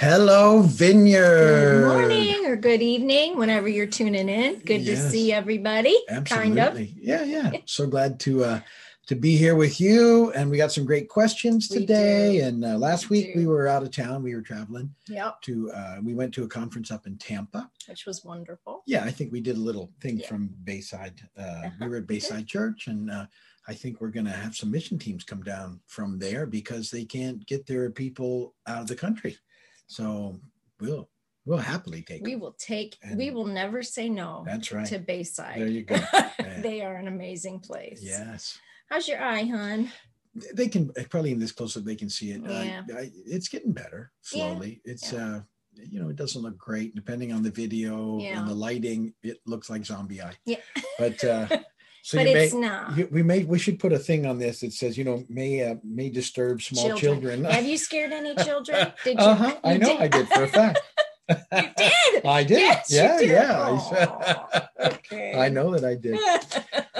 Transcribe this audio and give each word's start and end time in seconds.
Hello, 0.00 0.62
Vineyard. 0.62 1.82
Good 1.82 1.86
morning 1.86 2.46
or 2.46 2.56
good 2.56 2.80
evening, 2.80 3.36
whenever 3.36 3.68
you're 3.68 3.84
tuning 3.84 4.30
in. 4.30 4.58
Good 4.60 4.86
to 4.86 4.96
see 4.96 5.30
everybody. 5.30 5.94
Absolutely. 6.08 6.56
Kind 6.56 6.58
of. 6.58 6.80
Yeah, 6.96 7.22
yeah. 7.24 7.50
So 7.66 7.86
glad 7.86 8.18
to 8.20 8.44
uh 8.44 8.60
to 9.08 9.14
be 9.14 9.36
here 9.36 9.56
with 9.56 9.78
you. 9.78 10.30
And 10.32 10.50
we 10.50 10.56
got 10.56 10.72
some 10.72 10.86
great 10.86 11.10
questions 11.10 11.68
today. 11.68 12.38
do. 12.38 12.44
And 12.46 12.64
uh, 12.64 12.78
last 12.78 13.10
We 13.10 13.24
week 13.26 13.36
we 13.36 13.46
were 13.46 13.66
out 13.68 13.82
of 13.82 13.90
town. 13.90 14.22
We 14.22 14.34
were 14.34 14.40
traveling 14.40 14.94
Yep, 15.06 15.42
to 15.42 15.70
uh 15.72 15.96
we 16.02 16.14
went 16.14 16.32
to 16.32 16.44
a 16.44 16.48
conference 16.48 16.90
up 16.90 17.06
in 17.06 17.18
Tampa. 17.18 17.70
which 17.86 18.06
was 18.06 18.24
wonderful. 18.24 18.82
Yeah, 18.86 19.04
I 19.04 19.10
think 19.10 19.30
we 19.32 19.42
did 19.42 19.58
a 19.58 19.60
little 19.60 19.92
thing 20.00 20.20
Yeah. 20.20 20.28
from 20.28 20.48
Bayside. 20.64 21.20
Uh 21.36 21.42
Uh-huh, 21.42 21.70
we 21.82 21.88
were 21.88 21.96
at. 21.98 22.06
Bayside 22.12 22.46
Church 22.46 22.86
and 22.86 23.10
uh 23.10 23.26
I 23.68 23.74
think 23.74 24.00
we're 24.00 24.08
going 24.18 24.24
to 24.26 24.32
have 24.32 24.56
some 24.56 24.70
mission 24.70 24.98
teams 24.98 25.22
come 25.22 25.42
down 25.42 25.80
from 25.86 26.18
there 26.18 26.46
because 26.46 26.90
they 26.90 27.04
can't 27.04 27.44
get 27.46 27.66
their 27.66 27.90
people 27.90 28.54
out 28.66 28.80
of 28.80 28.86
the 28.88 28.96
country. 28.96 29.36
So 29.90 30.38
we'll 30.80 31.08
we'll 31.44 31.58
happily 31.58 32.02
take 32.02 32.22
We 32.22 32.32
them. 32.32 32.40
will 32.40 32.52
take, 32.58 32.96
And- 33.02 33.18
we 33.18 33.30
will 33.30 33.46
never 33.46 33.82
say 33.82 34.08
no 34.08 34.44
That's 34.46 34.70
right. 34.70 34.86
to 34.86 34.98
Bayside. 35.00 35.58
There 35.60 35.66
you 35.66 35.82
go. 35.82 35.96
they 36.62 36.82
are 36.82 36.94
an 36.94 37.08
amazing 37.08 37.58
place. 37.60 38.00
Yes. 38.02 38.56
How's 38.88 39.08
your 39.08 39.20
eye, 39.22 39.42
hon? 39.44 39.90
they 40.54 40.68
can 40.68 40.92
probably 41.10 41.32
in 41.32 41.40
this 41.40 41.50
close 41.50 41.76
up 41.76 41.82
they 41.82 41.96
can 41.96 42.08
see 42.08 42.30
it 42.30 42.40
Uh, 42.46 42.62
Yeah. 42.62 42.82
I, 42.96 43.10
it's 43.26 43.48
getting 43.48 43.72
better 43.72 44.12
slowly. 44.20 44.80
Yeah, 44.84 44.92
it's 44.92 45.12
yeah. 45.12 45.18
uh 45.26 45.40
you 45.74 45.98
know 46.00 46.08
it 46.08 46.14
doesn't 46.16 46.42
look 46.42 46.56
great 46.56 46.94
depending 46.94 47.32
on 47.32 47.42
the 47.42 47.50
video 47.50 48.18
Yeah. 48.20 48.38
and 48.38 48.48
the 48.48 48.54
lighting 48.54 49.12
it 49.24 49.38
looks 49.44 49.68
like 49.68 49.84
zombie 49.84 50.22
eye 50.22 50.36
Yeah. 50.46 50.60
but 51.00 51.22
uh 51.24 51.48
so 52.02 52.18
but 52.18 52.24
may 52.24 52.44
it's 52.44 52.54
not. 52.54 52.96
you, 52.96 53.08
we 53.10 53.22
may 53.22 53.44
we 53.44 53.58
should 53.58 53.78
put 53.78 53.92
a 53.92 53.98
thing 53.98 54.26
on 54.26 54.38
this 54.38 54.60
that 54.60 54.72
says 54.72 54.96
you 54.98 55.04
know 55.04 55.24
may 55.28 55.62
uh, 55.64 55.74
may 55.84 56.08
disturb 56.10 56.62
small 56.62 56.96
children, 56.98 57.44
Have 57.44 57.66
you 57.66 57.76
scared 57.78 58.12
any 58.12 58.34
children? 58.44 58.92
Did 59.04 59.18
you? 59.18 59.24
uh-huh 59.24 59.56
i 59.64 59.72
you 59.74 59.78
know 59.78 59.96
i 59.98 60.08
did 60.08 60.28
for 60.28 60.44
a 60.44 60.48
fact 60.48 60.80
You 61.30 61.36
did. 61.76 62.24
i 62.26 62.42
did 62.42 62.58
Yes, 62.60 62.90
yeah 62.90 63.18
did. 63.18 63.28
yeah 63.30 64.60
okay. 64.80 65.34
I 65.38 65.48
know 65.48 65.70
that 65.76 65.84
i 65.84 65.94
did 65.94 66.18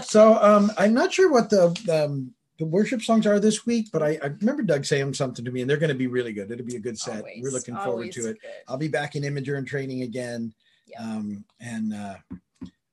so 0.04 0.34
um 0.42 0.70
i'm 0.78 0.94
not 0.94 1.12
sure 1.12 1.30
what 1.32 1.50
the 1.50 1.64
um 1.90 2.32
the 2.58 2.66
worship 2.66 3.00
songs 3.02 3.26
are 3.26 3.40
this 3.40 3.64
week 3.66 3.88
but 3.92 4.02
I, 4.02 4.18
I 4.22 4.26
remember 4.26 4.62
doug 4.62 4.84
saying 4.84 5.14
something 5.14 5.44
to 5.44 5.50
me 5.50 5.62
and 5.62 5.68
they're 5.70 5.78
going 5.78 5.88
to 5.88 5.94
be 5.94 6.06
really 6.06 6.32
good 6.32 6.50
it'll 6.50 6.66
be 6.66 6.76
a 6.76 6.80
good 6.80 6.98
set 6.98 7.24
we're 7.38 7.50
looking 7.50 7.74
forward 7.76 8.12
to 8.12 8.20
it 8.28 8.40
good. 8.40 8.50
i'll 8.68 8.76
be 8.76 8.88
back 8.88 9.16
in 9.16 9.22
imager 9.24 9.56
and 9.58 9.66
training 9.66 10.02
again 10.02 10.52
Yeah. 10.86 11.02
um 11.02 11.44
and 11.60 11.94
uh 11.94 12.14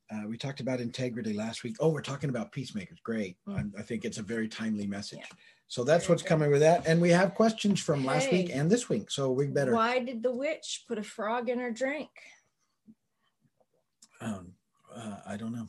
uh, 0.09 0.27
we 0.27 0.37
talked 0.37 0.59
about 0.59 0.79
integrity 0.79 1.33
last 1.33 1.63
week. 1.63 1.75
Oh, 1.79 1.89
we're 1.89 2.01
talking 2.01 2.29
about 2.29 2.51
peacemakers. 2.51 2.99
Great. 3.03 3.37
Mm. 3.47 3.71
I, 3.75 3.79
I 3.79 3.83
think 3.83 4.05
it's 4.05 4.17
a 4.17 4.23
very 4.23 4.47
timely 4.47 4.87
message. 4.87 5.19
Yeah. 5.21 5.35
So 5.67 5.83
that's 5.83 6.07
what's 6.07 6.23
coming 6.23 6.49
with 6.49 6.61
that. 6.61 6.87
And 6.87 7.01
we 7.01 7.09
have 7.09 7.35
questions 7.35 7.81
from 7.81 8.05
last 8.05 8.31
week 8.31 8.51
and 8.53 8.71
this 8.71 8.87
week. 8.87 9.11
So 9.11 9.31
we 9.31 9.47
better. 9.47 9.73
Why 9.73 9.99
did 9.99 10.23
the 10.23 10.31
witch 10.31 10.85
put 10.87 10.97
a 10.97 11.03
frog 11.03 11.49
in 11.49 11.59
her 11.59 11.71
drink? 11.71 12.09
Um, 14.21 14.53
uh, 14.95 15.17
I 15.27 15.35
don't 15.35 15.53
know. 15.53 15.67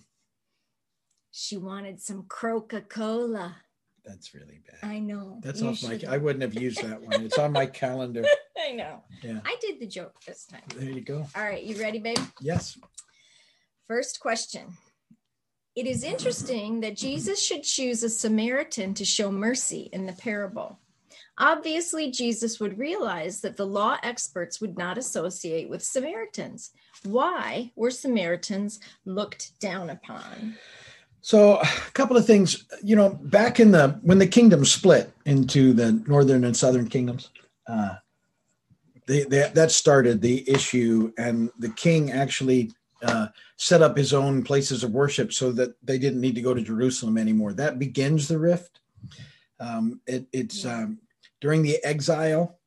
She 1.32 1.56
wanted 1.56 2.00
some 2.00 2.26
Coca 2.28 2.80
Cola. 2.80 3.56
That's 4.04 4.34
really 4.34 4.60
bad. 4.66 4.88
I 4.88 5.00
know. 5.00 5.40
That's 5.42 5.62
off 5.62 5.82
my. 5.82 6.00
I 6.08 6.16
wouldn't 6.16 6.42
have 6.42 6.54
used 6.54 6.82
that 6.82 7.02
one. 7.02 7.24
It's 7.24 7.36
on 7.36 7.52
my 7.52 7.66
calendar. 7.84 8.24
I 8.58 8.72
know. 8.72 9.02
Yeah. 9.22 9.40
I 9.44 9.56
did 9.60 9.80
the 9.80 9.86
joke 9.86 10.14
this 10.26 10.46
time. 10.46 10.62
There 10.76 10.88
you 10.88 11.00
go. 11.00 11.26
All 11.36 11.42
right, 11.42 11.62
you 11.62 11.78
ready, 11.78 11.98
babe? 11.98 12.18
Yes. 12.40 12.78
First 13.88 14.20
question. 14.20 14.76
It 15.74 15.86
is 15.86 16.04
interesting 16.04 16.80
that 16.80 16.94
Jesus 16.94 17.42
should 17.42 17.62
choose 17.62 18.02
a 18.02 18.10
Samaritan 18.10 18.92
to 18.92 19.04
show 19.04 19.32
mercy 19.32 19.88
in 19.94 20.04
the 20.04 20.12
parable. 20.12 20.78
Obviously, 21.38 22.10
Jesus 22.10 22.60
would 22.60 22.78
realize 22.78 23.40
that 23.40 23.56
the 23.56 23.64
law 23.64 23.96
experts 24.02 24.60
would 24.60 24.76
not 24.76 24.98
associate 24.98 25.70
with 25.70 25.82
Samaritans. 25.82 26.72
Why 27.04 27.72
were 27.76 27.90
Samaritans 27.90 28.78
looked 29.06 29.58
down 29.58 29.88
upon? 29.88 30.56
So 31.22 31.58
a 31.58 31.66
couple 31.94 32.18
of 32.18 32.26
things. 32.26 32.66
You 32.82 32.94
know, 32.94 33.10
back 33.22 33.58
in 33.58 33.70
the 33.70 33.98
when 34.02 34.18
the 34.18 34.26
kingdom 34.26 34.66
split 34.66 35.10
into 35.24 35.72
the 35.72 35.92
northern 36.06 36.44
and 36.44 36.54
southern 36.54 36.88
kingdoms, 36.88 37.30
uh, 37.66 37.94
they, 39.06 39.22
they, 39.22 39.50
that 39.54 39.70
started 39.70 40.20
the 40.20 40.48
issue, 40.50 41.10
and 41.16 41.50
the 41.58 41.70
king 41.70 42.12
actually 42.12 42.72
uh, 43.02 43.28
set 43.56 43.82
up 43.82 43.96
his 43.96 44.12
own 44.12 44.42
places 44.42 44.82
of 44.84 44.92
worship 44.92 45.32
so 45.32 45.52
that 45.52 45.74
they 45.84 45.98
didn't 45.98 46.20
need 46.20 46.34
to 46.34 46.42
go 46.42 46.54
to 46.54 46.62
Jerusalem 46.62 47.16
anymore. 47.18 47.52
That 47.52 47.78
begins 47.78 48.28
the 48.28 48.38
rift. 48.38 48.80
Um, 49.60 50.00
it, 50.06 50.26
it's 50.32 50.64
um, 50.64 50.98
during 51.40 51.62
the 51.62 51.78
exile. 51.84 52.58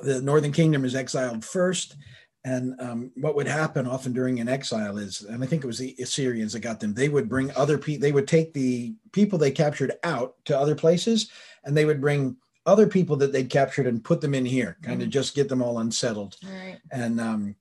The 0.00 0.20
northern 0.20 0.52
kingdom 0.52 0.84
is 0.84 0.94
exiled 0.94 1.44
first, 1.44 1.96
and 2.44 2.74
um, 2.80 3.12
what 3.16 3.36
would 3.36 3.46
happen 3.46 3.86
often 3.86 4.12
during 4.12 4.40
an 4.40 4.48
exile 4.48 4.98
is, 4.98 5.20
and 5.22 5.44
I 5.44 5.46
think 5.46 5.62
it 5.62 5.66
was 5.66 5.78
the 5.78 5.94
Assyrians 6.00 6.54
that 6.54 6.60
got 6.60 6.80
them. 6.80 6.92
They 6.94 7.08
would 7.08 7.28
bring 7.28 7.52
other 7.54 7.78
people. 7.78 8.00
They 8.00 8.10
would 8.10 8.26
take 8.26 8.52
the 8.52 8.94
people 9.12 9.38
they 9.38 9.50
captured 9.52 9.92
out 10.02 10.34
to 10.46 10.58
other 10.58 10.74
places, 10.74 11.30
and 11.64 11.76
they 11.76 11.84
would 11.84 12.00
bring 12.00 12.36
other 12.66 12.86
people 12.86 13.16
that 13.16 13.32
they'd 13.32 13.50
captured 13.50 13.86
and 13.86 14.02
put 14.02 14.20
them 14.20 14.34
in 14.34 14.44
here, 14.46 14.76
kind 14.82 15.02
of 15.02 15.08
Mhm. 15.08 15.12
just 15.12 15.34
get 15.34 15.48
them 15.48 15.62
all 15.62 15.78
unsettled 15.78 16.36
All 16.44 16.50
right. 16.52 16.78
and 16.90 17.20
um 17.20 17.54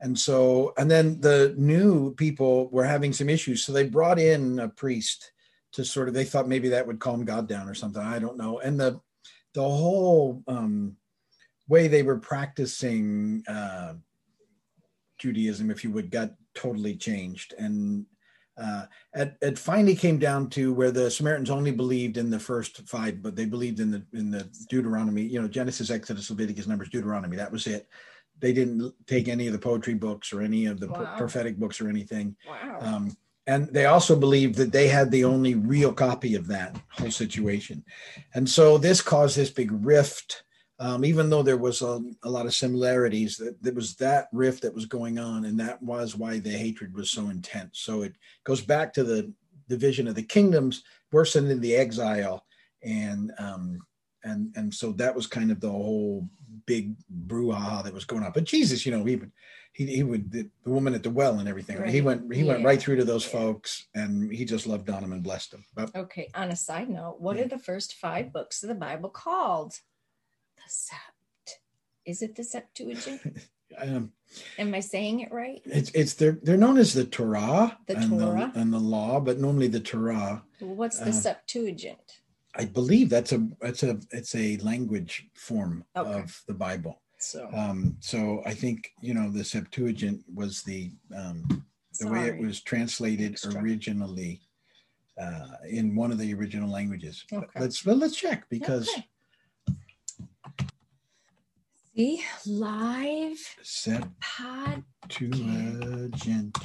and 0.00 0.18
so 0.18 0.72
and 0.78 0.90
then 0.90 1.20
the 1.20 1.54
new 1.56 2.14
people 2.14 2.68
were 2.70 2.84
having 2.84 3.12
some 3.12 3.28
issues 3.28 3.64
so 3.64 3.72
they 3.72 3.84
brought 3.84 4.18
in 4.18 4.58
a 4.58 4.68
priest 4.68 5.32
to 5.72 5.84
sort 5.84 6.08
of 6.08 6.14
they 6.14 6.24
thought 6.24 6.48
maybe 6.48 6.68
that 6.68 6.86
would 6.86 6.98
calm 6.98 7.24
god 7.24 7.48
down 7.48 7.68
or 7.68 7.74
something 7.74 8.02
i 8.02 8.18
don't 8.18 8.38
know 8.38 8.58
and 8.60 8.78
the 8.78 9.00
the 9.54 9.62
whole 9.62 10.42
um 10.48 10.96
way 11.68 11.88
they 11.88 12.02
were 12.02 12.18
practicing 12.18 13.42
uh 13.48 13.94
judaism 15.18 15.70
if 15.70 15.84
you 15.84 15.90
would 15.90 16.10
got 16.10 16.30
totally 16.54 16.96
changed 16.96 17.54
and 17.58 18.06
uh, 18.60 18.84
it, 19.14 19.36
it 19.40 19.58
finally 19.58 19.96
came 19.96 20.18
down 20.18 20.50
to 20.50 20.74
where 20.74 20.90
the 20.90 21.10
Samaritans 21.10 21.48
only 21.48 21.70
believed 21.70 22.18
in 22.18 22.28
the 22.28 22.38
first 22.38 22.86
five, 22.86 23.22
but 23.22 23.34
they 23.34 23.46
believed 23.46 23.80
in 23.80 23.90
the 23.90 24.02
in 24.12 24.30
the 24.30 24.46
Deuteronomy, 24.68 25.22
you 25.22 25.40
know, 25.40 25.48
Genesis, 25.48 25.90
Exodus, 25.90 26.28
Leviticus, 26.28 26.66
Numbers, 26.66 26.90
Deuteronomy. 26.90 27.36
That 27.36 27.52
was 27.52 27.66
it. 27.66 27.88
They 28.40 28.52
didn't 28.52 28.92
take 29.06 29.28
any 29.28 29.46
of 29.46 29.52
the 29.52 29.58
poetry 29.58 29.94
books 29.94 30.32
or 30.32 30.40
any 30.42 30.66
of 30.66 30.80
the 30.80 30.88
Wow. 30.88 31.14
prophetic 31.16 31.56
books 31.58 31.80
or 31.80 31.88
anything. 31.88 32.36
Wow. 32.48 32.78
Um, 32.80 33.16
and 33.46 33.68
they 33.68 33.86
also 33.86 34.16
believed 34.16 34.54
that 34.56 34.72
they 34.72 34.88
had 34.88 35.10
the 35.10 35.24
only 35.24 35.54
real 35.54 35.92
copy 35.92 36.34
of 36.34 36.46
that 36.48 36.76
whole 36.90 37.10
situation. 37.10 37.84
And 38.34 38.48
so 38.48 38.78
this 38.78 39.00
caused 39.00 39.36
this 39.36 39.50
big 39.50 39.72
rift. 39.72 40.44
Um, 40.78 41.04
even 41.04 41.28
though 41.28 41.42
there 41.42 41.58
was 41.58 41.82
a, 41.82 42.00
a 42.22 42.30
lot 42.30 42.46
of 42.46 42.54
similarities, 42.54 43.36
that 43.36 43.62
there 43.62 43.74
was 43.74 43.96
that 43.96 44.28
rift 44.32 44.62
that 44.62 44.74
was 44.74 44.86
going 44.86 45.18
on, 45.18 45.44
and 45.44 45.60
that 45.60 45.82
was 45.82 46.16
why 46.16 46.38
the 46.38 46.50
hatred 46.50 46.94
was 46.94 47.10
so 47.10 47.28
intense. 47.28 47.80
So 47.80 48.00
it 48.00 48.14
goes 48.44 48.62
back 48.62 48.94
to 48.94 49.04
the 49.04 49.30
division 49.68 50.08
of 50.08 50.14
the 50.14 50.22
kingdoms, 50.22 50.82
worsened 51.12 51.50
in 51.50 51.60
the 51.60 51.74
exile, 51.76 52.46
and 52.82 53.30
um, 53.38 53.80
and 54.24 54.52
and 54.56 54.72
so 54.74 54.92
that 54.92 55.14
was 55.14 55.26
kind 55.26 55.50
of 55.50 55.60
the 55.60 55.70
whole 55.70 56.28
big 56.66 56.94
brouhaha 57.26 57.82
that 57.84 57.92
was 57.94 58.04
going 58.04 58.22
on. 58.22 58.32
But 58.32 58.44
Jesus, 58.44 58.84
you 58.84 58.92
know, 58.92 59.04
he 59.04 59.16
would 59.16 59.32
he, 59.72 59.86
he 59.86 60.02
would 60.02 60.30
the, 60.30 60.48
the 60.64 60.70
woman 60.70 60.94
at 60.94 61.02
the 61.02 61.10
well 61.10 61.38
and 61.38 61.48
everything. 61.48 61.82
He 61.88 62.00
went 62.00 62.32
he 62.34 62.44
went 62.44 62.64
right 62.64 62.80
through 62.80 62.96
to 62.96 63.04
those 63.04 63.24
Yeah. 63.26 63.32
folks, 63.40 63.86
and 63.94 64.32
he 64.32 64.44
just 64.44 64.66
loved 64.66 64.90
on 64.90 65.02
them 65.02 65.12
and 65.12 65.22
blessed 65.22 65.52
them. 65.52 65.64
But 65.74 65.94
Okay, 65.94 66.28
on 66.34 66.50
a 66.50 66.56
side 66.56 66.88
note, 66.90 67.20
what 67.20 67.36
Yeah. 67.36 67.44
are 67.44 67.48
the 67.48 67.58
first 67.58 67.94
five 67.94 68.32
books 68.32 68.62
of 68.62 68.68
the 68.68 68.74
Bible 68.74 69.08
called? 69.10 69.72
The 70.56 70.70
Sept. 70.70 71.54
Is 72.04 72.22
it 72.22 72.34
the 72.34 72.44
Septuagint? 72.44 73.20
um, 73.78 74.12
Am 74.58 74.74
I 74.74 74.80
saying 74.80 75.20
it 75.20 75.32
right? 75.32 75.62
it's 75.64 75.90
it's 75.94 76.14
they're 76.14 76.38
they're 76.42 76.56
known 76.56 76.78
as 76.78 76.92
the 76.94 77.04
Torah, 77.04 77.78
The 77.86 77.96
and 77.96 78.10
Torah? 78.18 78.50
the 78.54 78.60
and 78.60 78.72
the 78.72 78.78
law, 78.78 79.20
but 79.20 79.38
normally 79.38 79.68
the 79.68 79.80
Torah. 79.80 80.42
What's 80.60 80.98
the 80.98 81.10
Uh, 81.10 81.12
Septuagint? 81.12 82.19
I 82.56 82.64
believe 82.64 83.10
that's 83.10 83.32
a 83.32 83.46
it's 83.62 83.82
a 83.84 83.98
it's 84.10 84.34
a 84.34 84.56
language 84.58 85.28
form 85.34 85.84
Okay. 85.96 86.20
of 86.20 86.42
the 86.48 86.54
Bible. 86.54 87.00
So 87.18 87.48
Um, 87.54 87.96
so 88.00 88.42
I 88.46 88.54
think 88.54 88.90
you 89.00 89.14
know 89.14 89.30
the 89.30 89.44
Septuagint 89.44 90.24
was 90.34 90.62
the 90.62 90.90
um, 91.14 91.64
the 92.00 92.08
way 92.08 92.26
it 92.26 92.38
was 92.38 92.60
translated 92.62 93.32
Extra. 93.32 93.60
originally 93.60 94.40
uh, 95.20 95.48
in 95.68 95.94
one 95.94 96.10
of 96.12 96.18
the 96.18 96.32
original 96.34 96.70
languages. 96.70 97.24
But 97.30 97.44
Okay. 97.44 97.60
Let's 97.60 97.82
but 97.82 97.98
let's 97.98 98.16
check 98.16 98.48
because 98.48 98.88
Okay. 98.88 99.06
See, 101.94 102.24
live. 102.46 103.38
Septuagint. 103.62 106.56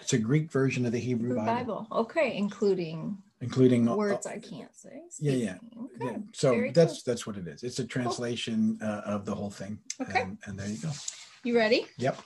It's 0.00 0.12
a 0.12 0.18
Greek 0.18 0.50
version 0.50 0.86
of 0.86 0.92
the 0.92 0.98
Hebrew 0.98 1.34
Bible. 1.36 1.44
Bible, 1.44 1.86
Okay, 1.92 2.36
including 2.36 3.18
including 3.40 3.88
uh, 3.88 3.96
words 3.96 4.26
I 4.26 4.38
can't 4.38 4.74
say. 4.74 5.02
yeah, 5.18 5.32
yeah. 5.32 5.54
speaking. 5.56 5.88
yeah. 6.00 6.16
So 6.32 6.50
very 6.50 6.70
that's 6.72 7.02
that's 7.02 7.26
what 7.26 7.36
it 7.36 7.46
is. 7.48 7.62
It's 7.62 7.78
a 7.78 7.84
translation 7.86 8.78
uh, 8.82 9.02
of 9.04 9.24
the 9.24 9.34
whole 9.34 9.50
thing. 9.50 9.78
Okay. 10.00 10.22
And, 10.22 10.38
and 10.46 10.58
there 10.58 10.68
you 10.68 10.78
go. 10.78 10.90
You 11.44 11.56
ready? 11.56 11.86
Yep. 11.98 12.20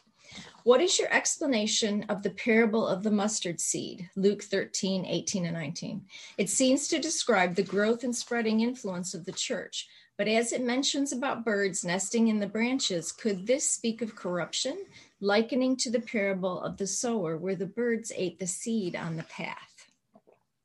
What 0.64 0.80
is 0.80 0.98
your 0.98 1.12
explanation 1.12 2.04
of 2.08 2.22
the 2.22 2.30
parable 2.30 2.86
of 2.88 3.02
the 3.02 3.10
mustard 3.10 3.60
seed, 3.60 4.08
Luke 4.16 4.42
13, 4.42 5.04
18, 5.04 5.44
and 5.44 5.54
19? 5.54 6.02
It 6.38 6.48
seems 6.48 6.88
to 6.88 6.98
describe 6.98 7.54
the 7.54 7.62
growth 7.62 8.02
and 8.02 8.16
spreading 8.16 8.60
influence 8.60 9.14
of 9.14 9.24
the 9.24 9.32
church, 9.32 9.86
but 10.16 10.28
as 10.28 10.52
it 10.52 10.62
mentions 10.62 11.12
about 11.12 11.44
birds 11.44 11.84
nesting 11.84 12.28
in 12.28 12.38
the 12.38 12.46
branches, 12.46 13.10
could 13.10 13.46
this 13.46 13.68
speak 13.68 14.00
of 14.00 14.14
corruption, 14.14 14.84
likening 15.20 15.76
to 15.78 15.90
the 15.90 16.00
parable 16.00 16.60
of 16.60 16.76
the 16.76 16.86
sower, 16.86 17.36
where 17.36 17.56
the 17.56 17.66
birds 17.66 18.12
ate 18.14 18.38
the 18.38 18.46
seed 18.46 18.94
on 18.94 19.16
the 19.16 19.24
path? 19.24 19.88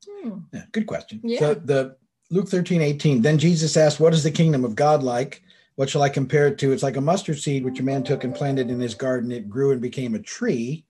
Hmm. 0.08 0.38
Yeah, 0.52 0.64
good 0.72 0.86
question. 0.86 1.20
Yeah. 1.24 1.40
So 1.40 1.54
the 1.54 1.96
Luke 2.30 2.48
13, 2.48 2.80
18, 2.80 3.22
then 3.22 3.38
Jesus 3.38 3.76
asked, 3.76 3.98
What 3.98 4.14
is 4.14 4.22
the 4.22 4.30
kingdom 4.30 4.64
of 4.64 4.76
God 4.76 5.02
like? 5.02 5.42
What 5.74 5.90
shall 5.90 6.02
I 6.02 6.08
compare 6.08 6.46
it 6.46 6.58
to? 6.58 6.72
It's 6.72 6.82
like 6.82 6.96
a 6.96 7.00
mustard 7.00 7.38
seed 7.38 7.64
which 7.64 7.80
a 7.80 7.82
man 7.82 8.04
took 8.04 8.22
and 8.22 8.34
planted 8.34 8.70
in 8.70 8.78
his 8.78 8.94
garden. 8.94 9.32
It 9.32 9.48
grew 9.48 9.72
and 9.72 9.80
became 9.80 10.14
a 10.14 10.20
tree, 10.20 10.84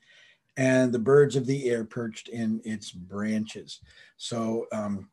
and 0.56 0.92
the 0.92 0.98
birds 0.98 1.36
of 1.36 1.46
the 1.46 1.70
air 1.70 1.84
perched 1.84 2.28
in 2.28 2.60
its 2.64 2.90
branches. 2.90 3.80
So 4.16 4.66
um, 4.72 5.08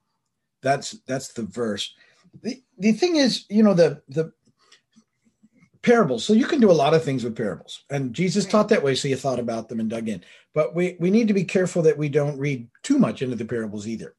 that's 0.61 0.91
that's 1.07 1.29
the 1.29 1.43
verse. 1.43 1.93
The 2.42 2.62
the 2.78 2.92
thing 2.92 3.16
is, 3.16 3.45
you 3.50 3.63
know, 3.63 3.74
the 3.74 4.01
the 4.10 4.31
parables. 5.81 6.25
So 6.25 6.34
you 6.34 6.45
can 6.45 6.60
do 6.60 6.72
a 6.72 6.74
lot 6.74 6.94
of 6.94 7.04
things 7.04 7.24
with 7.24 7.36
parables, 7.36 7.84
and 7.89 8.13
Jesus 8.13 8.45
Right. 8.45 8.51
taught 8.51 8.69
that 8.69 8.84
way. 8.84 8.95
So 8.95 9.07
you 9.07 9.16
thought 9.16 9.39
about 9.39 9.69
them 9.69 9.80
and 9.80 9.89
dug 9.89 10.10
in. 10.10 10.24
But 10.54 10.75
we 10.75 10.98
we 11.00 11.10
need 11.10 11.28
to 11.28 11.34
be 11.34 11.44
careful 11.44 11.81
that 11.84 11.98
we 11.98 12.10
don't 12.10 12.38
read 12.38 12.68
too 12.84 12.98
much 12.98 13.22
into 13.22 13.36
the 13.36 13.45
parables 13.45 13.88
either. 13.88 14.16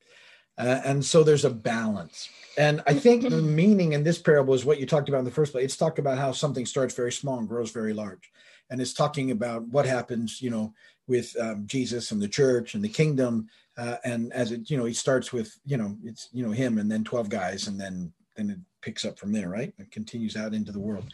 Uh, 0.56 0.80
and 0.84 1.04
so 1.04 1.22
there's 1.22 1.44
a 1.44 1.50
balance. 1.50 2.28
And 2.56 2.82
I 2.86 2.94
think 2.94 3.22
the 3.22 3.40
meaning 3.40 3.92
in 3.92 4.02
this 4.02 4.18
parable 4.18 4.54
is 4.54 4.64
what 4.64 4.80
you 4.80 4.86
talked 4.86 5.08
about 5.08 5.20
in 5.20 5.24
the 5.24 5.30
first 5.30 5.52
place. 5.52 5.64
It's 5.64 5.76
talked 5.76 6.00
about 6.00 6.18
how 6.18 6.32
something 6.32 6.66
starts 6.66 6.94
very 6.94 7.12
small 7.12 7.38
and 7.38 7.48
grows 7.48 7.70
very 7.70 7.92
large. 7.92 8.32
And 8.68 8.80
it's 8.80 8.92
talking 8.92 9.30
about 9.30 9.62
what 9.68 9.86
happens, 9.86 10.42
you 10.42 10.50
know, 10.50 10.74
with 11.06 11.36
um, 11.40 11.64
Jesus 11.66 12.10
and 12.10 12.20
the 12.20 12.28
church 12.28 12.74
and 12.74 12.82
the 12.82 12.88
kingdom. 12.88 13.48
Uh, 13.78 13.96
and 14.04 14.32
as 14.32 14.50
it, 14.50 14.68
you 14.68 14.76
know, 14.76 14.84
he 14.84 14.92
starts 14.92 15.32
with, 15.32 15.56
you 15.64 15.76
know, 15.76 15.96
it's, 16.02 16.28
you 16.32 16.44
know, 16.44 16.50
him 16.50 16.78
and 16.78 16.90
then 16.90 17.04
12 17.04 17.28
guys 17.28 17.68
and 17.68 17.80
then, 17.80 18.12
then 18.36 18.50
it 18.50 18.58
picks 18.82 19.04
up 19.04 19.18
from 19.18 19.32
there, 19.32 19.48
right? 19.48 19.72
It 19.78 19.92
continues 19.92 20.36
out 20.36 20.52
into 20.52 20.72
the 20.72 20.80
world. 20.80 21.04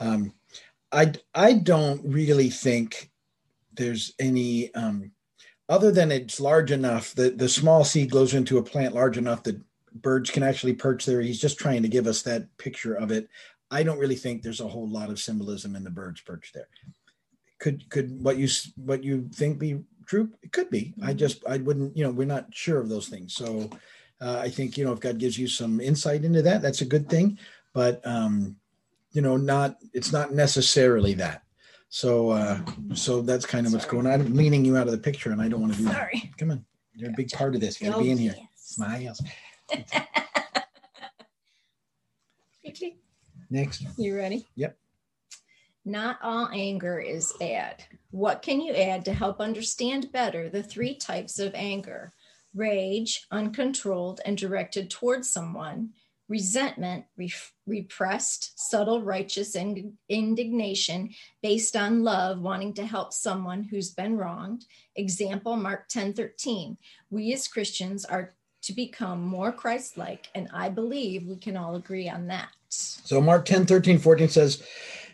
Um, 0.00 0.34
I, 0.90 1.12
I 1.34 1.54
don't 1.54 2.02
really 2.04 2.50
think 2.50 3.10
there's 3.74 4.12
any, 4.18 4.74
um, 4.74 5.12
other 5.68 5.92
than 5.92 6.10
it's 6.10 6.40
large 6.40 6.72
enough 6.72 7.14
that 7.14 7.38
the 7.38 7.48
small 7.48 7.84
seed 7.84 8.10
goes 8.10 8.34
into 8.34 8.58
a 8.58 8.62
plant 8.62 8.92
large 8.92 9.16
enough 9.16 9.44
that 9.44 9.60
birds 9.94 10.30
can 10.30 10.42
actually 10.42 10.74
perch 10.74 11.06
there. 11.06 11.20
He's 11.20 11.40
just 11.40 11.58
trying 11.58 11.82
to 11.82 11.88
give 11.88 12.08
us 12.08 12.22
that 12.22 12.56
picture 12.58 12.94
of 12.94 13.12
it. 13.12 13.28
I 13.70 13.84
don't 13.84 13.98
really 13.98 14.16
think 14.16 14.42
there's 14.42 14.60
a 14.60 14.68
whole 14.68 14.88
lot 14.88 15.10
of 15.10 15.20
symbolism 15.20 15.76
in 15.76 15.84
the 15.84 15.90
birds 15.90 16.20
perch 16.22 16.50
there. 16.52 16.68
Could 17.60 17.88
could 17.90 18.20
what 18.22 18.36
you 18.36 18.48
what 18.76 19.04
you 19.04 19.28
think 19.32 19.58
be 19.58 19.80
true? 20.10 20.28
It 20.42 20.50
could 20.52 20.68
be. 20.70 20.92
I 21.02 21.14
just 21.14 21.44
I 21.46 21.58
wouldn't. 21.58 21.96
You 21.96 22.02
know, 22.04 22.10
we're 22.10 22.26
not 22.26 22.52
sure 22.52 22.80
of 22.80 22.88
those 22.88 23.08
things. 23.08 23.32
So 23.34 23.70
uh, 24.20 24.38
I 24.40 24.48
think 24.50 24.76
you 24.76 24.84
know 24.84 24.92
if 24.92 24.98
God 25.00 25.18
gives 25.18 25.38
you 25.38 25.46
some 25.46 25.80
insight 25.80 26.24
into 26.24 26.42
that, 26.42 26.60
that's 26.62 26.80
a 26.80 26.84
good 26.84 27.08
thing. 27.08 27.38
But 27.72 28.04
um, 28.04 28.56
you 29.12 29.22
know, 29.22 29.36
not 29.36 29.76
it's 29.94 30.12
not 30.12 30.32
necessarily 30.34 31.14
that. 31.14 31.42
So 31.88 32.30
uh, 32.30 32.58
so 32.94 33.22
that's 33.22 33.46
kind 33.46 33.66
of 33.66 33.72
what's 33.72 33.84
Sorry. 33.84 34.02
going 34.02 34.12
on. 34.12 34.20
I'm 34.20 34.34
leaning 34.34 34.64
you 34.64 34.76
out 34.76 34.86
of 34.86 34.92
the 34.92 34.98
picture, 34.98 35.30
and 35.30 35.40
I 35.40 35.48
don't 35.48 35.60
want 35.60 35.72
to 35.74 35.78
do 35.78 35.84
that. 35.86 35.94
Sorry. 35.94 36.32
Come 36.38 36.50
on, 36.50 36.64
you're 36.94 37.10
a 37.10 37.14
big 37.14 37.30
part 37.30 37.54
of 37.54 37.60
this. 37.60 37.80
You 37.80 37.86
got 37.86 37.92
to 37.94 38.00
Oh, 38.00 38.04
be 38.04 38.10
in 38.10 38.18
here. 38.18 38.34
yes. 38.36 38.46
Smiles. 38.56 39.22
Next. 43.52 43.84
You 43.96 44.16
ready? 44.16 44.46
Yep. 44.56 44.76
Not 45.84 46.18
all 46.22 46.48
anger 46.52 47.00
is 47.00 47.32
bad. 47.40 47.84
What 48.10 48.42
can 48.42 48.60
you 48.60 48.74
add 48.74 49.04
to 49.06 49.14
help 49.14 49.40
understand 49.40 50.12
better 50.12 50.48
the 50.48 50.62
three 50.62 50.94
types 50.94 51.38
of 51.38 51.54
anger? 51.54 52.12
Rage, 52.54 53.26
uncontrolled 53.30 54.20
and 54.24 54.36
directed 54.36 54.90
towards 54.90 55.30
someone. 55.30 55.90
Resentment, 56.28 57.06
re- 57.16 57.32
repressed, 57.66 58.52
subtle, 58.56 59.02
righteous 59.02 59.56
ind- 59.56 59.94
indignation 60.08 61.10
based 61.42 61.76
on 61.76 62.04
love, 62.04 62.40
wanting 62.40 62.74
to 62.74 62.86
help 62.86 63.12
someone 63.12 63.64
who's 63.64 63.90
been 63.90 64.16
wronged. 64.16 64.66
Example 64.96 65.56
Mark 65.56 65.88
10 65.88 66.12
13. 66.12 66.76
We 67.10 67.32
as 67.32 67.48
Christians 67.48 68.04
are 68.04 68.34
to 68.62 68.72
become 68.72 69.22
more 69.22 69.50
Christ 69.50 69.96
like, 69.96 70.28
and 70.34 70.48
I 70.52 70.68
believe 70.68 71.26
we 71.26 71.36
can 71.36 71.56
all 71.56 71.76
agree 71.76 72.08
on 72.08 72.26
that. 72.26 72.50
So 72.68 73.20
Mark 73.20 73.46
10, 73.46 73.66
13, 73.66 73.98
14 73.98 74.28
says, 74.28 74.62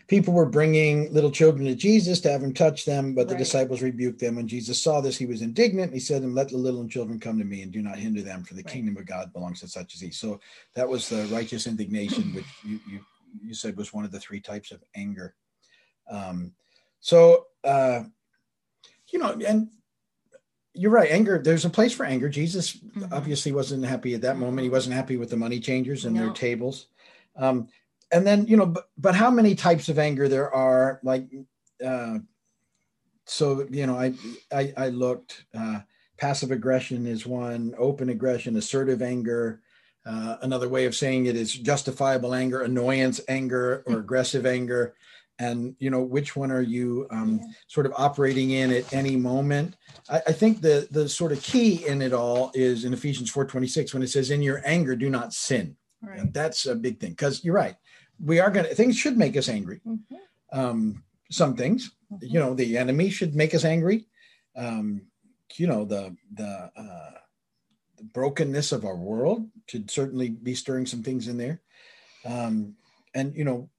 People 0.07 0.33
were 0.33 0.45
bringing 0.45 1.13
little 1.13 1.31
children 1.31 1.65
to 1.65 1.75
Jesus 1.75 2.21
to 2.21 2.31
have 2.31 2.41
him 2.41 2.53
touch 2.53 2.85
them, 2.85 3.13
but 3.13 3.27
the 3.27 3.33
Right. 3.33 3.39
disciples 3.39 3.81
rebuked 3.81 4.19
them. 4.19 4.35
When 4.37 4.47
Jesus 4.47 4.81
saw 4.81 5.01
this, 5.01 5.17
he 5.17 5.25
was 5.25 5.41
indignant. 5.41 5.93
He 5.93 5.99
said 5.99 6.15
to 6.15 6.21
them, 6.21 6.33
Let 6.33 6.47
the 6.49 6.57
little 6.57 6.87
children 6.87 7.19
come 7.19 7.37
to 7.39 7.43
me 7.43 7.61
and 7.61 7.71
do 7.73 7.81
not 7.81 7.99
hinder 7.99 8.21
them, 8.21 8.43
for 8.43 8.53
the 8.53 8.63
Right. 8.63 8.73
kingdom 8.73 8.95
of 8.95 9.05
God 9.05 9.33
belongs 9.33 9.59
to 9.59 9.67
such 9.67 9.95
as 9.95 10.01
he. 10.01 10.11
So 10.11 10.39
that 10.75 10.87
was 10.87 11.09
the 11.09 11.25
righteous 11.27 11.67
indignation, 11.67 12.31
which 12.33 12.45
you, 12.63 12.79
you, 12.89 12.99
you 13.43 13.53
said 13.53 13.75
was 13.75 13.91
one 13.93 14.05
of 14.05 14.11
the 14.11 14.19
three 14.19 14.39
types 14.39 14.71
of 14.71 14.81
anger. 14.95 15.35
Um, 16.09 16.53
so, 17.01 17.47
uh, 17.65 18.03
you 19.11 19.19
know, 19.19 19.37
and 19.45 19.69
you're 20.73 20.91
right. 20.91 21.11
Anger, 21.11 21.41
there's 21.43 21.65
a 21.65 21.69
place 21.69 21.91
for 21.91 22.05
anger. 22.05 22.29
Jesus 22.29 22.77
Mhm. 22.77 23.11
obviously 23.11 23.51
wasn't 23.51 23.83
happy 23.83 24.13
at 24.13 24.21
that 24.21 24.37
moment. 24.37 24.63
He 24.63 24.69
wasn't 24.69 24.95
happy 24.95 25.17
with 25.17 25.29
the 25.29 25.37
money 25.37 25.59
changers 25.59 26.05
and 26.05 26.15
their 26.15 26.31
tables. 26.31 26.87
Um, 27.35 27.67
and 28.11 28.25
then, 28.25 28.47
you 28.47 28.57
know, 28.57 28.65
but, 28.65 28.89
but 28.97 29.15
how 29.15 29.29
many 29.29 29.55
types 29.55 29.89
of 29.89 29.99
anger 29.99 30.27
there 30.27 30.53
are, 30.53 30.99
like, 31.03 31.27
uh, 31.85 32.19
so, 33.25 33.67
you 33.69 33.85
know, 33.85 33.97
I, 33.97 34.13
I, 34.51 34.73
I 34.77 34.89
looked, 34.89 35.45
uh, 35.57 35.81
passive 36.17 36.51
aggression 36.51 37.05
is 37.05 37.25
one, 37.25 37.73
open 37.77 38.09
aggression, 38.09 38.55
assertive 38.55 39.01
anger. 39.01 39.61
Uh, 40.05 40.37
another 40.41 40.69
way 40.69 40.85
of 40.85 40.95
saying 40.95 41.25
it 41.25 41.35
is 41.35 41.53
justifiable 41.53 42.33
anger, 42.33 42.61
annoyance 42.61 43.19
anger, 43.27 43.83
or 43.85 43.99
aggressive 43.99 44.45
anger. 44.45 44.95
And, 45.39 45.75
you 45.77 45.89
know, 45.91 46.01
which 46.01 46.35
one 46.35 46.49
are 46.49 46.61
you 46.61 47.07
um, 47.11 47.39
Yeah. 47.43 47.47
sort 47.67 47.85
of 47.85 47.93
operating 47.97 48.51
in 48.51 48.71
at 48.71 48.91
any 48.93 49.15
moment? 49.17 49.75
I, 50.09 50.21
I 50.27 50.31
think 50.31 50.61
the 50.61 50.87
the 50.89 51.07
sort 51.07 51.31
of 51.31 51.43
key 51.43 51.85
in 51.85 52.01
it 52.01 52.13
all 52.13 52.51
is 52.55 52.85
in 52.85 52.93
Ephesians 52.93 53.29
4:26 53.31 53.93
when 53.93 54.01
it 54.01 54.07
says, 54.09 54.31
"In 54.31 54.41
your 54.41 54.61
anger, 54.65 54.95
do 54.95 55.09
not 55.11 55.33
sin." 55.33 55.75
Right. 56.01 56.33
That's 56.33 56.65
a 56.65 56.73
big 56.73 56.99
thing 56.99 57.11
because 57.11 57.43
you're 57.43 57.53
right. 57.53 57.75
We 58.23 58.39
are 58.39 58.51
gonna 58.51 58.69
things 58.69 58.97
should 58.97 59.17
make 59.17 59.37
us 59.37 59.49
angry. 59.49 59.81
Mhm. 59.85 59.99
Um, 60.51 61.03
some 61.29 61.55
things, 61.55 61.91
you 62.21 62.39
know, 62.39 62.53
the 62.53 62.77
enemy 62.77 63.09
should 63.09 63.35
make 63.35 63.53
us 63.53 63.65
angry. 63.65 64.07
Um, 64.55 65.01
you 65.55 65.67
know, 65.67 65.85
the 65.85 66.15
the, 66.33 66.71
uh, 66.75 67.19
the 67.97 68.03
brokenness 68.03 68.71
of 68.71 68.85
our 68.85 68.95
world 68.95 69.49
should 69.67 69.89
certainly 69.89 70.29
be 70.29 70.55
stirring 70.55 70.85
some 70.85 71.03
things 71.03 71.27
in 71.27 71.37
there. 71.37 71.61
Um, 72.25 72.75
and 73.13 73.35
you 73.35 73.43
know, 73.43 73.69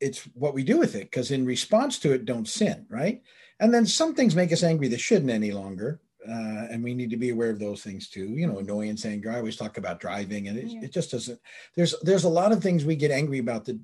it's 0.00 0.22
what 0.34 0.54
we 0.54 0.64
do 0.64 0.78
with 0.78 0.94
it 0.94 1.04
because 1.04 1.30
in 1.30 1.46
response 1.46 1.98
to 2.00 2.12
it, 2.12 2.24
don't 2.24 2.48
sin, 2.48 2.86
right? 2.88 3.22
And 3.60 3.72
then 3.72 3.86
some 3.86 4.14
things 4.14 4.36
make 4.36 4.52
us 4.52 4.62
angry 4.62 4.88
that 4.88 5.00
shouldn't 5.00 5.30
any 5.30 5.50
longer. 5.50 6.00
Uh, 6.28 6.66
and 6.70 6.84
we 6.84 6.94
need 6.94 7.10
to 7.10 7.16
be 7.16 7.30
aware 7.30 7.50
of 7.50 7.58
those 7.58 7.82
things 7.82 8.08
too. 8.08 8.28
You 8.28 8.46
know, 8.46 8.58
annoyance, 8.58 9.06
anger. 9.06 9.30
I 9.30 9.38
always 9.38 9.56
talk 9.56 9.78
about 9.78 10.00
driving, 10.00 10.48
and 10.48 10.58
it, 10.58 10.66
Yeah. 10.66 10.80
it 10.84 10.92
just 10.92 11.10
doesn't. 11.10 11.40
There's 11.74 11.94
there's 12.02 12.24
a 12.24 12.28
lot 12.28 12.52
of 12.52 12.62
things 12.62 12.84
we 12.84 12.96
get 12.96 13.10
angry 13.10 13.38
about 13.38 13.64
that 13.66 13.78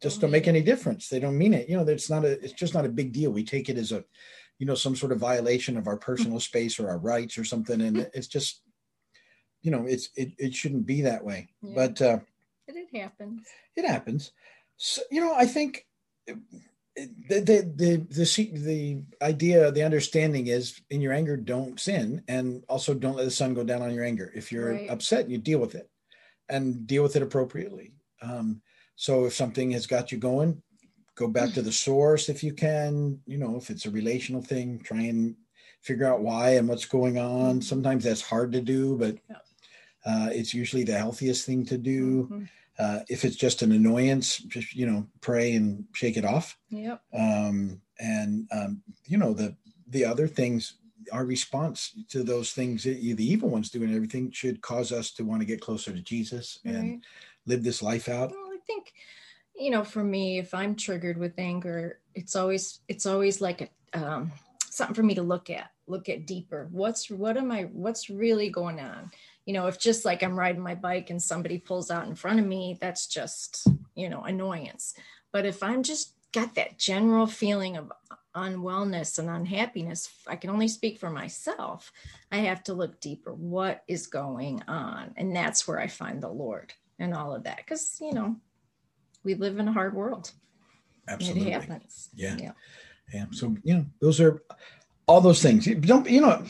just 0.00 0.16
Don't 0.20 0.22
don't 0.22 0.32
make 0.32 0.46
mean 0.46 0.56
any 0.56 0.64
difference. 0.64 1.08
They 1.08 1.20
don't 1.20 1.38
mean 1.38 1.54
it. 1.54 1.68
You 1.68 1.76
know, 1.76 1.82
it's 1.88 2.10
not 2.10 2.24
a. 2.24 2.32
It's 2.44 2.52
just 2.52 2.74
not 2.74 2.84
a 2.86 2.88
big 2.90 3.12
deal. 3.12 3.32
We 3.32 3.44
take 3.44 3.68
it 3.68 3.76
as 3.78 3.90
a, 3.92 4.04
you 4.58 4.66
know, 4.66 4.74
some 4.74 4.94
sort 4.94 5.12
of 5.12 5.18
violation 5.18 5.76
of 5.76 5.88
our 5.88 5.96
personal 5.96 6.38
space 6.40 6.78
or 6.78 6.88
our 6.88 6.98
rights 6.98 7.38
or 7.38 7.44
something, 7.44 7.80
and 7.80 7.98
it's 8.14 8.28
just, 8.28 8.62
you 9.62 9.70
know, 9.70 9.86
it's 9.86 10.10
it 10.16 10.32
it 10.38 10.54
shouldn't 10.54 10.86
be 10.86 11.02
that 11.02 11.24
way. 11.24 11.48
Yeah. 11.62 11.72
But 11.74 12.02
uh, 12.02 12.18
But 12.66 12.76
it 12.76 12.96
happens. 13.00 13.46
it 13.76 13.86
happens. 13.86 14.32
So, 14.76 15.02
you 15.10 15.20
know, 15.20 15.34
I 15.34 15.46
think 15.46 15.86
the 16.96 17.40
the 17.40 17.72
the 17.76 18.50
the 18.52 19.02
idea, 19.22 19.70
the 19.72 19.82
understanding 19.82 20.46
is, 20.46 20.80
in 20.90 21.00
your 21.00 21.12
anger, 21.12 21.36
don't 21.36 21.78
sin, 21.80 22.22
and 22.28 22.62
also 22.68 22.94
don't 22.94 23.16
let 23.16 23.24
the 23.24 23.30
sun 23.30 23.54
go 23.54 23.64
down 23.64 23.82
on 23.82 23.94
your 23.94 24.04
anger. 24.04 24.30
If 24.34 24.52
you're 24.52 24.74
Right. 24.74 24.90
upset, 24.90 25.28
you 25.28 25.38
deal 25.38 25.58
with 25.58 25.74
it, 25.74 25.90
and 26.48 26.86
deal 26.86 27.02
with 27.02 27.16
it 27.16 27.22
appropriately. 27.22 27.92
Um, 28.22 28.62
so 28.96 29.24
if 29.26 29.34
something 29.34 29.72
has 29.72 29.86
got 29.86 30.12
you 30.12 30.18
going, 30.18 30.62
go 31.16 31.26
back 31.28 31.52
to 31.54 31.62
the 31.62 31.72
source 31.86 32.28
if 32.28 32.44
you 32.44 32.52
can. 32.52 33.20
You 33.26 33.38
know, 33.38 33.56
if 33.56 33.70
it's 33.70 33.86
a 33.86 33.90
relational 33.90 34.42
thing, 34.42 34.78
try 34.78 35.02
and 35.02 35.34
figure 35.82 36.06
out 36.06 36.20
why 36.22 36.50
and 36.50 36.68
what's 36.68 36.86
going 36.86 37.18
on. 37.18 37.60
Sometimes 37.60 38.04
that's 38.04 38.22
hard 38.22 38.52
to 38.52 38.60
do, 38.60 38.96
but 38.96 39.18
uh, 40.06 40.28
it's 40.32 40.54
usually 40.54 40.84
the 40.84 40.96
healthiest 40.96 41.44
thing 41.44 41.64
to 41.66 41.76
do. 41.78 42.28
Mhm. 42.30 42.48
Uh, 42.78 43.00
if 43.08 43.24
it's 43.24 43.36
just 43.36 43.62
an 43.62 43.72
annoyance, 43.72 44.38
just 44.38 44.74
you 44.74 44.86
know, 44.86 45.06
pray 45.20 45.54
and 45.54 45.84
shake 45.92 46.16
it 46.16 46.24
off. 46.24 46.58
Yep. 46.70 47.00
Um, 47.16 47.80
and 48.00 48.48
um, 48.52 48.82
you 49.06 49.18
know, 49.18 49.32
the 49.32 49.56
the 49.88 50.04
other 50.04 50.26
things, 50.26 50.74
our 51.12 51.24
response 51.24 51.92
to 52.08 52.22
those 52.22 52.52
things, 52.52 52.82
the 52.82 53.14
the 53.14 53.24
evil 53.26 53.48
ones 53.48 53.70
do 53.70 53.82
and 53.82 53.94
everything, 53.94 54.30
should 54.32 54.60
cause 54.60 54.90
us 54.92 55.12
to 55.12 55.24
want 55.24 55.40
to 55.40 55.46
get 55.46 55.60
closer 55.60 55.92
to 55.92 56.00
Jesus 56.00 56.58
and 56.64 56.90
Right. 56.90 57.00
live 57.46 57.62
this 57.62 57.82
life 57.82 58.08
out. 58.08 58.30
Well, 58.30 58.50
I 58.52 58.58
think 58.66 58.92
you 59.54 59.70
know 59.70 59.84
for 59.84 60.02
me 60.02 60.38
if 60.38 60.52
i'm 60.52 60.74
triggered 60.74 61.16
with 61.16 61.32
anger 61.38 62.00
it's 62.14 62.36
always 62.36 62.80
it's 62.88 63.06
always 63.06 63.40
like 63.40 63.60
a 63.62 63.68
um, 63.96 64.32
something 64.68 64.94
for 64.94 65.04
me 65.04 65.14
to 65.14 65.22
look 65.22 65.50
at 65.50 65.70
look 65.86 66.08
at 66.08 66.26
deeper 66.26 66.68
what's 66.72 67.10
what 67.10 67.36
am 67.36 67.52
i 67.52 67.62
what's 67.72 68.10
really 68.10 68.50
going 68.50 68.80
on 68.80 69.10
you 69.46 69.52
know 69.52 69.66
if 69.66 69.78
just 69.78 70.04
like 70.04 70.22
i'm 70.22 70.38
riding 70.38 70.62
my 70.62 70.74
bike 70.74 71.10
and 71.10 71.22
somebody 71.22 71.58
pulls 71.58 71.90
out 71.90 72.06
in 72.06 72.14
front 72.14 72.38
of 72.38 72.46
me 72.46 72.78
that's 72.80 73.06
just 73.06 73.66
you 73.94 74.08
know 74.08 74.22
annoyance 74.22 74.94
but 75.32 75.46
if 75.46 75.62
i'm 75.62 75.82
just 75.82 76.14
got 76.32 76.54
that 76.54 76.78
general 76.78 77.26
feeling 77.26 77.76
of 77.76 77.92
unwellness 78.34 79.18
and 79.18 79.30
unhappiness 79.30 80.10
i 80.26 80.34
can 80.34 80.50
only 80.50 80.66
speak 80.66 80.98
for 80.98 81.10
myself 81.10 81.92
i 82.32 82.38
have 82.38 82.64
to 82.64 82.74
look 82.74 83.00
deeper 83.00 83.32
what 83.32 83.84
is 83.86 84.08
going 84.08 84.60
on 84.66 85.12
and 85.16 85.34
that's 85.34 85.68
where 85.68 85.78
i 85.78 85.86
find 85.86 86.20
the 86.20 86.28
lord 86.28 86.72
and 86.98 87.14
all 87.14 87.32
of 87.34 87.44
that 87.44 87.58
because 87.58 87.96
you 88.00 88.12
know 88.12 88.34
we 89.22 89.34
live 89.34 89.58
in 89.58 89.68
a 89.68 89.72
hard 89.72 89.94
world 89.94 90.32
Absolutely. 91.08 91.52
it 91.52 91.62
happens 91.62 92.08
Yeah. 92.14 92.52
Yeah. 93.12 93.26
So, 93.32 93.56
you 93.62 93.74
know, 93.74 93.86
those 94.00 94.20
are 94.20 94.42
all 95.06 95.20
those 95.20 95.42
things. 95.42 95.66
Don't, 95.66 96.08
you 96.08 96.20
know, 96.20 96.42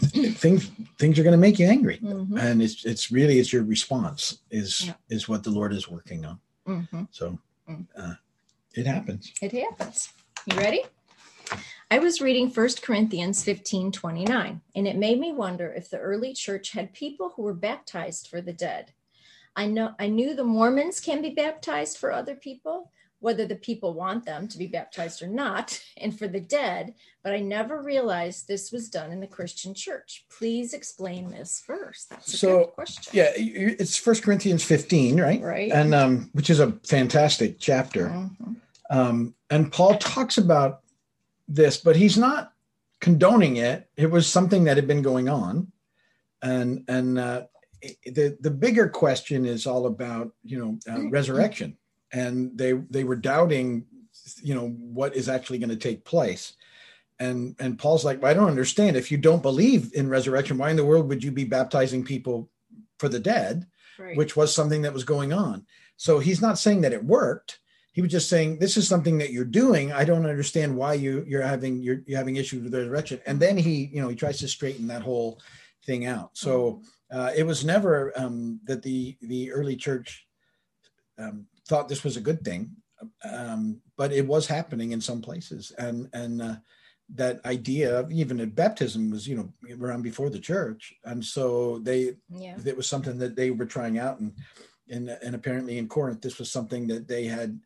things 0.00 0.70
things 0.98 1.18
are 1.18 1.22
going 1.22 1.32
to 1.32 1.38
make 1.38 1.58
you 1.58 1.66
angry. 1.66 1.98
Mhm. 1.98 2.38
And 2.40 2.62
it's 2.62 2.84
it's 2.84 3.10
really 3.12 3.38
it's 3.38 3.52
your 3.52 3.62
response 3.64 4.38
is 4.50 4.86
Yeah. 4.86 4.94
is 5.08 5.28
what 5.28 5.44
the 5.44 5.50
Lord 5.50 5.72
is 5.72 5.88
working 5.88 6.24
on. 6.24 6.40
Mhm. 6.66 7.08
So 7.10 7.38
Mm. 7.68 7.86
uh, 7.96 8.14
it 8.74 8.86
happens. 8.86 9.32
It 9.40 9.52
happens. 9.52 10.10
You 10.46 10.56
ready? 10.58 10.82
I 11.90 11.98
was 11.98 12.20
reading 12.20 12.50
1 12.50 12.82
Corinthians 12.82 13.42
15 13.44 13.92
29, 13.92 14.60
and 14.74 14.88
it 14.88 14.96
made 14.96 15.18
me 15.20 15.32
wonder 15.32 15.72
if 15.72 15.88
the 15.90 15.98
early 15.98 16.34
church 16.34 16.72
had 16.72 16.92
people 16.92 17.30
who 17.30 17.42
were 17.42 17.54
baptized 17.54 18.28
for 18.28 18.40
the 18.40 18.52
dead. 18.52 18.92
I 19.56 19.66
know 19.66 19.94
I 19.98 20.08
knew 20.08 20.34
the 20.34 20.44
Mormons 20.44 21.00
can 21.00 21.22
be 21.22 21.30
baptized 21.30 21.98
for 21.98 22.10
other 22.12 22.34
people, 22.34 22.90
whether 23.24 23.46
the 23.46 23.56
people 23.56 23.94
want 23.94 24.26
them 24.26 24.46
to 24.46 24.58
be 24.58 24.66
baptized 24.66 25.22
or 25.22 25.26
not, 25.26 25.82
and 25.96 26.16
for 26.16 26.28
the 26.28 26.40
dead, 26.40 26.94
but 27.22 27.32
I 27.32 27.40
never 27.40 27.80
realized 27.80 28.46
this 28.46 28.70
was 28.70 28.90
done 28.90 29.10
in 29.10 29.20
the 29.20 29.26
Christian 29.26 29.72
church. 29.74 30.26
Please 30.28 30.74
explain 30.74 31.30
this 31.30 31.62
first. 31.66 32.10
That's 32.10 32.34
a 32.34 32.36
So, 32.36 32.58
good 32.58 32.72
question. 32.74 33.12
Yeah, 33.14 33.32
it's 33.34 33.96
First 33.96 34.22
Corinthians 34.22 34.62
15, 34.62 35.18
right? 35.18 35.40
Right. 35.40 35.72
And 35.72 35.94
um, 35.94 36.28
which 36.34 36.50
is 36.50 36.60
a 36.60 36.72
fantastic 36.84 37.58
chapter. 37.58 38.08
Mhm. 38.08 38.56
Um, 38.90 39.34
and 39.48 39.72
Paul 39.72 39.96
talks 39.96 40.36
about 40.36 40.82
this, 41.48 41.78
but 41.78 41.96
he's 41.96 42.18
not 42.18 42.52
condoning 43.00 43.56
it. 43.56 43.88
It 43.96 44.10
was 44.10 44.26
something 44.26 44.64
that 44.64 44.76
had 44.76 44.86
been 44.86 45.00
going 45.02 45.30
on, 45.30 45.72
and 46.42 46.84
and 46.88 47.18
uh, 47.18 47.44
the 48.04 48.36
the 48.40 48.50
bigger 48.50 48.88
question 48.88 49.46
is 49.46 49.66
all 49.66 49.86
about 49.86 50.32
you 50.42 50.58
know 50.58 50.78
uh, 50.92 51.08
resurrection, 51.08 51.78
and 52.14 52.56
they 52.56 52.72
they 52.72 53.04
were 53.04 53.16
doubting 53.16 53.84
you 54.42 54.54
know 54.54 54.68
what 54.68 55.14
is 55.14 55.28
actually 55.28 55.58
going 55.58 55.70
to 55.70 55.76
take 55.76 56.04
place. 56.04 56.54
And 57.18 57.54
and 57.58 57.78
Paul's 57.78 58.04
like, 58.04 58.22
well, 58.22 58.30
I 58.30 58.34
don't 58.34 58.48
understand. 58.48 58.96
If 58.96 59.12
you 59.12 59.18
don't 59.18 59.42
believe 59.42 59.92
in 59.94 60.08
resurrection, 60.08 60.56
why 60.56 60.70
in 60.70 60.76
the 60.76 60.84
world 60.84 61.08
would 61.08 61.22
you 61.22 61.30
be 61.30 61.44
baptizing 61.44 62.04
people 62.04 62.48
for 62.98 63.08
the 63.08 63.20
dead? 63.20 63.66
Right. 63.96 64.16
which 64.16 64.34
was 64.34 64.52
something 64.52 64.82
that 64.82 64.92
was 64.92 65.04
going 65.04 65.32
on. 65.32 65.64
So 65.96 66.18
he's 66.18 66.42
not 66.42 66.58
saying 66.58 66.80
that 66.80 66.92
it 66.92 67.04
worked. 67.04 67.60
He 67.92 68.02
was 68.02 68.10
just 68.10 68.28
saying 68.28 68.58
this 68.58 68.76
is 68.76 68.88
something 68.88 69.18
that 69.18 69.30
you're 69.30 69.44
doing. 69.44 69.92
I 69.92 70.04
don't 70.04 70.26
understand 70.26 70.76
why 70.76 70.94
you 70.94 71.24
you're 71.28 71.42
having 71.42 71.80
you're, 71.80 72.02
you're 72.04 72.18
having 72.18 72.34
issues 72.34 72.64
with 72.64 72.74
resurrection. 72.74 73.20
And 73.24 73.38
then 73.38 73.56
he 73.56 73.88
you 73.92 74.02
know 74.02 74.08
he 74.08 74.16
tries 74.16 74.38
to 74.40 74.48
straighten 74.48 74.88
that 74.88 75.02
whole 75.02 75.40
thing 75.86 76.06
out. 76.06 76.30
So 76.36 76.82
uh, 77.08 77.30
it 77.36 77.44
was 77.44 77.64
never 77.64 78.12
um, 78.16 78.58
that 78.64 78.82
the 78.82 79.16
the 79.22 79.52
early 79.52 79.76
church 79.76 80.26
um, 81.18 81.46
thought 81.68 81.88
this 81.88 82.04
was 82.04 82.16
a 82.16 82.20
good 82.20 82.42
thing, 82.44 82.70
um, 83.24 83.80
but 83.96 84.12
it 84.12 84.26
was 84.26 84.46
happening 84.46 84.92
in 84.92 85.00
some 85.00 85.20
places. 85.20 85.72
And 85.78 86.08
and 86.12 86.42
uh, 86.42 86.56
that 87.14 87.44
idea 87.44 87.98
of 88.00 88.10
even 88.10 88.40
at 88.40 88.54
baptism 88.54 89.10
was 89.10 89.26
you 89.28 89.36
know 89.36 89.52
around 89.80 90.02
before 90.02 90.30
the 90.30 90.40
church, 90.40 90.94
and 91.04 91.24
so 91.24 91.78
they 91.80 92.14
yeah. 92.30 92.56
it 92.64 92.76
was 92.76 92.86
something 92.86 93.18
that 93.18 93.36
they 93.36 93.50
were 93.50 93.66
trying 93.66 93.98
out 93.98 94.20
and 94.20 94.32
and, 94.90 95.08
and 95.08 95.34
apparently 95.34 95.78
in 95.78 95.88
corinth 95.88 96.20
this 96.20 96.38
was 96.38 96.50
something 96.50 96.86
that 96.86 97.08
they 97.08 97.24
had 97.24 97.58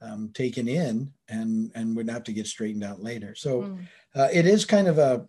um, 0.00 0.30
taken 0.34 0.68
in 0.68 1.12
and 1.28 1.70
and 1.74 1.96
would 1.96 2.10
have 2.10 2.24
to 2.24 2.32
get 2.32 2.46
straightened 2.46 2.84
out 2.84 3.02
later 3.02 3.34
so 3.34 3.62
Mm. 3.62 3.86
uh, 4.14 4.28
it 4.32 4.46
is 4.46 4.64
kind 4.64 4.88
of 4.88 4.98
a 4.98 5.26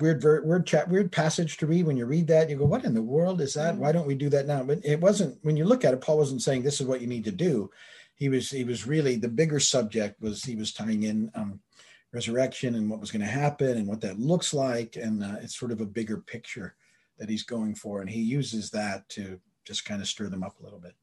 weird 0.00 0.20
ver- 0.22 0.42
weird 0.42 0.66
chat 0.66 0.88
weird 0.88 1.12
passage 1.12 1.56
to 1.58 1.66
read. 1.66 1.86
When 1.86 1.96
you 1.96 2.06
read 2.06 2.26
that 2.28 2.50
you 2.50 2.56
go 2.56 2.64
what 2.64 2.84
in 2.84 2.94
the 2.94 3.02
world 3.02 3.40
is 3.40 3.54
that? 3.54 3.74
Mm. 3.74 3.78
why 3.78 3.92
don't 3.92 4.06
we 4.06 4.14
do 4.14 4.28
that 4.30 4.46
now? 4.46 4.62
But 4.62 4.84
it 4.84 5.00
wasn't 5.00 5.38
when 5.42 5.56
you 5.56 5.64
look 5.64 5.84
at 5.84 5.94
it 5.94 6.00
paul 6.00 6.18
wasn't 6.18 6.42
saying 6.42 6.62
this 6.62 6.80
is 6.80 6.86
what 6.86 7.00
you 7.00 7.06
need 7.06 7.24
to 7.24 7.32
do. 7.32 7.70
He 8.14 8.28
was 8.28 8.50
he 8.50 8.64
was 8.64 8.86
really 8.86 9.16
the 9.16 9.28
bigger 9.28 9.60
subject 9.60 10.20
was 10.20 10.44
he 10.44 10.56
was 10.56 10.72
tying 10.72 11.04
in 11.04 11.30
um, 11.34 11.60
resurrection 12.12 12.74
and 12.74 12.90
what 12.90 13.00
was 13.00 13.10
going 13.10 13.24
to 13.24 13.26
happen 13.26 13.78
and 13.78 13.86
what 13.86 14.00
that 14.00 14.18
looks 14.18 14.52
like. 14.52 14.96
And 14.96 15.22
uh, 15.22 15.36
it's 15.42 15.58
sort 15.58 15.72
of 15.72 15.80
a 15.80 15.86
bigger 15.86 16.18
picture 16.18 16.74
that 17.18 17.28
he's 17.28 17.44
going 17.44 17.74
for. 17.74 18.00
And 18.00 18.10
he 18.10 18.20
uses 18.20 18.70
that 18.70 19.08
to 19.10 19.40
just 19.64 19.84
kind 19.84 20.00
of 20.00 20.08
stir 20.08 20.28
them 20.28 20.42
up 20.42 20.58
a 20.58 20.62
little 20.62 20.80
bit 20.80 20.94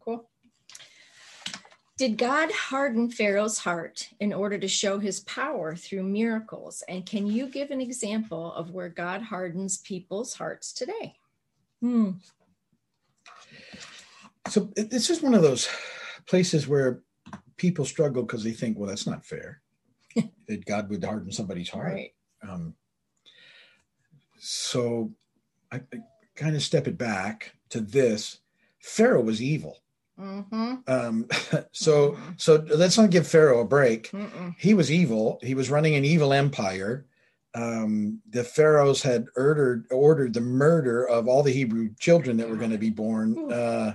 Cool. 0.00 0.30
Did 2.00 2.16
God 2.16 2.50
harden 2.50 3.10
Pharaoh's 3.10 3.58
heart 3.58 4.08
in 4.20 4.32
order 4.32 4.56
to 4.56 4.66
show 4.66 4.98
his 4.98 5.20
power 5.20 5.76
through 5.76 6.04
miracles? 6.04 6.82
And 6.88 7.04
can 7.04 7.26
you 7.26 7.46
give 7.46 7.70
an 7.70 7.82
example 7.82 8.54
of 8.54 8.70
where 8.70 8.88
God 8.88 9.20
hardens 9.20 9.76
people's 9.76 10.32
hearts 10.32 10.72
today? 10.72 11.16
Hmm. 11.82 12.12
so 14.48 14.72
this 14.76 15.10
is 15.10 15.20
one 15.20 15.34
of 15.34 15.42
those 15.42 15.68
places 16.26 16.66
where 16.66 17.02
people 17.58 17.84
struggle 17.84 18.22
because 18.22 18.44
they 18.44 18.52
think 18.52 18.78
well 18.78 18.88
that's 18.88 19.06
not 19.06 19.24
fair 19.24 19.60
that 20.48 20.66
god 20.66 20.90
would 20.90 21.02
harden 21.02 21.32
somebody's 21.32 21.70
heart 21.70 21.92
Right. 21.94 22.12
um, 22.46 22.74
so 24.38 25.10
I, 25.72 25.76
I 25.76 25.98
kind 26.34 26.54
of 26.54 26.62
step 26.62 26.86
it 26.86 26.98
back 26.98 27.54
to 27.70 27.80
this 27.80 28.40
pharaoh 28.78 29.22
was 29.22 29.40
evil 29.40 29.78
Mm-hmm. 30.20 30.74
um, 30.86 31.26
so 31.72 32.16
so 32.36 32.64
let's 32.74 32.98
not 32.98 33.10
give 33.10 33.26
pharaoh 33.26 33.60
a 33.60 33.64
break 33.64 34.10
Mm-mm. 34.10 34.54
he 34.58 34.74
was 34.74 34.90
evil 34.92 35.38
he 35.42 35.54
was 35.54 35.70
running 35.70 35.94
an 35.94 36.04
evil 36.04 36.32
empire 36.32 37.06
um, 37.54 38.20
the 38.30 38.44
pharaohs 38.44 39.02
had 39.02 39.26
ordered 39.36 39.86
ordered 39.90 40.34
the 40.34 40.40
murder 40.40 41.08
of 41.08 41.26
all 41.26 41.42
the 41.42 41.50
hebrew 41.52 41.90
children 41.98 42.36
that 42.36 42.48
were 42.48 42.56
going 42.56 42.70
to 42.70 42.78
be 42.78 42.90
born 42.90 43.50
uh, 43.52 43.94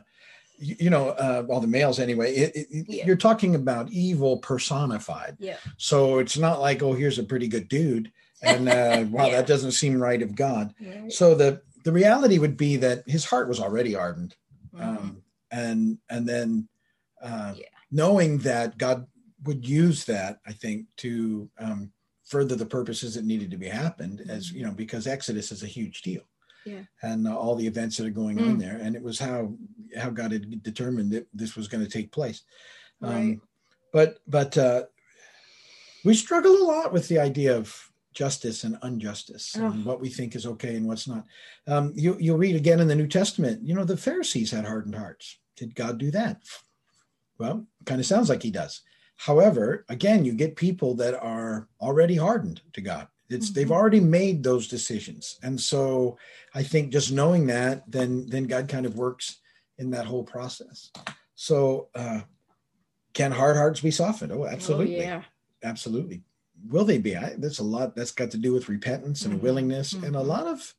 you, 0.57 0.75
you 0.79 0.89
know 0.89 1.09
uh, 1.09 1.43
all 1.49 1.59
the 1.61 1.67
males 1.67 1.99
anyway 1.99 2.33
it, 2.33 2.51
it, 2.55 2.85
Yeah. 2.89 3.05
you're 3.05 3.15
talking 3.15 3.55
about 3.55 3.91
evil 3.91 4.37
personified 4.39 5.37
Yeah. 5.39 5.57
so 5.77 6.19
it's 6.19 6.37
not 6.37 6.59
like 6.59 6.81
oh 6.81 6.93
here's 6.93 7.19
a 7.19 7.23
pretty 7.23 7.47
good 7.47 7.67
dude 7.67 8.11
and 8.41 8.67
uh, 8.67 9.05
wow 9.11 9.27
Yeah. 9.27 9.37
that 9.37 9.47
doesn't 9.47 9.71
seem 9.73 10.01
right 10.01 10.21
of 10.21 10.35
god 10.35 10.73
Right. 10.81 11.11
so 11.11 11.35
the 11.35 11.61
the 11.83 11.91
reality 11.91 12.39
would 12.39 12.57
be 12.57 12.77
that 12.77 13.03
his 13.07 13.25
heart 13.25 13.47
was 13.47 13.59
already 13.59 13.93
hardened 13.93 14.35
Mhm. 14.75 14.81
um, 14.83 15.21
and 15.51 15.97
and 16.09 16.27
then 16.27 16.67
uh, 17.21 17.53
Yeah. 17.57 17.65
knowing 17.91 18.37
that 18.39 18.77
God 18.77 19.07
would 19.43 19.67
use 19.67 20.05
that, 20.05 20.39
I 20.45 20.53
think, 20.53 20.85
to 20.97 21.49
um, 21.59 21.91
further 22.25 22.55
the 22.55 22.65
purposes 22.65 23.13
that 23.15 23.25
needed 23.25 23.51
to 23.51 23.57
be 23.57 23.67
happened, 23.67 24.23
as 24.29 24.51
you 24.51 24.65
know, 24.65 24.71
because 24.71 25.07
Exodus 25.07 25.51
is 25.51 25.63
a 25.63 25.67
huge 25.67 26.01
deal, 26.01 26.23
Yeah. 26.65 26.83
and 27.03 27.27
uh, 27.27 27.37
all 27.37 27.55
the 27.55 27.67
events 27.67 27.97
that 27.97 28.07
are 28.07 28.21
going 28.23 28.39
on 28.39 28.55
Mm. 28.57 28.59
there, 28.59 28.77
and 28.77 28.95
it 28.95 29.01
was 29.03 29.19
how 29.19 29.55
how 29.97 30.09
God 30.09 30.31
had 30.31 30.63
determined 30.63 31.11
that 31.13 31.27
this 31.33 31.55
was 31.55 31.67
going 31.67 31.83
to 31.83 31.89
take 31.89 32.11
place. 32.11 32.43
Um, 33.01 33.11
Right. 33.11 33.39
But 33.93 34.19
but 34.27 34.57
uh, 34.57 34.85
we 36.03 36.13
struggle 36.15 36.51
a 36.51 36.65
lot 36.73 36.91
with 36.91 37.07
the 37.07 37.19
idea 37.19 37.55
of 37.55 37.91
justice 38.19 38.63
and 38.63 38.77
injustice 38.81 39.53
and 39.55 39.65
Oh. 39.65 39.89
what 39.89 39.99
we 40.01 40.09
think 40.09 40.35
is 40.35 40.45
okay 40.47 40.75
and 40.75 40.87
what's 40.87 41.07
not. 41.07 41.25
Um, 41.67 41.91
you 41.95 42.17
you'll 42.19 42.37
read 42.39 42.55
again 42.55 42.79
in 42.79 42.87
the 42.87 42.95
New 42.95 43.07
Testament. 43.07 43.61
You 43.67 43.75
know, 43.75 43.83
the 43.85 43.97
Pharisees 43.97 44.49
had 44.51 44.65
hardened 44.65 44.95
hearts. 44.95 45.37
Did 45.57 45.75
God 45.75 45.99
do 45.99 46.09
that? 46.11 46.41
Well, 47.37 47.67
kind 47.85 47.99
of 47.99 48.07
sounds 48.07 48.29
like 48.29 48.41
He 48.41 48.51
does. 48.51 48.81
However, 49.17 49.85
again, 49.89 50.25
you 50.25 50.33
get 50.33 50.55
people 50.55 50.95
that 50.95 51.13
are 51.21 51.67
already 51.81 52.15
hardened 52.15 52.61
to 52.73 52.81
God. 52.81 53.07
It's 53.29 53.49
they've 53.51 53.67
Mhm. 53.67 53.71
already 53.79 53.99
made 53.99 54.43
those 54.43 54.67
decisions, 54.67 55.37
and 55.43 55.59
so 55.59 56.17
I 56.53 56.63
think 56.63 56.93
just 56.93 57.11
knowing 57.11 57.47
that, 57.47 57.83
then 57.91 58.27
then 58.27 58.45
God 58.45 58.67
kind 58.69 58.85
of 58.85 58.95
works 58.97 59.39
in 59.77 59.89
that 59.91 60.05
whole 60.05 60.23
process. 60.23 60.91
So, 61.35 61.89
uh, 61.95 62.21
can 63.13 63.31
hard 63.33 63.57
hearts 63.57 63.81
be 63.81 63.91
softened? 63.91 64.31
Oh, 64.31 64.45
absolutely, 64.45 64.99
Oh, 64.99 65.01
yeah. 65.03 65.23
absolutely. 65.63 66.23
Will 66.69 66.85
they 66.85 66.97
be? 66.97 67.15
I, 67.15 67.35
that's 67.37 67.59
a 67.59 67.63
lot. 67.63 67.95
That's 67.95 68.11
got 68.11 68.31
to 68.31 68.37
do 68.37 68.53
with 68.53 68.69
repentance 68.69 69.25
and 69.25 69.33
a 69.33 69.37
Mhm. 69.37 69.41
willingness, 69.41 69.93
and 69.93 70.15
a 70.15 70.19
Mhm. 70.19 70.27
lot 70.27 70.47
of 70.47 70.73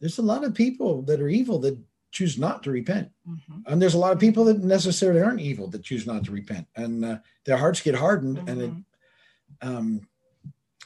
there's 0.00 0.18
a 0.18 0.22
lot 0.22 0.44
of 0.44 0.52
people 0.54 1.02
that 1.02 1.20
are 1.20 1.28
evil 1.28 1.58
that 1.60 1.78
choose 2.12 2.38
not 2.38 2.62
to 2.62 2.70
repent, 2.70 3.10
Mhm. 3.26 3.62
and 3.66 3.80
there's 3.80 3.94
a 3.94 3.98
lot 3.98 4.12
of 4.12 4.18
people 4.18 4.44
that 4.44 4.62
necessarily 4.62 5.20
aren't 5.20 5.40
evil 5.40 5.68
that 5.68 5.82
choose 5.82 6.06
not 6.06 6.24
to 6.24 6.30
repent, 6.32 6.66
and 6.76 7.04
uh, 7.04 7.18
their 7.44 7.56
hearts 7.56 7.80
get 7.80 7.94
hardened, 7.94 8.38
and 8.46 8.60
it, 8.62 8.70
Mhm. 8.70 8.84
um, 9.62 10.08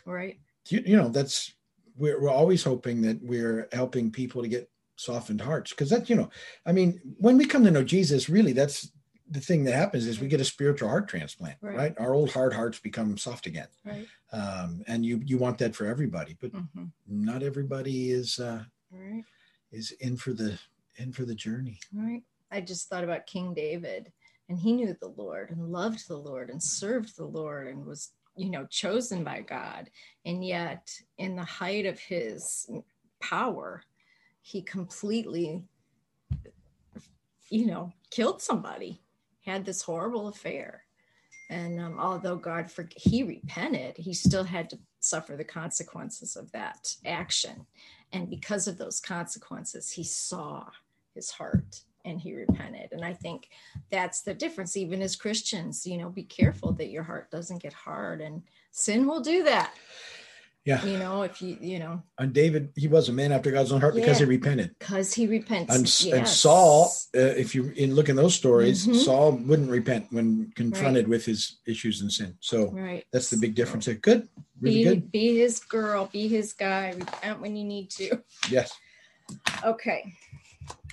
Right. 0.06 0.38
you, 0.68 0.82
you 0.86 0.96
know 0.96 1.08
that's 1.08 1.52
we're, 1.96 2.20
we're 2.20 2.30
always 2.30 2.62
hoping 2.64 3.02
that 3.02 3.22
we're 3.22 3.68
helping 3.72 4.10
people 4.10 4.42
to 4.42 4.48
get 4.48 4.70
softened 4.96 5.40
hearts 5.40 5.70
because 5.70 5.88
that 5.90 6.08
you 6.10 6.14
know 6.16 6.28
i 6.66 6.72
mean 6.72 7.00
when 7.18 7.36
we 7.38 7.44
come 7.46 7.64
to 7.64 7.70
know 7.70 7.82
jesus 7.82 8.28
really 8.28 8.52
that's 8.52 8.92
the 9.30 9.40
thing 9.40 9.64
that 9.64 9.74
happens 9.74 10.06
is 10.06 10.20
we 10.20 10.28
get 10.28 10.40
a 10.42 10.44
spiritual 10.44 10.88
heart 10.90 11.08
transplant 11.08 11.56
right, 11.62 11.76
Right. 11.76 11.94
our 11.98 12.12
old 12.14 12.30
hard 12.30 12.52
hearts 12.52 12.78
become 12.78 13.16
soft 13.16 13.46
again 13.46 13.68
Right. 13.84 14.06
Um, 14.32 14.82
and 14.86 15.04
you 15.04 15.20
you 15.24 15.38
want 15.38 15.58
that 15.58 15.74
for 15.74 15.86
everybody 15.86 16.36
but 16.40 16.50
hmm 16.52 16.84
not 17.06 17.42
everybody 17.42 18.10
is 18.10 18.38
uh, 18.38 18.62
Right. 18.92 19.24
is 19.72 19.92
in 20.00 20.16
for 20.16 20.32
the 20.32 20.58
in 20.96 21.12
for 21.12 21.24
the 21.24 21.34
journey 21.34 21.78
Right. 21.92 22.22
I 22.52 22.60
just 22.60 22.88
thought 22.88 23.04
about 23.04 23.26
King 23.26 23.54
David, 23.54 24.12
and 24.48 24.58
he 24.58 24.72
knew 24.72 24.96
the 25.00 25.14
Lord 25.16 25.50
and 25.50 25.70
loved 25.70 26.08
the 26.08 26.16
Lord 26.16 26.50
and 26.50 26.60
served 26.62 27.16
the 27.16 27.24
Lord 27.24 27.68
and 27.68 27.86
was, 27.86 28.10
you 28.36 28.50
know, 28.50 28.66
chosen 28.66 29.22
by 29.22 29.40
God. 29.42 29.88
And 30.24 30.44
yet, 30.44 30.90
in 31.18 31.36
the 31.36 31.44
height 31.44 31.86
of 31.86 32.00
his 32.00 32.68
power, 33.20 33.84
he 34.42 34.62
completely, 34.62 35.62
you 37.50 37.66
know, 37.66 37.92
killed 38.10 38.42
somebody, 38.42 39.00
had 39.44 39.64
this 39.64 39.82
horrible 39.82 40.26
affair. 40.26 40.84
And 41.50 41.80
um, 41.80 41.98
although 41.98 42.36
God, 42.36 42.70
for, 42.70 42.88
he 42.96 43.24
repented, 43.24 43.96
he 43.96 44.14
still 44.14 44.44
had 44.44 44.70
to 44.70 44.78
suffer 45.00 45.36
the 45.36 45.44
consequences 45.44 46.36
of 46.36 46.50
that 46.52 46.94
action. 47.04 47.66
And 48.12 48.30
because 48.30 48.68
of 48.68 48.78
those 48.78 49.00
consequences, 49.00 49.90
he 49.90 50.04
saw 50.04 50.66
his 51.14 51.30
heart 51.30 51.82
and 52.04 52.20
he 52.20 52.34
repented. 52.34 52.92
And 52.92 53.04
I 53.04 53.12
think 53.12 53.50
that's 53.90 54.22
the 54.22 54.32
difference, 54.32 54.76
even 54.76 55.02
as 55.02 55.16
Christians, 55.16 55.84
you 55.84 55.98
know, 55.98 56.08
be 56.08 56.22
careful 56.22 56.72
that 56.74 56.90
your 56.90 57.02
heart 57.02 57.30
doesn't 57.32 57.62
get 57.62 57.72
hard 57.72 58.20
and 58.20 58.42
sin 58.70 59.06
will 59.06 59.20
do 59.20 59.42
that. 59.42 59.74
Yeah. 60.66 60.84
You 60.84 60.98
know, 60.98 61.22
if 61.22 61.40
you, 61.40 61.56
you 61.60 61.78
know, 61.78 62.02
and 62.18 62.34
david 62.34 62.70
he 62.76 62.86
was 62.86 63.08
a 63.08 63.12
man 63.12 63.32
after 63.32 63.50
god's 63.50 63.72
own 63.72 63.80
heart 63.80 63.94
because 63.94 64.18
he 64.18 64.24
repented 64.26 64.74
because 64.78 65.14
he 65.14 65.26
repents. 65.26 65.74
and, 65.74 66.12
and 66.18 66.28
saul 66.28 66.92
uh, 67.16 67.20
if 67.20 67.54
you 67.54 67.70
in 67.76 67.94
look 67.94 68.08
in 68.10 68.16
those 68.16 68.34
stories 68.34 68.86
Mhm. 68.86 68.94
saul 68.94 69.32
wouldn't 69.32 69.70
repent 69.70 70.06
when 70.10 70.52
confronted 70.54 71.08
with 71.08 71.24
his 71.24 71.58
issues 71.66 72.02
and 72.02 72.12
sin 72.12 72.36
so 72.40 72.70
Right. 72.70 73.04
that's 73.12 73.30
the 73.30 73.38
big 73.38 73.54
difference 73.54 73.86
there 73.86 73.94
good 73.94 74.28
really 74.60 74.76
be, 74.78 74.84
good 74.84 75.10
be 75.12 75.38
his 75.38 75.60
girl, 75.60 76.10
be 76.12 76.28
his 76.28 76.52
guy, 76.52 76.90
repent 76.90 77.40
when 77.40 77.56
you 77.56 77.64
need 77.64 77.90
to. 77.92 78.22
yes 78.50 78.72
Okay. 79.64 80.12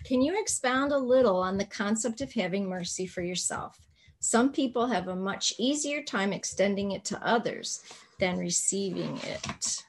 Can 0.06 0.22
you 0.22 0.40
expound 0.40 0.92
a 0.94 0.98
little 0.98 1.38
on 1.38 1.58
the 1.58 1.66
concept 1.66 2.22
of 2.22 2.32
having 2.32 2.70
mercy 2.70 3.06
for 3.08 3.22
yourself? 3.22 3.78
Some 4.20 4.52
people 4.52 4.88
have 4.88 5.08
a 5.10 5.16
much 5.16 5.54
easier 5.60 6.02
time 6.04 6.32
extending 6.34 6.92
it 6.92 7.04
to 7.06 7.22
others 7.26 7.82
than 8.20 8.38
receiving 8.38 9.18
it. 9.24 9.84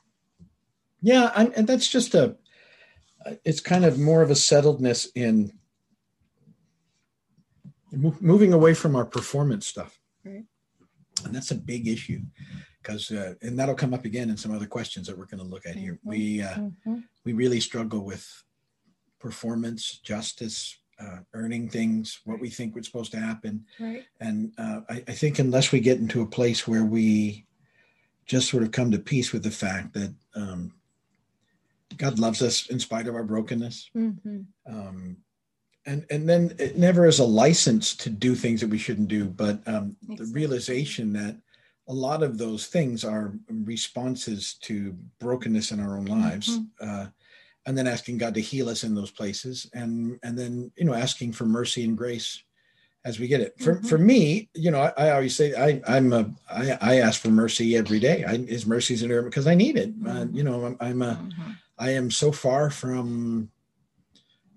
Yeah, 1.00 1.30
and, 1.36 1.52
and 1.54 1.66
that's 1.66 1.88
just 1.88 2.14
a. 2.14 2.36
It's 3.44 3.60
kind 3.60 3.84
of 3.84 3.98
more 3.98 4.22
of 4.22 4.30
a 4.30 4.34
settledness 4.34 5.06
in 5.14 5.52
moving 7.92 8.52
away 8.52 8.74
from 8.74 8.96
our 8.96 9.04
performance 9.04 9.66
stuff, 9.66 9.98
Right. 10.24 10.44
and 11.24 11.34
that's 11.34 11.50
a 11.50 11.54
big 11.56 11.88
issue, 11.88 12.20
because 12.82 13.10
uh, 13.10 13.34
and 13.42 13.58
that'll 13.58 13.74
come 13.74 13.94
up 13.94 14.04
again 14.04 14.30
in 14.30 14.36
some 14.36 14.52
other 14.54 14.66
questions 14.66 15.06
that 15.06 15.16
we're 15.18 15.26
going 15.26 15.38
to 15.42 15.44
look 15.46 15.66
at 15.66 15.76
here. 15.76 15.94
Mhm. 15.94 15.98
We 16.04 16.42
uh, 16.42 16.58
we 17.24 17.32
really 17.32 17.60
struggle 17.60 18.04
with 18.04 18.26
performance, 19.18 19.98
justice, 19.98 20.78
uh, 21.00 21.18
earning 21.34 21.68
things, 21.68 22.20
what 22.24 22.40
we 22.40 22.50
think 22.50 22.74
was 22.74 22.86
supposed 22.86 23.10
to 23.12 23.18
happen, 23.20 23.64
Right. 23.80 24.04
and 24.20 24.52
uh, 24.58 24.80
I, 24.88 25.02
I 25.08 25.12
think 25.12 25.38
unless 25.38 25.72
we 25.72 25.80
get 25.80 25.98
into 25.98 26.22
a 26.22 26.26
place 26.26 26.68
where 26.68 26.84
we 26.84 27.46
just 28.28 28.48
sort 28.48 28.62
of 28.62 28.70
come 28.70 28.90
to 28.92 28.98
peace 28.98 29.32
with 29.32 29.42
the 29.42 29.50
fact 29.50 29.94
that 29.94 30.14
um, 30.36 30.72
God 31.96 32.18
loves 32.18 32.42
us 32.42 32.68
in 32.68 32.78
spite 32.78 33.08
of 33.08 33.14
our 33.16 33.24
brokenness, 33.24 33.90
Mm-hmm. 33.96 34.40
um, 34.66 35.16
and 35.86 36.04
and 36.10 36.28
then 36.28 36.54
it 36.58 36.76
never 36.76 37.06
is 37.06 37.18
a 37.18 37.24
license 37.24 37.96
to 37.96 38.10
do 38.10 38.34
things 38.34 38.60
that 38.60 38.68
we 38.68 38.78
shouldn't 38.78 39.08
do, 39.08 39.24
but 39.24 39.66
um, 39.66 39.96
the 40.06 40.26
realization 40.26 41.12
that 41.14 41.36
a 41.88 41.92
lot 41.92 42.22
of 42.22 42.36
those 42.36 42.66
things 42.66 43.04
are 43.04 43.32
responses 43.48 44.54
to 44.60 44.94
brokenness 45.18 45.72
in 45.72 45.80
our 45.80 45.96
own 45.96 46.04
lives. 46.04 46.58
Uh, 46.80 47.06
and 47.64 47.76
then 47.76 47.86
asking 47.86 48.16
God 48.18 48.34
to 48.34 48.40
heal 48.40 48.68
us 48.68 48.82
in 48.84 48.94
those 48.94 49.10
places, 49.10 49.68
and 49.74 50.18
and 50.22 50.38
then 50.38 50.70
you 50.76 50.84
know 50.84 50.94
asking 50.94 51.32
for 51.32 51.44
mercy 51.46 51.84
and 51.84 51.96
grace 51.96 52.42
as 53.04 53.18
we 53.18 53.28
get 53.28 53.40
it. 53.40 53.54
For 53.60 53.76
Mhm. 53.76 53.88
for 53.88 53.98
me, 53.98 54.48
you 54.54 54.70
know, 54.70 54.80
I, 54.80 54.92
I 54.96 55.10
always 55.12 55.34
say 55.36 55.54
I 55.54 55.80
I'm 55.86 56.12
a 56.12 56.30
I, 56.50 56.78
I 56.80 56.94
ask 57.00 57.20
for 57.20 57.30
mercy 57.30 57.76
every 57.76 58.00
day. 58.00 58.24
I, 58.24 58.36
His 58.38 58.66
mercies 58.66 59.02
in 59.02 59.08
because 59.24 59.46
I 59.46 59.54
need 59.54 59.76
it. 59.76 59.90
Uh, 60.04 60.24
Mhm. 60.24 60.34
you 60.34 60.42
know, 60.42 60.64
I'm, 60.64 60.76
I'm 60.80 61.02
a 61.02 61.14
Mm-hmm. 61.14 61.50
I 61.80 61.90
am 61.90 62.10
so 62.10 62.32
far 62.32 62.70
from 62.70 63.50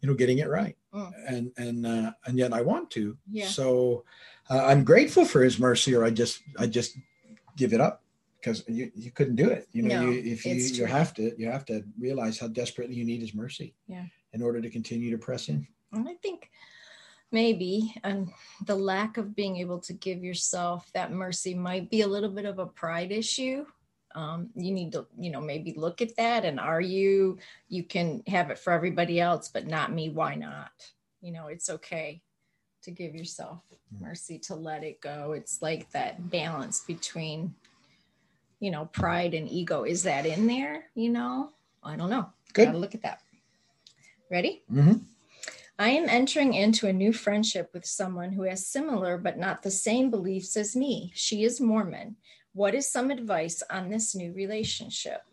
you 0.01 0.08
know 0.10 0.15
getting 0.15 0.39
it 0.39 0.49
right, 0.49 0.75
Mm. 0.93 1.12
and 1.27 1.51
and 1.58 1.86
uh, 1.86 2.12
and 2.25 2.38
yet 2.38 2.51
I 2.54 2.62
want 2.62 2.89
to. 2.91 3.15
Yeah. 3.32 3.47
So 3.47 4.04
uh, 4.49 4.65
I'm 4.65 4.84
grateful 4.84 5.25
for 5.25 5.43
His 5.43 5.60
mercy, 5.60 5.93
or 5.95 6.04
I 6.04 6.10
just 6.10 6.41
I 6.58 6.65
just 6.67 6.97
give 7.58 7.73
it 7.73 7.82
up 7.82 8.01
because 8.39 8.63
you, 8.67 8.91
you 8.95 9.12
couldn't 9.12 9.36
do 9.36 9.49
it. 9.49 9.67
You 9.71 9.84
know, 9.84 10.01
No, 10.06 10.10
you, 10.10 10.32
if 10.34 10.45
you 10.45 10.56
you 10.56 10.75
true. 10.77 10.86
have 10.88 11.13
to 11.13 11.32
you 11.38 11.45
have 11.51 11.63
to 11.65 11.84
realize 11.99 12.39
how 12.39 12.47
desperately 12.47 12.95
you 12.95 13.06
need 13.06 13.21
His 13.21 13.36
mercy. 13.36 13.75
Yeah. 13.88 14.06
In 14.34 14.41
order 14.41 14.60
to 14.62 14.69
continue 14.69 15.12
to 15.12 15.17
press 15.17 15.47
in. 15.49 15.67
And 15.93 16.08
I 16.10 16.15
think 16.15 16.49
maybe 17.32 17.94
and 18.04 18.30
the 18.65 18.76
lack 18.76 19.17
of 19.17 19.36
being 19.36 19.58
able 19.58 19.80
to 19.80 19.94
give 19.94 20.24
yourself 20.24 20.91
that 20.94 21.12
mercy 21.12 21.54
might 21.54 21.89
be 21.89 22.02
a 22.02 22.08
little 22.08 22.30
bit 22.30 22.46
of 22.46 22.60
a 22.60 22.65
pride 22.65 23.12
issue. 23.12 23.65
Um, 24.13 24.50
you 24.56 24.72
need 24.72 24.91
to, 24.91 25.08
you 25.17 25.32
know, 25.32 25.39
maybe 25.39 25.74
look 25.78 26.02
at 26.02 26.15
that 26.17 26.44
and 26.44 26.60
are 26.60 26.82
you, 26.82 27.38
you 27.70 27.84
can 27.84 28.24
have 28.28 28.50
it 28.52 28.60
for 28.60 28.74
everybody 28.74 29.22
else, 29.22 29.48
but 29.48 29.67
not 29.67 29.94
me. 29.94 30.10
Why 30.10 30.36
not? 30.36 30.72
You 31.22 31.32
know, 31.32 31.48
it's 31.48 31.70
okay 31.70 32.22
to 32.84 32.91
give 32.91 33.15
yourself 33.15 33.62
Mm. 33.96 34.02
mercy, 34.02 34.39
to 34.39 34.56
let 34.56 34.84
it 34.84 35.02
go. 35.02 35.34
It's 35.34 35.62
like 35.62 35.89
that 35.91 36.30
balance 36.30 36.80
between, 36.80 37.54
you 38.60 38.72
know, 38.72 38.86
pride 38.86 39.34
and 39.34 39.50
ego. 39.50 39.84
Is 39.84 40.04
that 40.04 40.26
in 40.26 40.48
there? 40.48 40.86
You 40.96 41.10
know, 41.10 41.52
I 41.84 41.96
don't 41.96 42.10
know. 42.10 42.30
Good. 42.54 42.65
Gotta 42.67 42.78
look 42.78 42.96
at 42.96 43.02
that. 43.04 43.22
Ready? 44.30 44.63
Mhm. 44.72 45.02
I 45.82 45.89
am 45.89 46.08
entering 46.08 46.54
into 46.54 46.88
a 46.88 46.94
new 46.94 47.12
friendship 47.12 47.72
with 47.74 47.88
someone 47.88 48.34
who 48.34 48.44
has 48.44 48.67
similar 48.67 49.17
but 49.17 49.39
not 49.39 49.63
the 49.63 49.72
same 49.72 50.12
beliefs 50.12 50.56
as 50.56 50.76
me. 50.76 51.12
She 51.15 51.44
is 51.44 51.60
Mormon. 51.60 52.17
What 52.54 52.76
is 52.76 52.88
some 52.88 53.10
advice 53.10 53.63
on 53.67 53.89
this 53.89 54.13
new 54.13 54.32
relationship? 54.32 55.24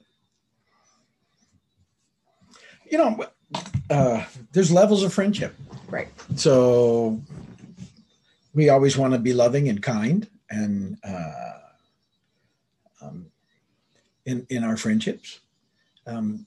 You 2.91 2.97
know, 2.97 3.27
uh, 3.91 4.25
there's 4.53 4.73
levels 4.73 5.03
of 5.03 5.13
friendship. 5.13 5.55
Right. 5.87 6.09
So 6.37 7.21
we 8.55 8.71
always 8.71 8.97
want 8.97 9.13
to 9.13 9.19
be 9.19 9.35
loving 9.35 9.69
and 9.69 9.83
kind 9.83 10.27
and 10.49 10.97
uh, 11.05 11.59
um, 13.03 13.27
in 14.25 14.47
in 14.49 14.65
our 14.65 14.79
friendships, 14.79 15.41
um, 16.07 16.47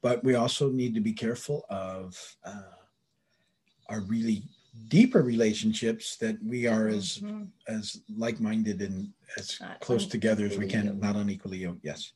but 0.00 0.22
we 0.22 0.36
also 0.36 0.70
need 0.70 0.94
to 0.94 1.00
be 1.00 1.12
careful 1.12 1.66
of 1.68 2.36
uh, 2.44 2.75
our 3.88 4.00
really 4.00 4.42
deeper 4.88 5.22
relationships 5.22 6.16
that 6.18 6.36
we 6.42 6.66
are 6.66 6.88
as 6.88 7.18
Mhm. 7.18 7.48
as 7.68 8.02
like-minded 8.16 8.82
and 8.82 9.12
as 9.38 9.58
Not 9.60 9.80
close 9.80 10.06
together 10.06 10.46
as 10.46 10.58
we 10.58 10.66
can 10.66 10.98
not 11.00 11.16
unequally 11.16 11.58
yoked 11.58 11.84
yes 11.84 12.12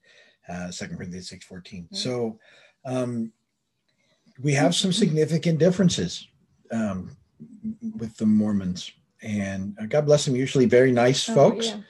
uh 0.48 0.70
second 0.70 0.96
corinthians 0.96 1.28
6 1.28 1.44
14 1.46 1.88
Right. 1.90 1.98
so 1.98 2.38
um 2.84 3.32
we 4.42 4.52
have 4.54 4.74
some 4.74 4.90
Mm-hmm. 4.90 4.98
significant 4.98 5.58
differences 5.58 6.28
um 6.70 7.16
with 7.96 8.16
the 8.16 8.26
mormons 8.26 8.92
and 9.22 9.76
uh, 9.80 9.86
god 9.86 10.06
bless 10.06 10.24
them 10.26 10.36
usually 10.36 10.66
very 10.66 10.92
nice 10.92 11.28
Oh, 11.28 11.34
folks 11.34 11.66
yeah. 11.68 11.80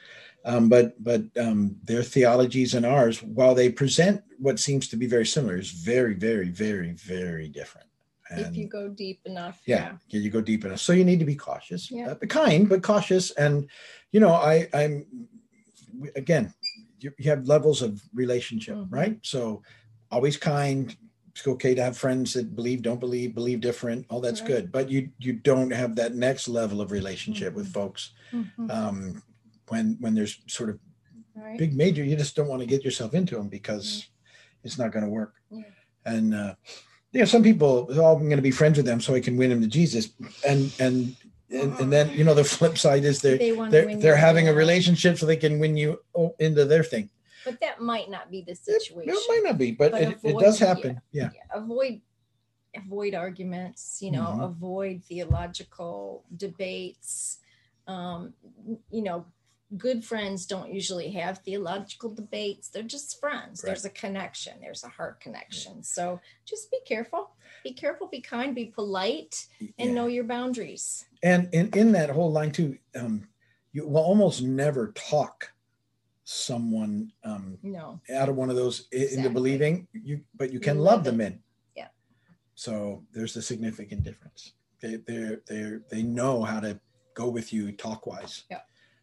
um, 0.44 0.68
but 0.68 0.86
but 1.04 1.22
um, 1.36 1.76
their 1.84 2.02
theologies 2.02 2.74
and 2.74 2.86
ours, 2.86 3.22
while 3.22 3.54
they 3.54 3.70
present 3.70 4.22
what 4.38 4.58
seems 4.58 4.88
to 4.88 4.96
be 4.96 5.06
very 5.06 5.26
similar, 5.26 5.56
is 5.58 5.70
very 5.70 6.14
very 6.14 6.48
very 6.48 6.92
very 6.92 7.48
different. 7.48 7.89
If 8.36 8.56
you 8.56 8.68
go 8.68 8.88
deep 8.88 9.20
enough. 9.24 9.60
yeah, 9.66 9.92
yeah, 10.08 10.20
you 10.20 10.30
go 10.30 10.40
deep 10.40 10.64
enough. 10.64 10.80
So 10.80 10.92
you 10.92 11.04
need 11.04 11.18
to 11.18 11.24
be 11.24 11.34
cautious, 11.34 11.90
Yeah. 11.90 12.10
uh, 12.10 12.14
but 12.14 12.28
kind, 12.28 12.68
but 12.68 12.82
cautious. 12.82 13.30
And 13.32 13.68
you 14.12 14.20
know, 14.20 14.32
I 14.32 14.68
I'm 14.72 15.06
again, 16.16 16.52
you, 17.00 17.12
you 17.18 17.30
have 17.30 17.46
levels 17.46 17.82
of 17.82 18.00
relationship, 18.14 18.76
Mhm. 18.76 18.86
right? 18.90 19.18
So 19.22 19.62
always 20.10 20.36
kind. 20.36 20.96
It's 21.34 21.46
okay 21.46 21.74
to 21.74 21.82
have 21.82 21.96
friends 21.96 22.32
that 22.34 22.54
believe, 22.56 22.82
don't 22.82 22.98
believe, 23.00 23.34
believe 23.34 23.60
different. 23.60 24.04
All 24.10 24.20
that's 24.20 24.40
Right. 24.40 24.48
good, 24.48 24.72
but 24.72 24.90
you 24.90 25.10
you 25.18 25.32
don't 25.32 25.70
have 25.70 25.94
that 25.96 26.14
next 26.14 26.48
level 26.48 26.80
of 26.80 26.90
relationship 26.90 27.54
with 27.54 27.68
Mhm. 27.68 27.72
folks 27.72 28.12
Mhm. 28.32 28.70
um, 28.70 29.22
when 29.68 29.96
when 30.00 30.14
there's 30.14 30.42
sort 30.48 30.70
of 30.70 30.78
Right. 31.34 31.56
big 31.58 31.74
major 31.74 32.04
you 32.04 32.16
just 32.16 32.34
don't 32.36 32.48
want 32.48 32.60
to 32.60 32.66
get 32.66 32.84
yourself 32.84 33.14
into 33.14 33.36
them 33.36 33.48
because 33.48 34.08
it's 34.64 34.76
not 34.78 34.92
going 34.92 35.04
to 35.04 35.10
work 35.10 35.34
Yeah. 35.50 35.62
and 36.04 36.34
uh 36.34 36.54
you 37.12 37.20
know 37.20 37.26
some 37.26 37.42
people 37.42 37.88
oh 37.90 38.12
i'm 38.16 38.24
going 38.28 38.36
to 38.36 38.42
be 38.42 38.50
friends 38.50 38.76
with 38.76 38.86
them 38.86 39.00
so 39.00 39.14
i 39.14 39.20
can 39.20 39.36
win 39.36 39.50
them 39.50 39.60
to 39.60 39.66
jesus 39.66 40.10
and 40.46 40.72
and 40.78 41.16
and, 41.50 41.74
and 41.80 41.92
then 41.92 42.10
you 42.10 42.22
know 42.24 42.34
the 42.34 42.44
flip 42.56 42.78
side 42.78 43.04
is 43.04 43.20
they're 43.20 43.38
they 43.38 43.50
they're, 43.50 43.96
they're 43.96 44.16
having 44.16 44.48
a 44.48 44.52
relationship 44.54 45.18
so 45.18 45.26
they 45.26 45.36
can 45.36 45.58
win 45.58 45.76
you 45.76 45.98
into 46.38 46.64
their 46.64 46.84
thing 46.84 47.10
But 47.44 47.60
that 47.60 47.80
might 47.80 48.08
not 48.10 48.30
be 48.30 48.42
the 48.46 48.54
situation. 48.54 49.10
it 49.10 49.24
might 49.28 49.42
not 49.44 49.58
be 49.58 49.72
but, 49.72 49.92
But 49.92 50.02
it, 50.02 50.18
it 50.22 50.38
does 50.38 50.58
happen 50.58 51.00
yeah 51.12 51.30
Yeah, 51.34 51.46
Avoid 51.54 52.00
avoid 52.76 53.14
arguments, 53.14 53.98
you 54.00 54.12
know, 54.12 54.30
Mhm. 54.38 54.44
avoid 54.44 55.02
theological 55.04 56.22
debates. 56.36 57.38
Um, 57.86 58.32
you 58.90 59.02
know, 59.02 59.26
good 59.76 60.04
friends 60.04 60.46
don't 60.46 60.72
usually 60.72 61.10
have 61.12 61.38
theological 61.38 62.12
debates. 62.12 62.68
They're 62.68 62.82
just 62.82 63.20
friends. 63.20 63.62
Right. 63.62 63.68
There's 63.70 63.84
a 63.84 63.90
connection, 63.90 64.54
there's 64.60 64.84
a 64.84 64.88
heart 64.88 65.20
connection. 65.20 65.82
So 65.82 66.20
just 66.44 66.70
be 66.70 66.78
careful. 66.86 67.30
Be 67.62 67.72
careful, 67.74 68.08
be 68.08 68.20
kind, 68.20 68.54
be 68.54 68.66
polite, 68.66 69.46
and 69.78 69.90
Yeah. 69.90 69.92
know 69.94 70.06
your 70.06 70.24
boundaries. 70.24 71.04
and 71.22 71.48
in, 71.52 71.68
in 71.74 71.92
that 71.92 72.08
whole 72.10 72.32
line 72.32 72.50
too 72.50 72.78
um, 72.96 73.28
you 73.72 73.86
will 73.86 74.02
almost 74.02 74.42
never 74.42 74.92
talk 74.92 75.52
someone 76.24 77.12
um, 77.24 77.58
No. 77.62 78.00
out 78.14 78.28
of 78.28 78.36
one 78.36 78.50
of 78.50 78.56
those 78.56 78.86
i- 78.92 78.96
into 79.12 79.30
believing 79.30 79.86
you 79.92 80.22
but 80.34 80.48
you 80.48 80.54
You 80.54 80.60
can 80.60 80.78
live 80.78 80.84
love 80.84 81.04
them 81.04 81.20
in 81.20 81.42
Yeah. 81.76 81.88
so 82.54 83.04
there's 83.12 83.36
a 83.36 83.42
significant 83.42 84.02
difference 84.04 84.54
they 84.80 84.96
they 84.96 85.36
they 85.46 85.78
they 85.90 86.02
know 86.02 86.42
how 86.42 86.60
to 86.60 86.80
go 87.14 87.28
with 87.28 87.52
you 87.52 87.72
talk 87.72 88.06
wise 88.06 88.44
Yeah. 88.50 88.60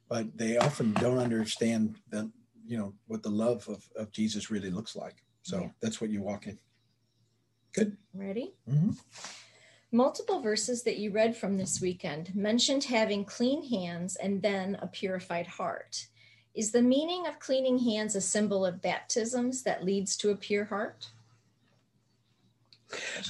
But 0.09 0.25
they 0.37 0.57
often 0.57 0.93
don't 0.93 1.17
understand 1.19 1.95
the 2.09 2.29
you 2.65 2.77
know 2.77 2.93
what 3.07 3.23
the 3.23 3.29
love 3.29 3.67
of, 3.69 3.87
of 3.95 4.11
jesus 4.11 4.49
really 4.51 4.69
looks 4.69 4.95
like 4.95 5.23
so 5.41 5.61
Yeah. 5.61 5.69
that's 5.81 6.01
what 6.01 6.09
you 6.09 6.21
walk 6.21 6.47
in 6.47 6.57
good 7.73 7.97
Ready? 8.13 8.55
Mhm. 8.69 8.97
Multiple 9.91 10.41
verses 10.41 10.83
that 10.83 10.97
you 10.97 11.11
read 11.11 11.35
from 11.37 11.57
this 11.57 11.79
weekend 11.79 12.35
mentioned 12.35 12.83
having 12.85 13.23
clean 13.23 13.63
hands 13.69 14.17
and 14.17 14.41
then 14.41 14.75
a 14.81 14.87
purified 14.87 15.47
heart. 15.47 16.07
Is 16.53 16.71
the 16.71 16.81
meaning 16.81 17.25
of 17.25 17.39
cleaning 17.39 17.77
hands 17.79 18.15
a 18.15 18.19
symbol 18.21 18.65
of 18.65 18.81
baptisms 18.81 19.63
that 19.63 19.85
leads 19.85 20.17
to 20.17 20.31
a 20.31 20.35
pure 20.35 20.65
heart? 20.65 21.07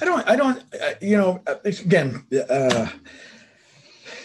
I 0.02 0.06
don't, 0.06 0.28
I 0.28 0.36
don't, 0.36 0.64
uh, 0.74 0.94
you 1.02 1.18
know, 1.18 1.42
uh, 1.46 1.56
again, 1.64 2.26
uh, 2.50 2.88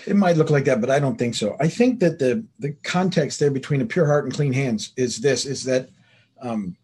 it 0.07 0.17
might 0.17 0.37
look 0.37 0.51
like 0.51 0.65
that, 0.65 0.81
but 0.81 0.91
I 0.91 0.99
don't 0.99 1.19
think 1.19 1.35
so. 1.35 1.57
I 1.61 1.69
think 1.69 2.01
that 2.01 2.19
the 2.19 2.45
the 2.59 2.73
context 2.83 3.41
there 3.41 3.51
between 3.51 3.81
a 3.81 3.87
pure 3.87 4.07
heart 4.07 4.25
and 4.25 4.35
clean 4.35 4.53
hands 4.53 4.93
is 4.97 5.21
this: 5.21 5.47
is 5.47 5.65
that 5.65 5.89
um, 6.41 6.77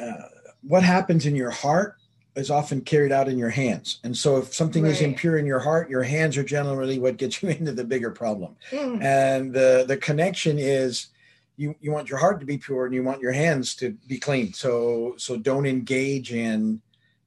uh, 0.00 0.28
what 0.62 0.82
happens 0.82 1.26
in 1.26 1.34
your 1.34 1.50
heart 1.50 1.96
is 2.36 2.50
often 2.50 2.80
carried 2.80 3.12
out 3.12 3.28
in 3.28 3.38
your 3.38 3.50
hands, 3.50 4.00
and 4.04 4.16
so 4.16 4.38
if 4.38 4.54
something 4.54 4.86
is 4.86 5.00
impure 5.00 5.38
in 5.38 5.46
your 5.46 5.58
heart, 5.60 5.90
your 5.90 6.02
hands 6.02 6.36
are 6.36 6.44
generally 6.44 6.98
what 6.98 7.16
gets 7.16 7.42
you 7.42 7.48
into 7.58 7.72
the 7.72 7.84
bigger 7.84 8.10
problem. 8.10 8.56
Mm, 8.70 9.02
And 9.02 9.52
the 9.52 9.84
the 9.86 9.96
connection 9.96 10.58
is. 10.58 11.08
You, 11.56 11.74
you 11.78 11.92
want 11.92 12.08
your 12.08 12.16
heart 12.18 12.40
to 12.40 12.46
be 12.46 12.56
pure 12.56 12.86
and 12.86 12.94
you 12.94 13.02
want 13.02 13.20
your 13.20 13.32
hands 13.32 13.74
to 13.74 13.90
be 14.08 14.18
clean. 14.18 14.54
So 14.54 15.12
so 15.18 15.36
don't 15.36 15.66
engage 15.66 16.32
in 16.32 16.80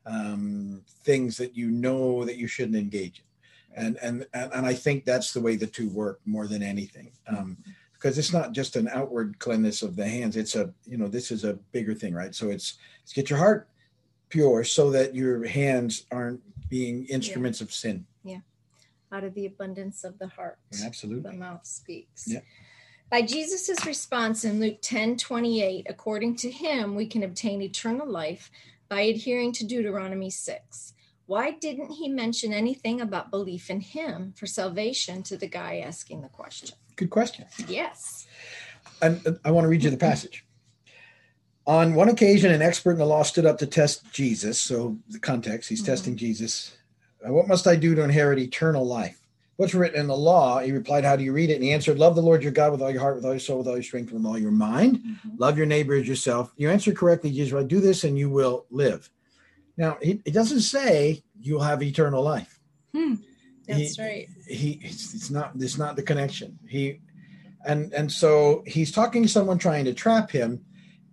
um, 0.08 0.82
things 1.04 1.38
that 1.38 1.56
you 1.56 1.70
know 1.70 2.26
that 2.26 2.38
you 2.38 2.48
shouldn't 2.48 2.78
engage 2.78 3.20
in. 3.20 3.26
And, 3.76 3.98
and 4.02 4.26
and 4.34 4.52
and 4.54 4.66
I 4.66 4.74
think 4.74 5.06
that's 5.06 5.34
the 5.34 5.42
way 5.42 5.56
the 5.56 5.68
two 5.68 5.90
work 5.90 6.20
more 6.26 6.48
than 6.48 6.62
anything, 6.62 7.12
um, 7.28 7.58
because 7.94 8.18
it's 8.18 8.34
not 8.34 8.52
just 8.52 8.76
an 8.76 8.88
outward 8.88 9.40
cleanness 9.40 9.82
of 9.82 9.96
the 9.96 10.08
hands. 10.08 10.38
It's 10.38 10.56
a 10.56 10.74
you 10.86 10.98
know 10.98 11.08
this 11.08 11.32
is 11.32 11.44
a 11.44 11.54
bigger 11.72 11.94
thing, 11.94 12.14
right? 12.14 12.34
So 12.36 12.50
it's 12.50 12.78
it's 13.04 13.14
get 13.14 13.30
your 13.30 13.40
heart 13.40 13.68
pure 14.30 14.64
so 14.64 14.92
that 14.92 15.16
your 15.16 15.46
hands 15.46 16.06
aren't 16.12 16.42
being 16.70 17.06
instruments 17.06 17.62
of 17.62 17.74
sin. 17.74 18.06
Yeah, 18.24 18.40
out 19.12 19.24
of 19.24 19.34
the 19.34 19.46
abundance 19.46 20.04
of 20.04 20.20
the 20.20 20.28
heart, 20.28 20.60
absolutely, 20.84 21.32
the 21.32 21.38
mouth 21.38 21.66
speaks. 21.66 22.26
Yeah. 22.28 22.42
By 23.10 23.22
Jesus' 23.22 23.86
response 23.86 24.44
in 24.44 24.60
Luke 24.60 24.80
10 24.82 25.18
28, 25.18 25.86
according 25.88 26.36
to 26.38 26.50
him, 26.50 26.96
we 26.96 27.06
can 27.06 27.22
obtain 27.22 27.62
eternal 27.62 28.10
life 28.10 28.50
by 28.90 29.02
adhering 29.02 29.52
to 29.54 29.66
Deuteronomy 29.66 30.30
6. 30.30 30.94
Why 31.26 31.52
didn't 31.52 31.92
he 31.92 32.10
mention 32.10 32.52
anything 32.54 33.00
about 33.02 33.32
belief 33.32 33.70
in 33.70 33.80
him 33.82 34.34
for 34.36 34.46
salvation 34.46 35.24
to 35.24 35.38
the 35.38 35.48
guy 35.48 35.80
asking 35.86 36.22
the 36.22 36.28
question? 36.30 36.70
Good 36.96 37.10
question. 37.10 37.46
Yes. 37.68 38.28
And 39.02 39.26
uh, 39.26 39.32
I 39.46 39.52
want 39.52 39.66
to 39.66 39.70
read 39.70 39.84
you 39.84 39.90
the 39.90 39.98
passage. 39.98 40.46
On 41.66 41.94
one 41.96 42.10
occasion, 42.10 42.52
an 42.52 42.62
expert 42.62 42.92
in 42.92 42.98
the 42.98 43.06
law 43.06 43.24
stood 43.24 43.46
up 43.46 43.58
to 43.60 43.66
test 43.68 44.04
Jesus. 44.12 44.60
So, 44.60 44.98
the 45.10 45.20
context, 45.20 45.70
he's 45.70 45.82
Mhm. 45.82 45.86
testing 45.86 46.16
Jesus. 46.18 46.74
"Uh, 47.26 47.32
What 47.32 47.48
must 47.48 47.68
I 47.68 47.78
do 47.78 47.96
to 47.96 48.04
inherit 48.04 48.38
eternal 48.38 48.86
life? 48.86 49.20
What's 49.56 49.74
written 49.74 50.02
in 50.02 50.08
the 50.08 50.18
law? 50.18 50.60
He 50.60 50.74
replied, 50.74 51.06
How 51.06 51.16
do 51.16 51.24
you 51.24 51.32
read 51.32 51.50
it? 51.50 51.56
And 51.56 51.64
he 51.64 51.72
answered, 51.72 51.98
Love 52.00 52.16
the 52.16 52.22
Lord 52.22 52.44
your 52.44 52.52
God 52.52 52.74
with 52.74 52.82
all 52.82 52.92
your 52.92 53.00
heart, 53.00 53.16
with 53.16 53.24
all 53.24 53.32
your 53.32 53.40
soul, 53.40 53.60
with 53.60 53.68
all 53.68 53.76
your 53.76 53.84
strength, 53.84 54.12
with 54.12 54.26
all 54.26 54.38
your 54.38 54.52
mind. 54.52 55.02
Love 55.38 55.58
your 55.58 55.68
neighbor 55.68 55.94
as 55.94 56.06
yourself. 56.08 56.52
You 56.58 56.70
answer 56.70 56.92
correctly, 56.92 57.32
Jesus, 57.32 57.54
right? 57.54 57.68
Do 57.68 57.80
this 57.80 58.04
and 58.04 58.18
you 58.18 58.30
will 58.30 58.66
live. 58.70 59.10
Now, 59.78 59.98
he, 60.02 60.22
it 60.26 60.34
doesn't 60.34 60.62
say 60.62 61.24
you'll 61.40 61.62
have 61.62 61.82
eternal 61.82 62.24
life. 62.24 62.60
Hmm. 62.96 63.16
He- 63.68 63.74
That's 63.74 64.00
right. 64.00 64.28
he 64.48 64.80
it's, 64.84 65.14
it's 65.16 65.30
not 65.30 65.54
it's 65.58 65.78
not 65.78 65.96
the 65.96 66.04
connection 66.04 66.60
he 66.68 67.00
and 67.66 67.94
and 67.94 68.12
so 68.12 68.62
he's 68.68 68.92
talking 68.92 69.24
to 69.24 69.30
someone 69.30 69.58
trying 69.58 69.86
to 69.86 69.94
trap 69.94 70.30
him 70.30 70.60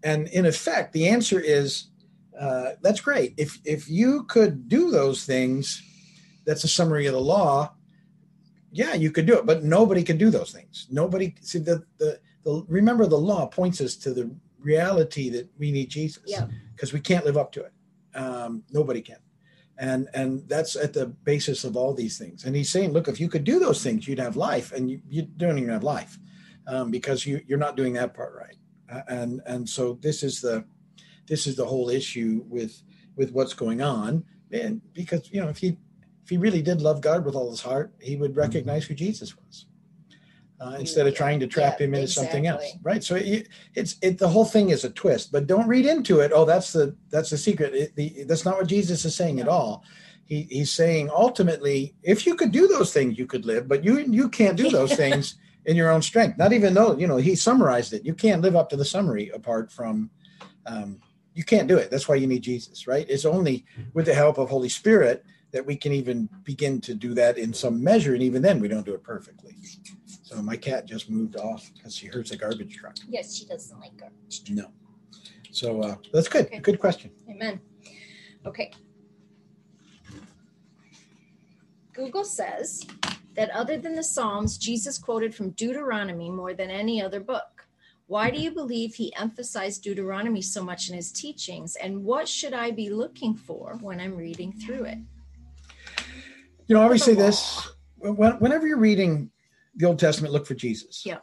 and 0.02 0.26
in 0.28 0.46
effect 0.46 0.92
the 0.92 1.06
answer 1.06 1.38
is 1.38 1.90
uh, 2.40 2.70
that's 2.82 3.00
great 3.00 3.34
if 3.36 3.60
if 3.64 3.88
you 3.88 4.24
could 4.24 4.68
do 4.68 4.90
those 4.90 5.24
things 5.24 5.80
that's 6.44 6.64
a 6.64 6.68
summary 6.68 7.06
of 7.06 7.12
the 7.12 7.20
law 7.20 7.72
yeah 8.72 8.94
you 8.94 9.12
could 9.12 9.26
do 9.26 9.38
it 9.38 9.46
but 9.46 9.62
nobody 9.62 10.02
can 10.02 10.18
do 10.18 10.28
those 10.28 10.50
things 10.50 10.88
nobody 10.90 11.32
see 11.42 11.60
the 11.60 11.84
the, 11.98 12.18
the 12.42 12.64
remember 12.66 13.06
the 13.06 13.16
law 13.16 13.46
points 13.46 13.80
us 13.80 13.94
to 13.94 14.12
the 14.12 14.28
reality 14.58 15.30
that 15.30 15.48
we 15.56 15.70
need 15.70 15.88
jesus 15.88 16.24
Yeah. 16.26 16.48
because 16.74 16.92
we 16.92 16.98
can't 16.98 17.24
live 17.24 17.36
up 17.36 17.52
to 17.52 17.60
it 17.62 17.72
um, 18.14 18.62
nobody 18.70 19.00
can. 19.00 19.18
And 19.78 20.08
and 20.12 20.46
that's 20.48 20.76
at 20.76 20.92
the 20.92 21.06
basis 21.06 21.64
of 21.64 21.76
all 21.76 21.94
these 21.94 22.18
things. 22.18 22.44
And 22.44 22.54
he's 22.54 22.70
saying 22.70 22.92
look 22.92 23.08
if 23.08 23.18
you 23.18 23.28
could 23.28 23.44
do 23.44 23.58
those 23.58 23.82
things 23.82 24.06
you'd 24.06 24.18
have 24.18 24.36
life 24.36 24.72
and 24.72 24.90
you, 24.90 25.00
you 25.08 25.22
don't 25.22 25.58
even 25.58 25.70
have 25.70 25.82
life 25.82 26.18
um, 26.66 26.90
because 26.90 27.24
you 27.24 27.40
you're 27.46 27.58
not 27.58 27.76
doing 27.76 27.94
that 27.94 28.14
part 28.14 28.34
right. 28.36 28.56
Uh, 28.92 29.02
and 29.08 29.40
and 29.46 29.68
so 29.68 29.98
this 30.02 30.22
is 30.22 30.40
the 30.40 30.64
this 31.26 31.46
is 31.46 31.56
the 31.56 31.64
whole 31.64 31.88
issue 31.88 32.44
with 32.48 32.82
with 33.16 33.32
what's 33.32 33.54
going 33.54 33.80
on. 33.80 34.24
And 34.52 34.82
because 34.92 35.30
you 35.32 35.40
know 35.40 35.48
if 35.48 35.58
he 35.58 35.78
if 36.22 36.28
he 36.28 36.36
really 36.36 36.62
did 36.62 36.82
love 36.82 37.00
god 37.00 37.24
with 37.24 37.34
all 37.34 37.50
his 37.50 37.62
heart 37.62 37.92
he 38.00 38.16
would 38.16 38.36
recognize 38.36 38.84
who 38.84 38.94
jesus 38.94 39.36
was 39.36 39.66
uh, 40.60 40.76
instead 40.78 41.06
of 41.06 41.14
trying 41.14 41.40
to 41.40 41.46
trap 41.46 41.80
yeah, 41.80 41.86
him 41.86 41.94
into 41.94 42.08
something 42.08 42.46
else 42.46 42.76
right? 42.82 43.02
So 43.02 43.16
it, 43.16 43.48
it's 43.74 43.96
it 44.02 44.18
the 44.18 44.28
whole 44.28 44.44
thing 44.44 44.70
is 44.70 44.84
a 44.84 44.90
twist 44.90 45.32
but 45.32 45.46
don't 45.46 45.68
read 45.68 45.86
into 45.86 46.20
it 46.20 46.32
oh 46.34 46.44
that's 46.44 46.72
the 46.72 46.96
that's 47.10 47.30
the 47.30 47.38
secret. 47.38 47.74
It, 47.74 47.96
the, 47.96 48.24
that's 48.24 48.44
not 48.44 48.58
what 48.58 48.66
jesus 48.66 49.04
is 49.04 49.14
saying 49.14 49.40
at 49.40 49.48
all. 49.48 49.84
He, 50.24 50.42
he's 50.42 50.72
saying 50.72 51.10
ultimately 51.10 51.94
if 52.02 52.26
you 52.26 52.34
could 52.34 52.52
do 52.52 52.68
those 52.68 52.92
things 52.92 53.18
you 53.18 53.26
could 53.26 53.46
live 53.46 53.68
but 53.68 53.84
you 53.84 53.98
you 54.00 54.28
can't 54.28 54.56
do 54.56 54.70
those 54.70 54.94
things 55.02 55.36
in 55.66 55.76
your 55.76 55.90
own 55.90 56.02
strength. 56.02 56.38
Not 56.38 56.52
even 56.52 56.74
though 56.74 56.96
you 56.96 57.06
know 57.06 57.16
he 57.16 57.34
summarized 57.34 57.92
it. 57.92 58.04
You 58.04 58.14
can't 58.14 58.42
live 58.42 58.56
up 58.56 58.68
to 58.70 58.76
the 58.76 58.84
summary 58.84 59.30
apart 59.30 59.72
from 59.72 60.10
um, 60.66 61.00
you 61.34 61.44
can't 61.44 61.68
do 61.68 61.76
it. 61.78 61.90
That's 61.90 62.08
why 62.08 62.16
you 62.16 62.26
need 62.26 62.42
jesus 62.42 62.86
right? 62.86 63.06
It's 63.08 63.24
only 63.24 63.64
with 63.94 64.06
the 64.06 64.14
help 64.14 64.38
of 64.38 64.50
holy 64.50 64.68
spirit 64.68 65.24
that 65.52 65.64
we 65.64 65.76
can 65.76 65.92
even 65.92 66.28
begin 66.44 66.80
to 66.80 66.94
do 66.94 67.14
that 67.14 67.38
in 67.38 67.52
some 67.52 67.82
measure 67.82 68.14
and 68.14 68.22
even 68.22 68.40
then 68.42 68.60
we 68.60 68.68
don't 68.68 68.84
do 68.86 68.94
it 68.94 69.02
perfectly 69.02 69.54
so 70.22 70.40
my 70.42 70.56
cat 70.56 70.86
just 70.86 71.10
moved 71.10 71.36
off 71.36 71.70
because 71.74 71.94
she 71.94 72.06
hears 72.06 72.30
a 72.30 72.36
garbage 72.36 72.76
truck 72.76 72.96
Yes, 73.08 73.34
she 73.36 73.44
doesn't 73.46 73.78
like 73.80 73.96
garbage. 73.96 74.42
no 74.50 74.66
so 75.50 75.82
uh, 75.82 75.96
that's 76.12 76.28
good 76.28 76.46
Okay. 76.46 76.58
good 76.60 76.78
question 76.78 77.10
Amen. 77.28 77.60
Okay. 78.46 78.70
Google 81.92 82.24
says 82.24 82.86
that 83.34 83.50
other 83.50 83.76
than 83.76 83.94
the 83.94 84.02
Psalms, 84.02 84.56
Jesus 84.56 84.96
quoted 84.98 85.34
from 85.34 85.50
Deuteronomy 85.50 86.30
more 86.30 86.54
than 86.54 86.70
any 86.70 87.02
other 87.02 87.20
book. 87.20 87.66
Why 88.06 88.30
do 88.30 88.40
you 88.40 88.50
believe 88.52 88.94
he 88.94 89.14
emphasized 89.16 89.82
Deuteronomy 89.84 90.40
so 90.42 90.64
much 90.64 90.88
in 90.88 90.96
his 90.96 91.12
teachings? 91.12 91.76
And 91.76 92.02
what 92.04 92.26
should 92.28 92.54
I 92.54 92.70
be 92.70 92.90
looking 92.90 93.34
for 93.34 93.76
when 93.82 94.00
I'm 94.00 94.16
reading 94.16 94.52
through 94.52 94.84
it? 94.84 94.98
You 96.70 96.76
know 96.76 96.80
i 96.82 96.84
always 96.84 97.02
say 97.04 97.14
this 97.14 97.68
whenever 97.98 98.66
you're 98.66 98.78
reading 98.78 99.28
the 99.74 99.86
old 99.86 99.98
testament 99.98 100.32
look 100.32 100.46
for 100.46 100.54
jesus 100.54 101.04
Yeah. 101.04 101.18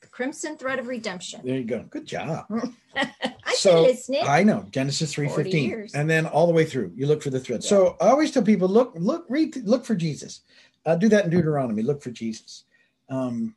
The 0.00 0.08
crimson 0.08 0.56
thread 0.56 0.78
of 0.80 0.88
redemption. 0.88 1.40
there 1.44 1.56
you 1.56 1.64
go 1.64 1.84
good 1.88 2.04
job 2.04 2.46
I've 2.96 3.54
So, 3.54 3.74
been 3.74 3.82
listening. 3.84 4.24
I 4.26 4.42
know 4.42 4.66
Genesis 4.70 5.14
three 5.14 5.28
40 5.28 5.42
fifteen, 5.44 5.88
and 5.94 6.10
then 6.10 6.26
all 6.26 6.46
the 6.48 6.52
way 6.52 6.64
through. 6.64 6.92
You 6.96 7.06
look 7.06 7.22
for 7.22 7.30
the 7.30 7.38
thread. 7.40 7.62
Yeah. 7.62 7.68
So 7.68 7.96
I 8.00 8.08
always 8.08 8.30
tell 8.32 8.42
people, 8.42 8.68
look, 8.68 8.92
look, 8.96 9.24
read, 9.28 9.56
look 9.64 9.84
for 9.84 9.94
Jesus. 9.94 10.40
Uh, 10.84 10.96
do 10.96 11.08
that 11.08 11.24
in 11.24 11.30
Deuteronomy. 11.30 11.82
Look 11.82 12.02
for 12.02 12.10
Jesus. 12.10 12.64
Um, 13.08 13.54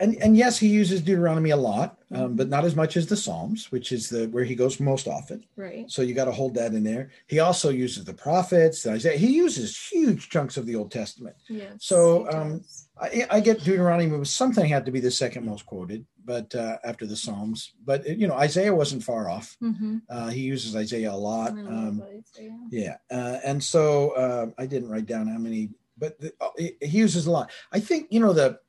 and 0.00 0.16
and 0.16 0.36
yes, 0.36 0.58
he 0.58 0.68
uses 0.68 1.00
Deuteronomy 1.02 1.50
a 1.50 1.56
lot, 1.56 1.98
um, 2.12 2.34
but 2.34 2.48
not 2.48 2.64
as 2.64 2.74
much 2.74 2.96
as 2.96 3.06
the 3.06 3.16
Psalms, 3.16 3.70
which 3.70 3.92
is 3.92 4.08
the 4.08 4.26
where 4.28 4.44
he 4.44 4.54
goes 4.54 4.80
most 4.80 5.06
often. 5.06 5.44
right. 5.56 5.88
So 5.90 6.02
you 6.02 6.14
got 6.14 6.24
to 6.24 6.32
hold 6.32 6.54
that 6.54 6.72
in 6.72 6.82
there. 6.82 7.10
He 7.26 7.38
also 7.38 7.68
uses 7.70 8.04
the 8.04 8.14
prophets. 8.14 8.86
Isaiah. 8.86 9.18
He 9.18 9.32
uses 9.32 9.76
huge 9.76 10.30
chunks 10.30 10.56
of 10.56 10.66
the 10.66 10.74
Old 10.74 10.90
Testament. 10.90 11.36
Yes. 11.48 11.74
So, 11.78 12.30
um. 12.32 12.64
I, 13.00 13.26
I 13.30 13.40
get 13.40 13.64
Deuteronomy 13.64 14.14
was 14.18 14.28
something 14.30 14.66
had 14.66 14.84
to 14.84 14.92
be 14.92 15.00
the 15.00 15.10
second 15.10 15.46
most 15.46 15.64
quoted, 15.64 16.04
but 16.22 16.54
uh, 16.54 16.76
after 16.84 17.06
the 17.06 17.16
Psalms. 17.16 17.72
But 17.82 18.06
you 18.06 18.28
know, 18.28 18.34
Isaiah 18.34 18.74
wasn't 18.74 19.02
far 19.02 19.30
off. 19.30 19.56
Mm-hmm. 19.62 19.98
Uh, 20.08 20.28
he 20.28 20.40
uses 20.42 20.76
Isaiah 20.76 21.12
a 21.12 21.16
lot. 21.16 21.52
Um, 21.52 22.02
Isaiah. 22.02 22.58
yeah, 22.70 22.96
uh, 23.10 23.38
and 23.42 23.62
so 23.64 24.10
uh, 24.10 24.46
I 24.58 24.66
didn't 24.66 24.90
write 24.90 25.06
down 25.06 25.28
how 25.28 25.38
many, 25.38 25.70
but 25.96 26.20
the, 26.20 26.32
uh, 26.40 26.50
he 26.58 26.76
he 26.82 26.98
uses 26.98 27.26
a 27.26 27.30
lot. 27.30 27.50
I 27.72 27.80
think 27.80 28.08
you 28.10 28.20
know 28.20 28.34
the 28.34 28.60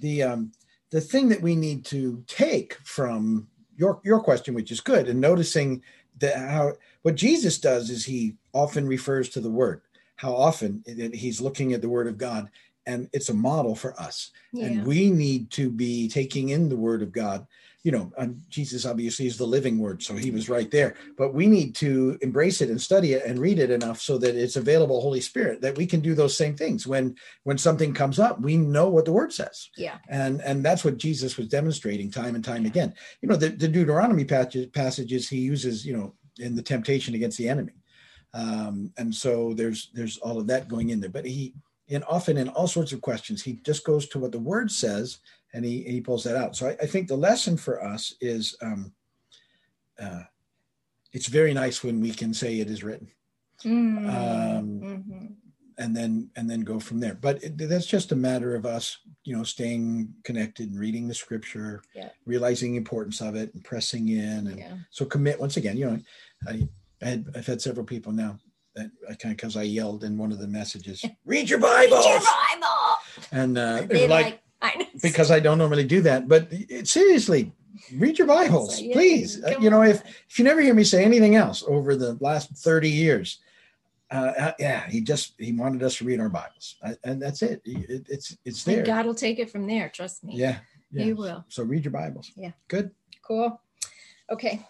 the 0.00 0.22
um, 0.22 0.52
the 0.90 1.00
thing 1.00 1.28
that 1.28 1.40
we 1.40 1.56
need 1.56 1.84
to 1.86 2.22
take 2.26 2.74
from 2.84 3.46
your 3.76 4.00
your 4.04 4.20
question, 4.20 4.54
which 4.54 4.70
is 4.72 4.80
good, 4.80 5.08
and 5.08 5.20
noticing 5.20 5.82
that 6.18 6.36
how 6.36 6.72
what 7.02 7.14
Jesus 7.14 7.58
does 7.58 7.90
is 7.90 8.04
he 8.04 8.36
often 8.52 8.86
refers 8.86 9.28
to 9.30 9.40
the 9.40 9.50
Word. 9.50 9.82
How 10.16 10.34
often 10.34 10.84
he's 11.14 11.40
looking 11.40 11.72
at 11.72 11.80
the 11.80 11.88
Word 11.88 12.06
of 12.06 12.18
God, 12.18 12.50
and 12.86 13.08
it's 13.12 13.28
a 13.28 13.34
model 13.34 13.74
for 13.74 13.98
us 14.00 14.30
Yeah. 14.52 14.66
and 14.66 14.86
we 14.86 15.10
need 15.10 15.50
to 15.52 15.70
be 15.70 16.08
taking 16.08 16.50
in 16.50 16.68
the 16.68 16.76
word 16.76 17.02
of 17.02 17.12
god 17.12 17.46
you 17.82 17.92
know 17.92 18.12
um, 18.18 18.42
jesus 18.50 18.84
obviously 18.84 19.26
is 19.26 19.38
the 19.38 19.46
living 19.46 19.78
word 19.78 20.02
so 20.02 20.14
he 20.14 20.30
was 20.30 20.48
right 20.48 20.70
there. 20.70 20.94
But 21.16 21.34
we 21.34 21.46
need 21.46 21.74
to 21.76 22.18
embrace 22.20 22.60
it 22.60 22.70
and 22.70 22.80
study 22.80 23.12
it 23.12 23.24
and 23.24 23.38
read 23.38 23.58
it 23.58 23.70
enough 23.70 24.00
so 24.00 24.18
that 24.18 24.34
it's 24.36 24.56
available 24.56 25.00
holy 25.00 25.20
spirit 25.20 25.60
that 25.62 25.76
we 25.76 25.86
can 25.86 26.00
do 26.00 26.14
those 26.14 26.36
same 26.36 26.56
things. 26.56 26.86
When 26.86 27.14
when 27.44 27.58
something 27.58 27.94
comes 27.94 28.18
up 28.18 28.40
we 28.40 28.56
know 28.56 28.88
what 28.88 29.04
the 29.04 29.12
word 29.12 29.32
says. 29.32 29.70
Yeah. 29.76 29.98
and 30.08 30.40
and 30.42 30.64
that's 30.64 30.84
what 30.84 30.98
jesus 30.98 31.36
was 31.36 31.48
demonstrating 31.48 32.10
time 32.10 32.34
and 32.34 32.44
time 32.44 32.66
again. 32.66 32.94
You 33.22 33.28
know 33.28 33.36
the, 33.36 33.50
the 33.50 33.68
deuteronomy 33.68 34.24
passage, 34.24 34.72
passages 34.72 35.28
he 35.28 35.38
uses 35.38 35.86
you 35.86 35.96
know 35.96 36.14
in 36.38 36.54
the 36.54 36.62
temptation 36.62 37.14
against 37.14 37.38
the 37.38 37.48
enemy. 37.48 37.74
Um 38.34 38.92
and 38.98 39.14
so 39.14 39.54
there's 39.54 39.90
there's 39.94 40.18
all 40.18 40.38
of 40.38 40.46
that 40.48 40.68
going 40.68 40.90
in 40.90 41.00
there. 41.00 41.10
But 41.10 41.24
he 41.24 41.54
and 41.88 42.04
often 42.08 42.36
in 42.36 42.48
all 42.48 42.68
sorts 42.68 42.92
of 42.92 43.00
questions 43.00 43.42
he 43.42 43.54
just 43.64 43.84
goes 43.84 44.08
to 44.08 44.18
what 44.18 44.32
the 44.32 44.38
word 44.38 44.70
says 44.70 45.18
and 45.54 45.64
he 45.64 45.82
he 45.82 46.00
pulls 46.00 46.24
that 46.24 46.36
out 46.36 46.54
so 46.56 46.68
i, 46.68 46.76
I 46.82 46.86
think 46.86 47.08
the 47.08 47.16
lesson 47.16 47.56
for 47.56 47.82
us 47.82 48.14
is 48.20 48.56
um 48.62 48.92
uh 49.98 50.22
it's 51.12 51.26
very 51.26 51.52
nice 51.54 51.82
when 51.82 52.00
we 52.00 52.12
can 52.12 52.32
say 52.34 52.58
it 52.60 52.70
is 52.70 52.82
written 52.84 53.08
Mm. 53.62 54.08
Um, 54.08 54.80
Mhm. 54.80 55.34
and 55.76 55.94
then 55.94 56.30
and 56.36 56.48
then 56.48 56.60
go 56.62 56.80
from 56.80 56.98
there 56.98 57.12
but 57.14 57.42
it, 57.44 57.58
that's 57.58 57.84
just 57.86 58.10
a 58.12 58.16
matter 58.16 58.54
of 58.54 58.64
us 58.64 58.96
you 59.24 59.36
know 59.36 59.44
staying 59.44 60.14
connected 60.24 60.70
and 60.70 60.78
reading 60.80 61.06
the 61.08 61.14
scripture 61.14 61.82
Yeah. 61.94 62.08
realizing 62.24 62.72
the 62.72 62.78
importance 62.78 63.20
of 63.20 63.34
it 63.34 63.52
and 63.52 63.62
pressing 63.62 64.08
in 64.08 64.46
and 64.46 64.58
Yeah. 64.58 64.76
so 64.90 65.04
commit 65.04 65.38
once 65.38 65.58
again 65.58 65.76
you 65.76 65.86
know 65.90 65.98
i, 66.48 66.66
I 67.02 67.04
had 67.06 67.26
i've 67.36 67.46
had 67.46 67.60
several 67.60 67.84
people 67.84 68.12
now 68.12 68.38
that 68.76 68.90
i 69.10 69.14
kind 69.14 69.32
of 69.32 69.36
because 69.36 69.56
i 69.58 69.62
yelled 69.62 70.04
in 70.04 70.16
one 70.16 70.32
of 70.32 70.38
the 70.38 70.48
messages 70.48 71.04
read 71.26 71.50
your 71.50 71.58
bible 71.60 71.98
Read 71.98 72.08
your 72.08 72.20
Bible. 72.20 72.96
and 73.32 73.58
uh 73.58 73.82
They 73.82 74.08
like, 74.08 74.24
like, 74.24 74.42
I 74.62 74.74
know. 74.76 74.86
because 75.02 75.30
i 75.30 75.40
don't 75.40 75.58
normally 75.58 75.84
do 75.84 76.00
that 76.02 76.28
but 76.28 76.48
seriously 76.84 77.52
read 77.96 78.18
your 78.18 78.26
bibles 78.26 78.76
So, 78.76 78.82
yeah, 78.84 78.92
please 78.94 79.42
Uh, 79.42 79.54
you 79.60 79.70
know 79.70 79.82
if 79.82 80.02
if 80.28 80.38
you 80.38 80.44
never 80.44 80.60
hear 80.60 80.74
me 80.74 80.84
say 80.84 81.04
anything 81.04 81.34
else 81.36 81.62
over 81.66 81.96
the 81.96 82.16
last 82.20 82.50
30 82.56 82.88
years 82.90 83.38
uh, 84.10 84.32
uh, 84.38 84.52
yeah 84.58 84.88
he 84.88 85.00
just 85.00 85.34
he 85.38 85.52
wanted 85.52 85.82
us 85.82 85.96
to 85.96 86.04
read 86.04 86.20
our 86.20 86.28
bibles 86.28 86.76
I, 86.82 86.96
and 87.04 87.22
that's 87.22 87.42
it. 87.42 87.62
It- 87.64 88.06
it's 88.08 88.36
it's 88.44 88.66
And 88.66 88.76
there 88.78 88.84
God 88.84 89.06
will 89.06 89.14
take 89.14 89.38
it 89.38 89.50
from 89.50 89.66
there. 89.66 89.88
Trust 89.88 90.24
me. 90.24 90.32
yeah 90.36 90.58
yeah 90.92 91.04
He 91.04 91.12
will. 91.14 91.44
so 91.48 91.62
read 91.62 91.84
your 91.84 91.92
bibles 91.92 92.32
Yeah. 92.36 92.52
good 92.68 92.90
Cool. 93.22 93.60
Okay. 94.28 94.66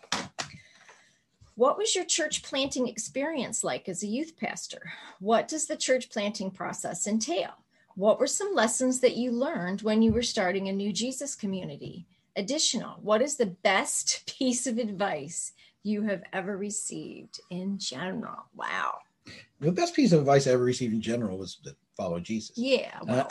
What 1.54 1.76
was 1.78 1.94
your 1.94 2.04
church 2.04 2.42
planting 2.42 2.88
experience 2.88 3.64
like 3.64 3.88
as 3.88 4.02
a 4.02 4.06
youth 4.06 4.36
pastor? 4.36 4.92
What 5.18 5.48
does 5.48 5.66
the 5.66 5.76
church 5.76 6.10
planting 6.10 6.50
process 6.50 7.06
entail? 7.06 7.50
What 7.96 8.18
were 8.18 8.26
some 8.26 8.54
lessons 8.54 9.00
that 9.00 9.16
you 9.16 9.30
learned 9.32 9.82
when 9.82 10.02
you 10.02 10.12
were 10.12 10.22
starting 10.22 10.68
a 10.68 10.72
new 10.72 10.92
Jesus 10.92 11.34
community? 11.34 12.06
Additional, 12.36 12.98
what 13.02 13.20
is 13.22 13.36
the 13.36 13.46
best 13.46 14.26
piece 14.38 14.66
of 14.66 14.78
advice 14.78 15.52
you 15.82 16.02
have 16.02 16.22
ever 16.32 16.56
received 16.56 17.40
in 17.50 17.78
general? 17.78 18.44
Wow. 18.54 18.98
the 19.60 19.72
best 19.72 19.94
piece 19.94 20.12
of 20.12 20.20
advice 20.20 20.46
i 20.46 20.50
ever 20.52 20.64
received 20.64 20.94
in 20.94 21.00
general 21.02 21.36
was 21.38 21.56
to 21.56 21.74
follow 21.96 22.18
jesus 22.20 22.56
Yeah, 22.56 22.98
well, 23.04 23.26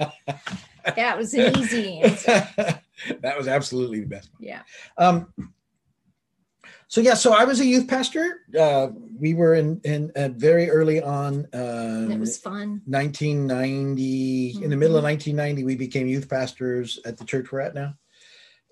Uh, 0.00 0.08
that 0.96 1.16
was 1.18 1.34
an 1.34 1.56
easy 1.58 2.00
answer. 2.00 2.48
that 3.20 3.36
was 3.36 3.46
absolutely 3.48 4.00
the 4.00 4.06
best 4.06 4.30
Yeah. 4.38 4.62
Um, 4.96 5.32
so 6.90 7.00
yeah, 7.00 7.14
so 7.14 7.32
I 7.32 7.44
was 7.44 7.60
a 7.60 7.64
youth 7.64 7.86
pastor. 7.86 8.40
Uh, 8.58 8.88
we 9.16 9.32
were 9.32 9.54
in 9.54 9.80
in 9.84 10.10
uh, 10.16 10.30
very 10.34 10.68
early 10.68 11.00
on. 11.00 11.46
Uh, 11.54 12.08
it 12.10 12.18
was 12.18 12.36
fun. 12.36 12.82
1990. 12.86 14.62
In 14.64 14.70
the 14.70 14.76
middle 14.76 14.96
of 14.96 15.04
1990, 15.04 15.62
we 15.64 15.76
became 15.76 16.08
youth 16.08 16.28
pastors 16.28 16.98
at 17.04 17.16
the 17.16 17.24
church 17.24 17.52
we're 17.52 17.60
at 17.60 17.74
now, 17.76 17.94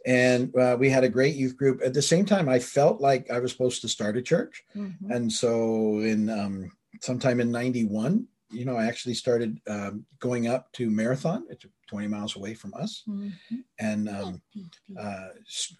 and 0.05 0.53
uh, 0.57 0.77
we 0.77 0.91
had 0.91 1.05
a 1.05 1.09
great 1.09 1.37
youth 1.37 1.57
group. 1.57 1.81
At 1.85 1.95
the 1.95 2.03
same 2.03 2.25
time, 2.25 2.49
I 2.49 2.59
felt 2.59 3.01
like 3.01 3.31
I 3.31 3.39
was 3.39 3.53
supposed 3.53 3.83
to 3.83 3.89
start 3.89 4.17
a 4.17 4.23
church, 4.23 4.65
Mhm. 4.75 5.15
and 5.15 5.33
so 5.33 6.01
in 6.01 6.29
um, 6.29 6.73
sometime 7.01 7.39
in 7.41 7.53
91, 7.53 8.27
you 8.51 8.65
know, 8.65 8.77
I 8.77 8.87
actually 8.87 9.15
started 9.15 9.61
um, 9.69 10.05
going 10.21 10.47
up 10.47 10.73
to 10.73 10.91
Marathon. 10.91 11.45
It's 11.51 11.65
20 11.89 12.07
miles 12.07 12.37
away 12.37 12.55
from 12.55 12.75
us, 12.75 13.03
Mhm. 13.09 13.33
and 13.79 14.09
um, 14.09 14.43
uh, 14.99 15.29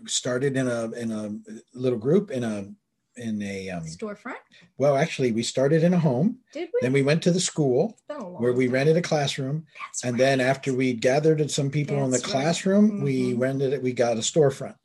started 0.07 0.57
in 0.57 0.67
a 0.69 0.91
in 0.93 1.11
a 1.13 1.39
little 1.75 1.99
group 1.99 2.31
in 2.31 2.45
a 2.45 2.71
in 3.17 3.43
a 3.43 3.69
um, 3.71 3.83
Storefront? 3.85 4.37
well 4.77 4.97
actually 4.97 5.33
we 5.33 5.43
started 5.43 5.83
in 5.83 5.93
a 5.93 5.99
home 5.99 6.39
Did 6.53 6.69
we? 6.73 6.79
then 6.83 6.93
we 6.93 7.03
went 7.03 7.21
to 7.25 7.33
the 7.33 7.41
school 7.41 7.91
It's 7.95 8.03
been 8.03 8.17
a 8.19 8.29
long 8.29 8.41
where 8.41 8.53
we 8.53 8.69
rented 8.69 8.97
a 8.97 9.03
classroom 9.03 9.67
That's 9.81 10.05
and 10.05 10.13
right. 10.13 10.19
then 10.19 10.41
after 10.41 10.73
we 10.73 10.93
gathered 10.93 11.51
some 11.51 11.69
people 11.69 11.97
in 12.05 12.13
the 12.13 12.19
That's 12.19 12.33
right. 12.33 12.43
classroom 12.43 13.01
we 13.03 13.35
rented 13.35 13.73
it 13.73 13.83
we 13.83 13.93
got 13.93 14.17
a 14.19 14.21
storefront 14.21 14.77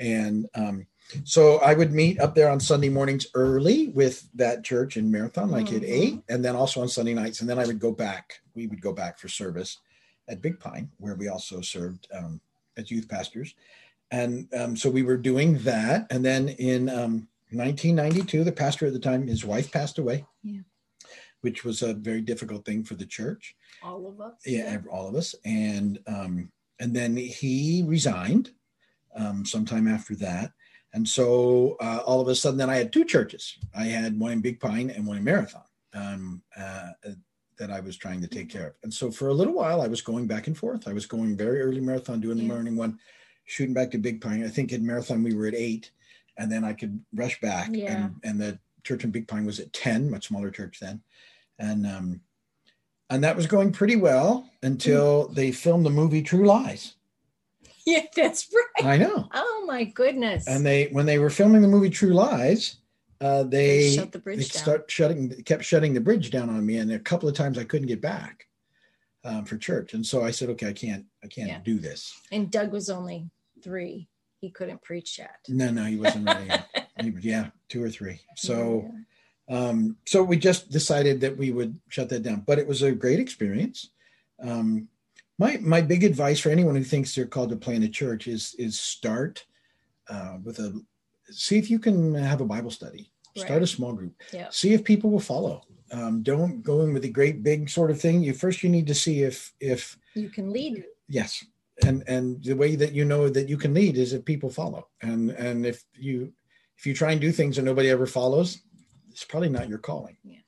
and 0.00 0.48
um, 0.56 0.86
so 1.24 1.56
i 1.58 1.72
would 1.74 1.92
meet 1.92 2.20
up 2.20 2.34
there 2.34 2.50
on 2.50 2.60
sunday 2.60 2.88
mornings 2.88 3.26
early 3.34 3.88
with 3.88 4.28
that 4.34 4.62
church 4.64 4.96
in 4.96 5.10
marathon 5.10 5.50
like 5.50 5.72
at 5.72 5.82
Mhm. 5.82 5.88
eight 5.88 6.22
and 6.28 6.44
then 6.44 6.54
also 6.56 6.80
on 6.82 6.88
sunday 6.88 7.14
nights. 7.14 7.40
And 7.40 7.48
then 7.48 7.58
i 7.58 7.66
would 7.66 7.78
go 7.80 7.92
back. 7.92 8.40
We 8.54 8.66
would 8.66 8.80
go 8.82 8.92
back 8.92 9.18
for 9.18 9.28
service 9.28 9.78
at 10.28 10.42
big 10.42 10.60
pine 10.60 10.90
where 10.98 11.14
we 11.14 11.28
also 11.28 11.60
served 11.62 12.06
um, 12.12 12.40
as 12.76 12.90
youth 12.90 13.08
pastors. 13.08 13.54
And 14.10 14.48
um, 14.54 14.76
so 14.76 14.90
we 14.90 15.02
were 15.02 15.16
doing 15.16 15.58
that. 15.58 16.06
And 16.10 16.24
then 16.24 16.48
in 16.50 16.88
um, 16.88 17.28
1992 17.52 18.44
the 18.44 18.52
pastor 18.52 18.86
at 18.86 18.92
the 18.92 18.98
time 18.98 19.26
his 19.26 19.44
wife 19.44 19.70
passed 19.72 19.98
away. 19.98 20.24
Yeah. 20.42 20.60
which 21.40 21.64
was 21.64 21.82
a 21.82 21.94
very 21.94 22.20
difficult 22.20 22.64
thing 22.66 22.82
for 22.84 22.96
the 22.96 23.06
church. 23.06 23.54
All 23.82 24.08
of 24.08 24.20
us. 24.20 24.34
yeah, 24.44 24.64
ev- 24.74 24.88
all 24.90 25.06
of 25.08 25.14
us. 25.14 25.34
And 25.44 25.98
um 26.06 26.50
and 26.80 26.94
then 26.94 27.16
he 27.16 27.82
resigned 27.86 28.50
um 29.16 29.44
sometime 29.46 29.86
after 29.88 30.14
that 30.16 30.52
and 30.94 31.06
so 31.06 31.76
uh, 31.80 32.00
all 32.06 32.20
of 32.20 32.28
a 32.28 32.34
sudden 32.34 32.58
then 32.58 32.70
i 32.70 32.76
had 32.76 32.92
two 32.92 33.04
churches. 33.04 33.58
I 33.76 33.84
had 33.84 34.18
one 34.18 34.32
in 34.32 34.40
big 34.40 34.58
pine 34.60 34.90
and 34.90 35.06
one 35.06 35.16
in 35.18 35.24
marathon 35.24 35.62
um 35.94 36.42
uh, 36.56 36.90
that 37.58 37.70
i 37.70 37.80
was 37.80 37.96
trying 37.96 38.20
to 38.20 38.28
take 38.28 38.48
care 38.48 38.68
of. 38.68 38.74
And 38.82 38.92
so 38.92 39.10
for 39.10 39.28
a 39.28 39.34
little 39.34 39.54
while 39.54 39.80
i 39.80 39.86
was 39.88 40.00
going 40.02 40.26
back 40.26 40.46
and 40.46 40.56
forth. 40.56 40.86
I 40.88 40.92
was 40.92 41.06
going 41.06 41.36
very 41.36 41.60
early 41.60 41.80
marathon 41.80 42.20
doing 42.20 42.36
the 42.38 42.42
Yeah. 42.44 42.48
morning 42.54 42.76
one 42.76 42.98
shooting 43.44 43.74
back 43.74 43.90
to 43.92 43.98
big 43.98 44.20
pine. 44.20 44.44
I 44.44 44.48
think 44.48 44.72
in 44.72 44.84
marathon 44.86 45.22
we 45.22 45.34
were 45.34 45.46
at 45.46 45.54
eight 45.54 45.90
and 46.36 46.50
then 46.52 46.64
i 46.64 46.72
could 46.72 46.98
rush 47.14 47.40
back. 47.40 47.70
Yeah. 47.72 47.94
and 47.96 48.14
and 48.24 48.40
the 48.40 48.58
church 48.84 49.04
in 49.04 49.10
big 49.10 49.26
pine 49.28 49.44
was 49.44 49.60
at 49.60 49.72
10 49.72 50.10
much 50.10 50.28
smaller 50.28 50.50
church 50.50 50.78
then. 50.80 51.02
And 51.58 51.86
um 51.86 52.20
and 53.10 53.24
that 53.24 53.36
was 53.36 53.46
going 53.46 53.72
pretty 53.72 53.96
well 53.96 54.48
until 54.62 55.28
they 55.28 55.50
filmed 55.50 55.84
the 55.86 55.90
movie 55.90 56.22
True 56.22 56.44
Lies. 56.46 56.94
Yeah, 57.92 58.04
that's 58.14 58.48
right. 58.52 58.86
I 58.86 58.96
know. 58.98 59.28
Oh 59.32 59.64
my 59.66 59.84
goodness. 59.84 60.46
And 60.46 60.64
they 60.66 60.86
when 60.88 61.06
they 61.06 61.18
were 61.18 61.30
filming 61.30 61.62
the 61.62 61.68
movie 61.68 61.90
True 61.90 62.12
Lies, 62.12 62.76
uh, 63.20 63.44
they, 63.44 63.78
They 63.90 63.96
shut 63.96 64.12
the 64.12 64.18
they 64.18 64.34
down. 64.36 64.42
start 64.44 64.90
shutting 64.90 65.30
kept 65.44 65.64
shutting 65.64 65.94
the 65.94 66.00
bridge 66.00 66.30
down 66.30 66.48
on 66.50 66.64
me, 66.66 66.76
and 66.78 66.92
a 66.92 66.98
couple 66.98 67.28
of 67.28 67.34
times 67.34 67.56
I 67.58 67.64
couldn't 67.64 67.88
get 67.88 68.00
back 68.02 68.46
um, 69.24 69.44
for 69.44 69.56
church, 69.56 69.94
and 69.94 70.04
so 70.04 70.22
I 70.24 70.30
said, 70.32 70.50
okay, 70.50 70.68
I 70.68 70.72
can't 70.72 71.04
I 71.24 71.28
can't 71.28 71.48
Yeah. 71.48 71.60
do 71.64 71.78
this. 71.78 72.12
and 72.30 72.50
Doug 72.50 72.72
was 72.72 72.90
only 72.90 73.30
three. 73.62 74.08
He 74.40 74.50
couldn't 74.50 74.82
preach 74.82 75.18
yet. 75.18 75.36
No, 75.48 75.70
no, 75.70 75.84
he 75.84 75.96
wasn't 75.96 76.26
ready. 76.26 76.50
He 77.00 77.12
yeah, 77.20 77.50
two 77.68 77.82
or 77.82 77.90
three. 77.90 78.20
So. 78.36 78.90
Yeah. 79.48 79.56
um, 79.68 79.96
so 80.04 80.22
we 80.22 80.36
just 80.36 80.70
decided 80.70 81.20
that 81.22 81.36
we 81.38 81.52
would 81.52 81.78
shut 81.88 82.08
that 82.10 82.22
down 82.22 82.42
but 82.46 82.58
it 82.58 82.66
was 82.68 82.82
a 82.82 82.92
great 82.92 83.18
experience 83.18 83.90
um, 84.42 84.88
my 85.38 85.58
my 85.58 85.80
big 85.80 86.04
advice 86.04 86.40
for 86.40 86.50
anyone 86.50 86.76
who 86.76 86.84
thinks 86.84 87.14
they're 87.14 87.26
called 87.26 87.50
to 87.50 87.56
plant 87.56 87.84
a 87.84 87.88
church 87.88 88.26
is 88.26 88.54
is 88.58 88.78
start 88.78 89.44
uh, 90.08 90.38
with 90.42 90.58
a 90.58 90.80
see 91.30 91.58
if 91.58 91.70
you 91.70 91.78
can 91.78 92.14
have 92.14 92.40
a 92.40 92.46
bible 92.46 92.70
study. 92.70 93.10
Start 93.36 93.62
a 93.62 93.68
small 93.68 93.92
group. 93.92 94.14
Yeah. 94.32 94.48
see 94.50 94.74
if 94.74 94.82
people 94.82 95.10
will 95.10 95.20
follow. 95.20 95.62
Um, 95.92 96.24
don't 96.24 96.60
go 96.60 96.80
in 96.80 96.92
with 96.92 97.04
a 97.04 97.08
great 97.08 97.44
big 97.44 97.70
sort 97.70 97.92
of 97.92 98.00
thing. 98.00 98.20
You 98.20 98.34
first 98.34 98.64
you 98.64 98.68
need 98.68 98.88
to 98.88 98.94
see 98.94 99.22
if 99.22 99.52
if 99.60 99.96
you 100.14 100.28
can 100.28 100.50
lead. 100.50 100.84
yes. 101.08 101.44
And 101.84 102.02
and 102.08 102.42
the 102.42 102.56
way 102.56 102.74
that 102.74 102.92
you 102.92 103.04
know 103.04 103.28
that 103.28 103.48
you 103.48 103.56
can 103.56 103.74
lead 103.74 103.96
is 103.96 104.12
if 104.12 104.24
people 104.24 104.50
follow. 104.50 104.88
And 105.02 105.30
and 105.30 105.64
if 105.64 105.84
you 105.94 106.32
if 106.76 106.84
you 106.84 106.94
try 106.94 107.12
and 107.12 107.20
do 107.20 107.30
things 107.30 107.58
and 107.58 107.64
nobody 107.64 107.90
ever 107.90 108.06
follows 108.06 108.60
it's 109.18 109.24
probably 109.24 109.48
not 109.48 109.68
your 109.68 109.78
calling. 109.78 110.16
Yeah. 110.22 110.38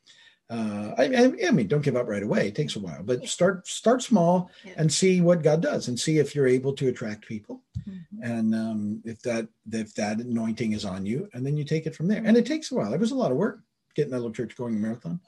Uh, 0.50 0.94
I, 0.98 1.04
I, 1.04 1.48
I 1.48 1.50
mean, 1.52 1.68
don't 1.68 1.80
give 1.82 1.94
up 1.96 2.08
right 2.08 2.22
away. 2.24 2.48
It 2.48 2.56
takes 2.56 2.74
a 2.74 2.80
while, 2.80 3.02
but 3.04 3.26
start 3.28 3.66
start 3.68 4.02
small 4.02 4.50
Yeah. 4.64 4.74
and 4.78 4.92
see 4.92 5.20
what 5.20 5.42
God 5.42 5.62
does, 5.62 5.86
and 5.88 5.98
see 5.98 6.18
if 6.18 6.34
you're 6.34 6.48
able 6.48 6.72
to 6.74 6.88
attract 6.88 7.26
people, 7.26 7.62
Mhm. 7.88 8.00
and 8.22 8.54
um, 8.54 9.02
if 9.04 9.22
that 9.22 9.48
if 9.72 9.94
that 9.94 10.18
anointing 10.18 10.72
is 10.72 10.84
on 10.84 11.06
you, 11.06 11.28
and 11.32 11.46
then 11.46 11.56
you 11.56 11.64
take 11.64 11.86
it 11.86 11.94
from 11.94 12.08
there. 12.08 12.22
And 12.24 12.36
it 12.36 12.46
takes 12.46 12.72
a 12.72 12.74
while. 12.74 12.92
It 12.92 13.00
was 13.00 13.12
a 13.12 13.14
lot 13.22 13.30
of 13.30 13.36
work 13.38 13.60
getting 13.94 14.10
that 14.10 14.18
little 14.18 14.32
church 14.32 14.56
going 14.56 14.74
in 14.74 14.80
marathon. 14.80 15.20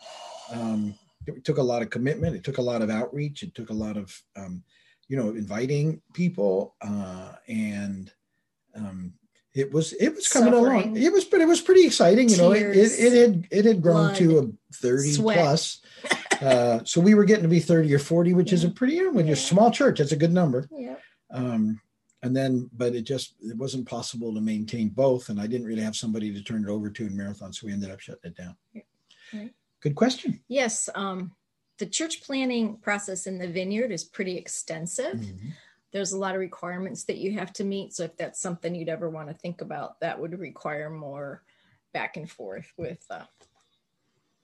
Um, 0.50 0.94
it 1.26 1.44
took 1.44 1.58
a 1.58 1.62
lot 1.62 1.82
of 1.82 1.90
commitment. 1.90 2.35
It 2.35 2.42
took 2.42 2.58
a 2.58 2.62
lot 2.62 2.82
of 2.82 2.90
outreach. 2.90 3.42
It 3.44 3.54
took 3.54 3.70
a 3.70 3.74
lot 3.74 3.96
of 3.96 4.20
um, 4.35 4.64
you 5.08 5.16
know 5.16 5.30
inviting 5.30 6.02
people, 6.14 6.74
uh, 6.80 7.35
and 7.46 8.12
um, 8.74 9.14
it 9.54 9.72
was 9.72 9.92
it 9.94 10.14
was 10.14 10.28
coming 10.28 10.54
along. 10.54 10.96
It 10.96 11.12
was, 11.12 11.24
but 11.24 11.40
it 11.40 11.48
was 11.48 11.60
pretty 11.60 11.84
exciting. 11.84 12.28
You 12.28 12.36
know, 12.38 12.52
it, 12.52 12.62
it, 12.76 12.92
it 12.98 13.12
had 13.12 13.48
it 13.50 13.64
had 13.64 13.82
grown 13.82 14.14
to 14.14 14.38
a 14.38 14.74
thirty 14.74 15.12
Sweat. 15.12 15.38
plus. 15.38 15.80
Uh, 16.40 16.82
so 16.84 17.00
we 17.00 17.14
were 17.14 17.24
getting 17.24 17.44
to 17.44 17.48
be 17.48 17.60
30 17.60 17.94
or 17.94 18.00
40, 18.00 18.34
which 18.34 18.52
is 18.52 18.64
a 18.64 18.68
pretty, 18.68 18.94
you 18.94 19.04
know, 19.04 19.12
when 19.12 19.26
you're 19.26 19.34
a 19.34 19.36
small 19.36 19.70
church, 19.70 19.98
that's 19.98 20.10
a 20.10 20.16
good 20.16 20.32
number. 20.32 20.68
Yeah. 20.72 20.96
Um, 21.30 21.80
and 22.22 22.34
then, 22.36 22.68
but 22.72 22.96
it 22.96 23.02
just, 23.02 23.34
it 23.40 23.56
wasn't 23.56 23.86
possible 23.88 24.34
to 24.34 24.40
maintain 24.40 24.88
both. 24.88 25.28
And 25.28 25.40
I 25.40 25.46
didn't 25.46 25.68
really 25.68 25.82
have 25.82 25.94
somebody 25.94 26.32
to 26.34 26.42
turn 26.42 26.64
it 26.64 26.68
over 26.68 26.90
to 26.90 27.06
in 27.06 27.16
marathon. 27.16 27.52
So 27.52 27.68
we 27.68 27.72
ended 27.72 27.92
up 27.92 28.00
shutting 28.00 28.22
it 28.24 28.36
down. 28.36 28.56
Yeah. 28.72 28.82
Right. 29.32 29.54
Good 29.80 29.94
question. 29.94 30.40
Yes. 30.48 30.88
Um, 30.96 31.30
the 31.78 31.86
church 31.86 32.22
planning 32.22 32.78
process 32.78 33.28
in 33.28 33.38
the 33.38 33.48
vineyard 33.48 33.92
is 33.92 34.02
pretty 34.04 34.36
extensive. 34.36 35.14
Mhm. 35.20 35.52
There's 35.92 36.12
a 36.12 36.18
lot 36.18 36.35
of 36.35 36.40
requirements 36.40 37.05
that 37.05 37.18
you 37.18 37.33
have 37.33 37.52
to 37.55 37.64
meet. 37.64 37.92
So 37.92 38.05
if 38.05 38.16
that's 38.16 38.40
something 38.40 38.74
you'd 38.74 38.88
ever 38.88 39.11
want 39.11 39.28
to 39.28 39.35
think 39.35 39.61
about, 39.61 40.00
that 40.00 40.18
would 40.18 40.38
require 40.38 40.88
more 40.88 41.42
back 41.92 42.16
and 42.16 42.31
forth 42.31 42.72
with 42.78 43.05
uh, 43.11 43.24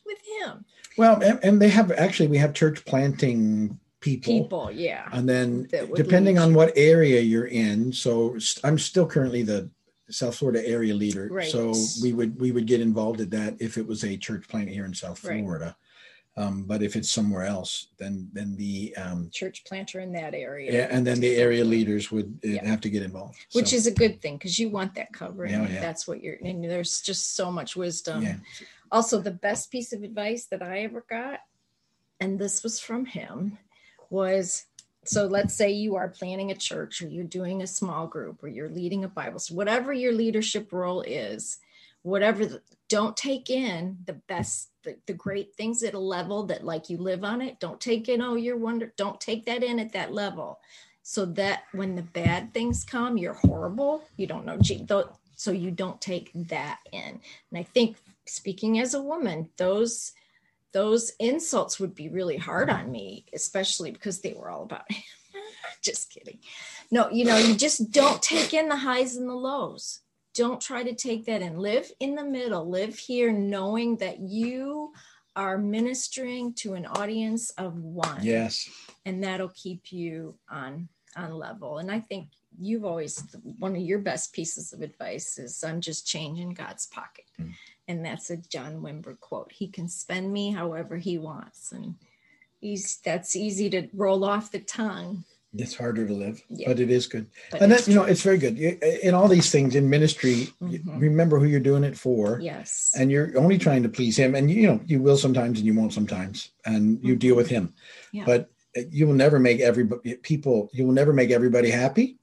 with 0.05 0.19
him. 0.41 0.65
Well, 0.97 1.23
and, 1.23 1.39
and 1.43 1.63
they 1.63 1.69
have 1.71 1.91
actually, 1.93 2.29
we 2.29 2.39
have 2.39 2.53
church 2.55 2.85
planting 2.85 3.79
people. 4.01 4.33
People, 4.43 4.71
yeah. 4.71 5.09
And 5.13 5.29
then 5.29 5.69
depending 5.95 6.37
lead 6.37 6.43
on 6.43 6.55
what 6.55 6.73
area 6.77 7.21
you're 7.21 7.47
in. 7.47 7.93
So 7.93 8.39
st- 8.39 8.65
I'm 8.65 8.79
still 8.79 9.07
currently 9.07 9.43
the 9.43 9.71
South 10.11 10.37
Florida 10.37 10.67
area 10.67 10.95
leader. 10.95 11.29
Right. 11.31 11.51
So 11.51 11.75
we 12.03 12.13
would, 12.13 12.41
we 12.41 12.53
would 12.53 12.67
get 12.67 12.81
involved 12.81 13.21
at 13.21 13.31
that 13.31 13.57
if 13.61 13.77
it 13.77 13.87
was 13.87 14.05
a 14.05 14.17
church 14.17 14.49
plant 14.49 14.69
here 14.69 14.85
in 14.85 14.95
South 14.95 15.23
Right. 15.25 15.41
Florida. 15.41 15.77
Um, 16.39 16.63
but 16.63 16.83
if 16.85 16.95
it's 16.95 17.11
somewhere 17.11 17.43
else, 17.43 17.89
then, 17.99 18.29
then 18.33 18.55
the, 18.57 18.95
um, 18.97 19.29
Church 19.33 19.65
planter 19.65 19.99
in 19.99 20.13
that 20.13 20.35
area. 20.35 20.73
Yeah, 20.73 20.89
and 20.89 21.05
then 21.05 21.19
the 21.19 21.35
area 21.35 21.65
leaders 21.65 22.13
would 22.13 22.39
uh, 22.45 22.49
Yeah. 22.49 22.65
have 22.67 22.81
to 22.83 22.91
get 22.91 23.03
involved. 23.03 23.39
Which 23.53 23.71
So, 23.71 23.77
is 23.77 23.87
a 23.89 23.91
good 23.91 24.23
thing 24.23 24.37
because 24.37 24.57
you 24.57 24.69
want 24.71 24.95
that 24.95 25.13
covering. 25.13 25.51
Yeah, 25.51 25.69
yeah. 25.69 25.81
That's 25.81 26.07
what 26.07 26.23
you're, 26.23 26.39
and 26.45 26.63
there's 26.63 27.01
just 27.01 27.35
so 27.35 27.51
much 27.51 27.75
wisdom. 27.75 28.23
yeah, 28.23 28.37
Also, 28.93 29.21
the 29.21 29.33
best 29.33 29.73
piece 29.73 29.93
of 29.93 30.05
advice 30.05 30.47
that 30.47 30.63
I 30.63 30.81
ever 30.83 31.05
got, 31.11 31.41
and 32.21 32.39
this 32.39 32.63
was 32.63 32.79
from 32.79 33.05
him, 33.05 33.59
was 34.09 34.67
so 35.05 35.27
let's 35.27 35.55
say 35.55 35.71
you 35.71 35.97
are 35.97 36.09
planning 36.09 36.51
a 36.53 36.55
church 36.55 37.03
or 37.03 37.09
you're 37.09 37.25
doing 37.25 37.63
a 37.63 37.67
small 37.67 38.07
group 38.07 38.43
or 38.45 38.49
you're 38.49 38.69
leading 38.69 39.03
a 39.05 39.09
Bible, 39.09 39.41
so 39.41 39.55
whatever 39.57 39.93
your 39.93 40.13
leadership 40.13 40.73
role 40.73 41.03
is, 41.03 41.59
whatever, 42.09 42.47
the, 42.47 42.63
don't 42.89 43.17
take 43.17 43.51
in 43.51 43.99
the 44.07 44.15
best, 44.15 44.71
the, 44.83 44.97
the 45.07 45.13
great 45.13 45.55
things 45.55 45.83
at 45.83 45.95
a 45.95 45.99
level 45.99 46.45
that 46.47 46.65
like 46.65 46.89
you 46.89 46.97
live 46.97 47.25
on 47.25 47.43
it. 47.43 47.61
Don't 47.61 47.81
take 47.81 48.09
in, 48.09 48.23
oh, 48.23 48.35
you're 48.35 48.57
wonder, 48.57 48.93
don't 48.97 49.21
take 49.21 49.45
that 49.47 49.63
in 49.63 49.79
at 49.79 49.93
that 49.93 50.13
level. 50.13 50.59
So 51.03 51.25
that 51.27 51.65
when 51.73 51.95
the 51.95 52.03
bad 52.03 52.53
things 52.53 52.85
come, 52.85 53.17
you're 53.17 53.35
horrible. 53.35 54.05
You 54.17 54.27
don't 54.27 54.45
know, 54.45 54.59
so 55.37 55.53
you 55.53 55.71
don't 55.71 56.01
take 56.01 56.31
that 56.35 56.81
in. 56.93 57.21
And 57.51 57.59
I 57.59 57.63
think 57.63 57.97
speaking 58.27 58.79
as 58.79 58.95
a 58.95 59.03
woman, 59.03 59.49
those 59.57 60.13
those 60.73 61.13
insults 61.19 61.81
would 61.81 61.95
be 61.95 62.11
really 62.11 62.37
hard 62.37 62.69
on 62.69 62.93
me, 62.93 63.25
especially 63.33 63.91
because 63.91 64.21
they 64.21 64.35
were 64.35 64.51
all 64.51 64.65
about 64.65 64.83
just 65.83 66.11
kidding. 66.11 66.41
No, 66.91 67.09
you 67.11 67.25
know, 67.25 67.39
you 67.39 67.55
just 67.55 67.91
don't 67.91 68.23
take 68.23 68.53
in 68.53 68.69
the 68.69 68.77
highs 68.77 69.17
and 69.17 69.29
the 69.29 69.35
lows. 69.35 70.01
Don't 70.35 70.61
try 70.61 70.83
to 70.83 70.95
take 70.95 71.27
that 71.27 71.43
in. 71.43 71.59
Live 71.59 71.91
in 72.01 72.15
the 72.15 72.25
middle. 72.25 72.69
Live 72.69 72.97
here 72.97 73.33
knowing 73.33 73.97
that 73.97 74.21
you 74.21 74.93
are 75.35 75.59
ministering 75.59 76.53
to 76.55 76.75
an 76.75 76.87
audience 76.87 77.51
of 77.51 77.77
one. 77.77 78.21
Yes, 78.23 78.69
and 79.05 79.23
that'll 79.23 79.51
keep 79.51 79.93
you 79.93 80.35
on 80.51 80.89
on 81.17 81.33
level. 81.33 81.79
And 81.79 81.91
i 81.91 82.01
think 82.01 82.29
you've 82.61 82.85
always 82.85 83.23
one 83.59 83.77
of 83.77 83.83
your 83.83 83.99
best 83.99 84.33
pieces 84.33 84.73
of 84.73 84.83
advice 84.83 85.39
is 85.39 85.63
i'm 85.63 85.81
just 85.81 86.07
changing 86.07 86.55
god's 86.55 86.87
pocket. 86.87 87.25
Mm. 87.41 87.53
and 87.87 88.05
that's 88.05 88.31
a 88.31 88.37
john 88.37 88.81
wimber 88.81 89.19
quote. 89.21 89.53
He 89.53 89.69
can 89.69 89.89
spend 89.89 90.33
me 90.33 90.51
however 90.53 90.97
he 90.97 91.19
wants. 91.19 91.73
And 91.73 91.95
he's 92.61 92.99
that's 93.05 93.37
easy 93.37 93.71
to 93.71 93.89
roll 93.95 94.25
off 94.25 94.51
the 94.51 94.61
tongue 94.61 95.25
it's 95.57 95.75
harder 95.75 96.07
to 96.07 96.13
live, 96.13 96.43
Yeah. 96.51 96.69
but 96.69 96.79
it 96.81 96.91
is 96.91 97.07
good. 97.07 97.27
but 97.51 97.63
and 97.63 97.73
that 97.73 97.89
you 97.89 97.95
know, 97.95 98.05
it's 98.05 98.23
very 98.23 98.39
good. 98.39 98.59
In 98.59 99.15
all 99.15 99.29
these 99.29 99.51
things 99.51 99.75
in 99.75 99.89
ministry, 99.89 100.49
you 100.61 100.79
Mhm. 100.81 101.01
remember 101.01 101.39
who 101.39 101.47
you're 101.47 101.61
doing 101.61 101.85
it 101.85 101.97
for, 101.97 102.39
yes 102.43 102.93
and 102.99 103.11
you're 103.11 103.37
only 103.39 103.57
trying 103.59 103.83
to 103.83 103.89
please 103.89 104.17
Him. 104.17 104.35
And 104.35 104.51
you 104.51 104.67
know, 104.67 104.81
you 104.87 105.01
will 105.01 105.17
sometimes, 105.17 105.59
and 105.59 105.67
you 105.67 105.75
won't 105.75 105.93
sometimes, 105.93 106.51
and 106.67 106.99
you 107.03 107.17
deal 107.17 107.35
with 107.37 107.49
Him. 107.49 107.73
Yeah. 108.13 108.25
But 108.27 108.51
you 108.91 109.07
will 109.07 109.15
never 109.15 109.39
make 109.39 109.61
everybody 109.61 110.15
people. 110.17 110.71
You 110.73 110.85
will 110.87 110.93
never 110.95 111.13
make 111.13 111.31
everybody 111.31 111.71
happy. 111.71 112.17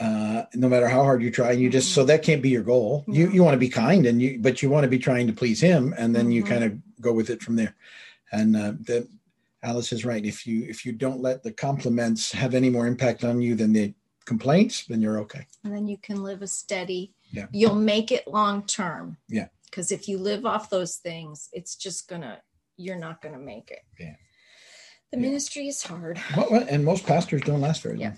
Uh, 0.00 0.44
no 0.54 0.66
matter 0.66 0.88
how 0.88 1.04
hard 1.04 1.22
you 1.22 1.30
try, 1.30 1.52
and 1.52 1.60
you 1.60 1.68
just 1.68 1.92
so 1.92 2.04
that 2.04 2.22
can't 2.22 2.40
be 2.40 2.48
your 2.48 2.62
goal. 2.62 3.04
You 3.06 3.26
No. 3.26 3.32
you 3.34 3.42
want 3.44 3.52
to 3.54 3.58
be 3.58 3.68
kind, 3.68 4.06
and 4.06 4.20
you 4.22 4.38
but 4.40 4.62
you 4.62 4.70
want 4.70 4.84
to 4.84 4.88
be 4.88 4.98
trying 4.98 5.26
to 5.26 5.34
please 5.34 5.60
Him, 5.60 5.94
and 5.98 6.16
then 6.16 6.32
you 6.32 6.42
Mhm. 6.42 6.46
kind 6.46 6.64
of 6.64 6.72
go 7.02 7.12
with 7.12 7.28
it 7.28 7.42
from 7.42 7.56
there. 7.56 7.74
And 8.32 8.56
uh, 8.56 8.72
that 8.86 9.06
Alice 9.62 9.92
is 9.92 10.04
right. 10.04 10.24
If 10.24 10.46
you 10.46 10.64
if 10.68 10.84
you 10.86 10.92
don't 10.92 11.20
let 11.20 11.42
the 11.42 11.52
compliments 11.52 12.32
have 12.32 12.54
any 12.54 12.70
more 12.70 12.86
impact 12.86 13.24
on 13.24 13.40
you 13.42 13.54
than 13.54 13.72
the 13.72 13.94
complaints, 14.24 14.86
then 14.86 15.02
you're 15.02 15.18
okay. 15.20 15.46
and 15.64 15.74
then 15.74 15.86
you 15.88 15.98
can 15.98 16.22
live 16.22 16.40
a 16.42 16.46
steady 16.46 17.12
Yeah. 17.32 17.46
you'll 17.52 17.74
make 17.74 18.10
it 18.12 18.26
long 18.28 18.64
term 18.64 19.16
Yeah. 19.28 19.48
because 19.64 19.90
if 19.92 20.08
you 20.08 20.18
live 20.18 20.44
off 20.46 20.70
those 20.70 20.96
things 20.96 21.48
it's 21.52 21.74
just 21.76 22.08
gonna 22.08 22.40
you're 22.76 22.98
not 22.98 23.20
gonna 23.22 23.38
make 23.38 23.70
it 23.70 23.82
Yeah. 23.98 24.16
the 25.10 25.16
Yeah. 25.18 25.22
ministry 25.28 25.66
is 25.68 25.82
hard 25.82 26.20
Well, 26.36 26.64
and 26.68 26.84
most 26.84 27.04
pastors 27.06 27.42
don't 27.42 27.60
last 27.60 27.82
very 27.82 27.96
long. 27.96 28.02
Yeah. 28.02 28.16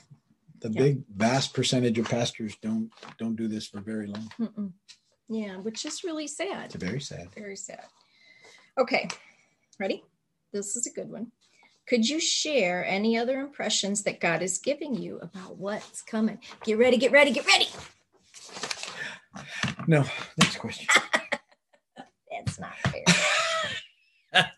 The 0.60 0.70
Yeah. 0.70 0.82
big 0.82 1.04
vast 1.08 1.54
percentage 1.54 1.98
of 1.98 2.06
pastors 2.08 2.56
don't 2.60 2.90
don't 3.18 3.36
do 3.36 3.48
this 3.48 3.66
for 3.68 3.80
very 3.80 4.06
long. 4.06 4.28
Mm-mm. 4.38 4.72
Yeah, 5.28 5.56
which 5.56 5.84
is 5.86 6.04
really 6.04 6.26
sad. 6.26 6.66
It's 6.66 6.74
very 6.74 7.00
sad. 7.00 7.32
Very 7.34 7.56
sad. 7.56 7.86
Okay, 8.76 9.08
ready? 9.78 10.04
This 10.52 10.76
is 10.76 10.86
a 10.86 10.90
good 10.92 11.10
one. 11.10 11.32
Could 11.86 12.08
you 12.08 12.20
share 12.20 12.84
any 12.86 13.16
other 13.16 13.40
impressions 13.40 14.02
that 14.04 14.20
God 14.20 14.42
is 14.42 14.58
giving 14.58 14.94
you 14.94 15.18
about 15.18 15.56
what's 15.56 16.02
coming? 16.02 16.38
Get 16.64 16.78
ready, 16.78 16.96
get 16.96 17.10
ready, 17.10 17.32
get 17.32 17.46
ready. 17.46 17.68
No, 19.86 20.04
next 20.38 20.58
question. 20.58 20.86
That's 22.30 22.60
not 22.60 22.74
fair. 22.78 24.44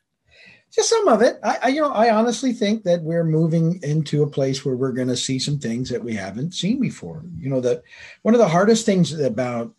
Just 0.75 0.91
some 0.91 1.07
of 1.09 1.23
it. 1.23 1.39
I, 1.43 1.59
I 1.63 1.69
you 1.69 1.81
know 1.81 1.93
I 1.93 2.13
honestly 2.13 2.53
think 2.53 2.83
that 2.83 3.03
we're 3.03 3.25
moving 3.25 3.81
into 3.83 4.23
a 4.23 4.31
place 4.31 4.65
where 4.65 4.77
we're 4.77 4.93
going 4.93 5.09
to 5.09 5.17
see 5.17 5.39
some 5.39 5.59
things 5.59 5.89
that 5.91 6.03
we 6.03 6.15
haven't 6.15 6.55
seen 6.55 6.81
before. 6.81 7.25
You 7.39 7.49
know 7.51 7.61
that 7.61 7.83
one 8.23 8.35
of 8.35 8.41
the 8.41 8.49
hardest 8.49 8.85
things 8.85 9.13
about 9.19 9.73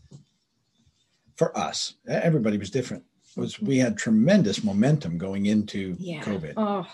for 1.36 1.56
us, 1.58 1.96
everybody 2.08 2.58
was 2.58 2.70
different. 2.70 3.04
Was 3.36 3.60
we 3.60 3.78
had 3.78 3.98
tremendous 3.98 4.64
momentum 4.64 5.18
going 5.18 5.46
into 5.48 5.96
Yeah. 6.00 6.24
COVID, 6.24 6.54
Oh, 6.58 6.88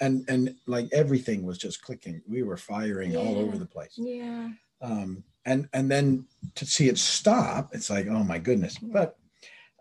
and 0.00 0.24
and 0.28 0.54
like 0.66 0.88
everything 0.92 1.44
was 1.44 1.58
just 1.58 1.82
clicking. 1.82 2.20
We 2.28 2.42
were 2.42 2.56
firing 2.58 3.16
all 3.16 3.38
over 3.38 3.56
the 3.58 3.66
place. 3.66 3.94
yeah. 3.96 4.50
um, 4.82 5.24
and 5.46 5.68
and 5.72 5.90
then 5.90 6.26
to 6.56 6.66
see 6.66 6.88
it 6.88 6.98
stop, 6.98 7.74
it's 7.74 7.88
like, 7.88 8.06
oh 8.06 8.22
my 8.22 8.38
goodness. 8.38 8.76
But 8.78 9.16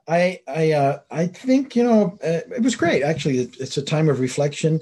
I 0.08 0.40
I 0.48 0.72
uh, 0.72 1.00
I 1.12 1.28
think 1.28 1.76
you 1.76 1.84
know 1.84 2.18
uh, 2.24 2.42
it 2.56 2.64
was 2.64 2.76
great. 2.78 3.04
Actually, 3.04 3.40
it, 3.40 3.58
it's 3.60 3.78
a 3.78 3.82
time 3.82 4.08
of 4.08 4.20
reflection. 4.22 4.80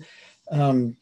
Um, 0.51 0.95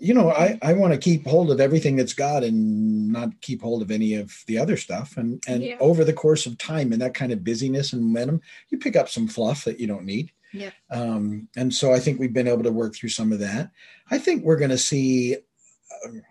you 0.00 0.14
know, 0.14 0.30
I 0.30 0.58
I 0.62 0.72
want 0.74 0.92
to 0.92 0.98
keep 0.98 1.26
hold 1.26 1.50
of 1.50 1.60
everything 1.60 1.96
that's 1.96 2.12
God 2.14 2.44
and 2.44 3.12
not 3.12 3.40
keep 3.40 3.62
hold 3.62 3.82
of 3.82 3.90
any 3.90 4.14
of 4.14 4.32
the 4.46 4.58
other 4.58 4.76
stuff. 4.76 5.16
And 5.16 5.42
and 5.46 5.62
Yeah. 5.62 5.76
over 5.80 6.04
the 6.04 6.12
course 6.12 6.46
of 6.46 6.58
time 6.58 6.92
and 6.92 7.02
that 7.02 7.14
kind 7.14 7.32
of 7.32 7.44
busyness 7.44 7.92
and 7.92 8.02
momentum, 8.02 8.40
you 8.70 8.78
pick 8.78 8.96
up 8.96 9.08
some 9.08 9.28
fluff 9.28 9.64
that 9.64 9.80
you 9.80 9.86
don't 9.86 10.04
need. 10.04 10.30
Yeah. 10.52 10.70
Um, 10.90 11.48
and 11.56 11.72
so 11.74 11.92
I 11.92 11.98
think 11.98 12.20
we've 12.20 12.32
been 12.32 12.48
able 12.48 12.62
to 12.64 12.72
work 12.72 12.94
through 12.94 13.08
some 13.08 13.32
of 13.32 13.38
that. 13.38 13.70
I 14.10 14.18
think 14.18 14.44
we're 14.44 14.56
going 14.56 14.70
to 14.70 14.78
see. 14.78 15.36
Um, 16.04 16.22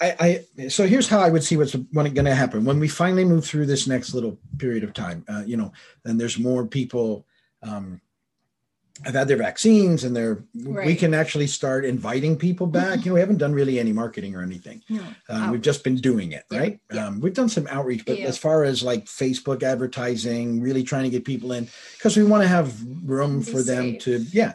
I, 0.00 0.44
I 0.58 0.68
so 0.68 0.86
here's 0.88 1.08
how 1.08 1.20
I 1.20 1.30
would 1.30 1.44
see 1.44 1.56
what's 1.56 1.74
going 1.74 2.12
to 2.14 2.34
happen 2.34 2.64
when 2.64 2.80
we 2.80 2.88
finally 2.88 3.24
move 3.24 3.44
through 3.44 3.66
this 3.66 3.86
next 3.86 4.12
little 4.12 4.38
period 4.58 4.82
of 4.82 4.92
time. 4.92 5.24
Uh, 5.28 5.44
you 5.46 5.56
know, 5.56 5.72
and 6.04 6.20
there's 6.20 6.38
more 6.38 6.66
people 6.66 7.26
um, 7.62 8.00
have 9.02 9.14
had 9.14 9.26
their 9.26 9.36
vaccines 9.36 10.04
and 10.04 10.14
they're 10.14 10.44
we 10.54 10.94
can 10.94 11.14
actually 11.14 11.48
start 11.48 11.84
inviting 11.84 12.36
people 12.36 12.66
back. 12.66 13.04
You 13.04 13.10
know, 13.10 13.14
we 13.14 13.20
haven't 13.20 13.38
done 13.38 13.52
really 13.52 13.80
any 13.80 13.92
marketing 13.92 14.36
or 14.36 14.42
anything. 14.42 14.82
No. 14.88 15.02
Um, 15.28 15.50
we've 15.50 15.60
just 15.62 15.82
been 15.82 15.96
doing 15.96 16.30
it, 16.30 16.44
Yeah, 16.50 16.58
right? 16.58 16.80
yeah. 16.92 17.06
Um, 17.06 17.20
we've 17.20 17.34
done 17.34 17.48
some 17.48 17.66
outreach, 17.68 18.04
but 18.06 18.18
Yeah. 18.18 18.26
as 18.26 18.38
far 18.38 18.62
as 18.62 18.84
like 18.84 19.06
Facebook 19.06 19.64
advertising, 19.64 20.60
really 20.60 20.84
trying 20.84 21.04
to 21.04 21.10
get 21.10 21.24
people 21.24 21.52
in 21.52 21.66
because 21.96 22.16
we 22.16 22.22
want 22.22 22.42
to 22.44 22.48
have 22.48 22.72
room 23.02 23.40
Be 23.40 23.50
for 23.50 23.62
them 23.62 23.98
to, 23.98 24.18
yeah. 24.30 24.52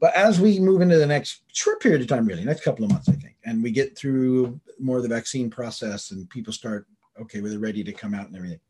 But 0.00 0.14
as 0.14 0.40
we 0.40 0.58
move 0.58 0.80
into 0.80 0.98
the 0.98 1.06
next 1.06 1.42
short 1.52 1.80
period 1.80 2.00
of 2.00 2.08
time, 2.08 2.26
really, 2.26 2.44
next 2.44 2.64
couple 2.64 2.84
of 2.84 2.90
months, 2.90 3.08
I 3.08 3.12
think, 3.12 3.36
and 3.44 3.62
we 3.62 3.70
get 3.70 3.96
through 3.96 4.60
more 4.80 4.96
of 4.96 5.04
the 5.04 5.08
vaccine 5.08 5.48
process 5.48 6.10
and 6.10 6.28
people 6.28 6.52
start, 6.52 6.86
okay, 7.20 7.40
well, 7.40 7.50
they're 7.50 7.60
ready 7.60 7.84
to 7.84 7.92
come 7.92 8.14
out 8.14 8.26
and 8.26 8.36
everything. 8.36 8.60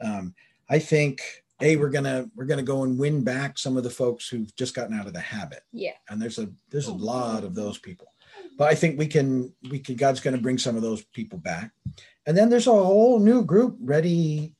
Um, 0.00 0.34
I 0.70 0.78
think, 0.78 1.43
a 1.60 1.76
we're 1.76 1.90
gonna 1.90 2.26
we're 2.34 2.44
gonna 2.46 2.62
go 2.62 2.82
and 2.82 2.98
win 2.98 3.22
back 3.22 3.58
some 3.58 3.76
of 3.76 3.84
the 3.84 3.90
folks 3.90 4.28
who've 4.28 4.54
just 4.56 4.74
gotten 4.74 4.98
out 4.98 5.06
of 5.06 5.12
the 5.12 5.20
habit. 5.20 5.62
Yeah. 5.72 5.92
and 6.08 6.20
there's 6.20 6.38
a 6.38 6.48
there's 6.70 6.88
a 6.88 6.92
oh. 6.92 6.96
lot 6.96 7.44
of 7.44 7.54
those 7.54 7.78
people. 7.78 8.12
But 8.58 8.68
i 8.68 8.74
think 8.74 8.98
we 8.98 9.06
can 9.06 9.52
we 9.70 9.78
can 9.78 9.96
god's 9.96 10.20
going 10.20 10.36
to 10.36 10.42
bring 10.42 10.58
some 10.58 10.76
of 10.76 10.82
those 10.82 11.04
people 11.04 11.38
back. 11.38 11.70
And 12.26 12.36
then 12.36 12.48
there's 12.48 12.66
a 12.66 12.72
whole 12.72 13.18
new 13.18 13.44
group 13.44 13.76
ready 13.80 14.54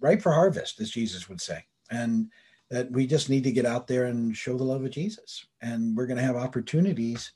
ripe 0.00 0.22
for 0.22 0.32
harvest 0.32 0.80
as 0.80 0.90
jesus 0.90 1.28
would 1.28 1.40
say. 1.40 1.64
And 1.90 2.30
that 2.70 2.90
we 2.90 3.06
just 3.06 3.30
need 3.30 3.44
to 3.44 3.52
get 3.52 3.64
out 3.64 3.86
there 3.86 4.04
and 4.04 4.36
show 4.36 4.56
the 4.56 4.64
love 4.64 4.84
of 4.84 4.90
jesus. 4.90 5.46
And 5.62 5.96
we're 5.96 6.06
going 6.06 6.18
to 6.18 6.22
have 6.22 6.36
opportunities 6.36 7.32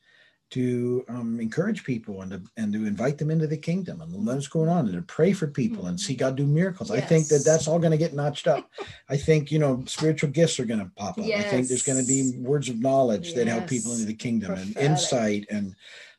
to 0.52 1.04
um, 1.08 1.40
encourage 1.40 1.82
people 1.82 2.20
and 2.20 2.30
to, 2.30 2.42
and 2.56 2.72
to 2.72 2.84
invite 2.86 3.18
them 3.18 3.30
into 3.30 3.46
the 3.46 3.56
kingdom 3.56 4.02
and 4.02 4.26
what's 4.26 4.48
going 4.48 4.68
on 4.68 4.86
and 4.86 4.94
to 4.94 5.02
pray 5.02 5.32
for 5.32 5.46
people 5.46 5.86
and 5.86 5.98
see 5.98 6.14
God 6.14 6.36
do 6.36 6.46
miracles. 6.46 6.90
I 6.90 7.00
think 7.00 7.28
that 7.28 7.44
that's 7.44 7.66
all 7.66 7.78
going 7.78 7.92
to 7.92 7.96
get 7.96 8.14
notched 8.14 8.46
up. 8.46 8.70
I 9.08 9.16
think, 9.16 9.50
you 9.50 9.58
know, 9.58 9.82
spiritual 9.86 10.30
gifts 10.30 10.60
are 10.60 10.66
going 10.66 10.80
to 10.80 10.90
pop 10.94 11.18
up. 11.18 11.24
I 11.24 11.42
think 11.42 11.68
there's 11.68 11.82
going 11.82 12.00
to 12.00 12.06
be 12.06 12.38
words 12.38 12.68
of 12.68 12.78
knowledge 12.80 13.34
that 13.34 13.48
help 13.48 13.66
people 13.66 13.92
into 13.92 14.04
the 14.04 14.14
kingdom 14.14 14.52
and 14.52 14.76
insight 14.76 15.46
and 15.50 15.74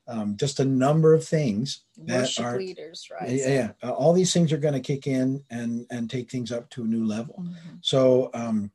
um, 0.08 0.36
just 0.36 0.60
a 0.60 0.66
number 0.66 1.14
of 1.14 1.24
things 1.26 1.84
that 1.98 2.22
Worship 2.22 2.46
are, 2.46 2.58
leaders, 2.58 3.08
right? 3.10 3.30
yeah, 3.30 3.48
yeah. 3.48 3.72
Uh, 3.82 3.92
all 3.92 4.14
these 4.14 4.34
things 4.34 4.52
are 4.52 4.58
going 4.58 4.74
to 4.74 4.80
kick 4.80 5.08
in 5.08 5.44
and, 5.50 5.86
and 5.92 6.10
take 6.10 6.30
things 6.30 6.52
up 6.52 6.70
to 6.72 6.84
a 6.84 6.88
new 6.88 7.06
level. 7.06 7.36
Mhm. 7.40 7.78
So 7.82 8.30
um, 8.34 8.72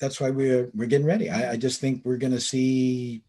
that's 0.00 0.20
why 0.20 0.30
we're 0.30 0.70
we're 0.74 0.86
getting 0.88 1.06
ready. 1.06 1.30
I, 1.30 1.52
I 1.52 1.56
just 1.56 1.80
think 1.80 2.02
we're 2.04 2.18
going 2.18 2.34
to 2.34 2.40
see, 2.40 3.22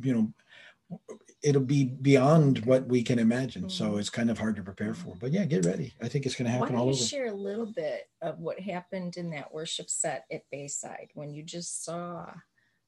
you 0.00 0.14
know, 0.14 0.98
it'll 1.42 1.62
be 1.62 1.84
beyond 1.84 2.64
what 2.66 2.86
we 2.86 3.02
can 3.02 3.18
imagine. 3.18 3.68
So 3.68 3.92
Mhm. 3.92 4.00
it's 4.00 4.10
kind 4.10 4.30
of 4.30 4.38
hard 4.38 4.56
to 4.56 4.62
prepare 4.62 4.94
for. 4.94 5.16
But 5.16 5.32
yeah, 5.32 5.44
get 5.44 5.64
ready. 5.64 5.92
I 6.00 6.08
think 6.08 6.26
it's 6.26 6.34
going 6.34 6.46
to 6.46 6.50
happen 6.52 6.66
Why 6.66 6.68
don't 6.72 6.78
all 6.80 6.86
you 6.86 6.92
over. 6.92 7.02
share 7.04 7.26
a 7.26 7.32
little 7.34 7.66
bit 7.66 8.08
of 8.20 8.38
what 8.38 8.60
happened 8.60 9.16
in 9.16 9.30
that 9.30 9.52
worship 9.52 9.90
set 9.90 10.24
at 10.30 10.42
Bayside 10.50 11.08
when 11.14 11.32
you 11.34 11.42
just 11.42 11.84
saw 11.84 12.32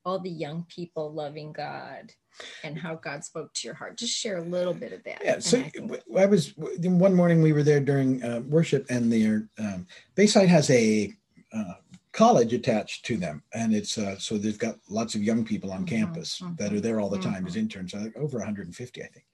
all 0.04 0.18
the 0.18 0.30
young 0.30 0.64
people 0.68 1.12
loving 1.12 1.52
God 1.52 2.12
and 2.62 2.78
how 2.78 2.94
God 2.94 3.24
spoke 3.24 3.54
to 3.54 3.66
your 3.66 3.74
heart? 3.74 3.96
Just 3.96 4.12
share 4.14 4.36
a 4.36 4.42
little 4.42 4.74
bit 4.74 4.92
of 4.92 5.02
that. 5.04 5.22
Yeah, 5.24 5.38
so 5.38 5.58
I 5.58 5.70
think- 5.70 5.92
I 6.16 6.26
was 6.26 6.54
one 6.56 7.14
morning 7.14 7.40
we 7.40 7.52
were 7.54 7.62
there 7.62 7.80
during 7.80 8.22
uh, 8.22 8.40
worship, 8.40 8.84
and 8.90 9.10
the 9.10 9.48
um, 9.58 9.86
Bayside 10.14 10.48
has 10.48 10.68
a 10.70 11.12
uh, 11.52 11.74
college 12.14 12.52
attached 12.54 13.04
to 13.06 13.16
them, 13.18 13.42
and 13.52 13.74
it's 13.74 13.98
uh, 13.98 14.16
so 14.18 14.38
they've 14.38 14.58
got 14.58 14.78
lots 14.88 15.14
of 15.14 15.22
young 15.22 15.44
people 15.44 15.70
on 15.72 15.84
Mhm, 15.84 15.88
campus 15.88 16.42
that 16.58 16.72
are 16.72 16.80
there 16.80 17.00
all 17.00 17.10
the 17.10 17.18
time 17.18 17.44
as 17.46 17.54
mhm. 17.54 17.58
interns, 17.64 17.92
uh, 17.92 18.08
over 18.16 18.38
150, 18.38 19.02
I 19.02 19.06
think. 19.08 19.26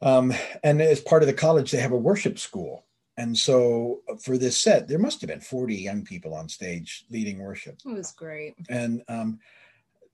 Um, 0.00 0.32
and 0.64 0.82
as 0.82 1.00
part 1.00 1.22
of 1.22 1.28
the 1.28 1.32
college, 1.32 1.70
they 1.70 1.78
have 1.80 1.92
a 1.92 1.96
worship 1.96 2.38
school, 2.38 2.86
and 3.16 3.36
so 3.38 4.02
for 4.20 4.36
this 4.36 4.58
set, 4.58 4.88
there 4.88 4.98
must 4.98 5.20
have 5.20 5.28
been 5.28 5.40
40 5.40 5.76
young 5.76 6.02
people 6.04 6.34
on 6.34 6.48
stage 6.48 7.04
leading 7.10 7.38
worship 7.38 7.78
it 7.84 7.88
was 7.92 8.10
great. 8.12 8.54
and 8.68 9.02
um, 9.08 9.38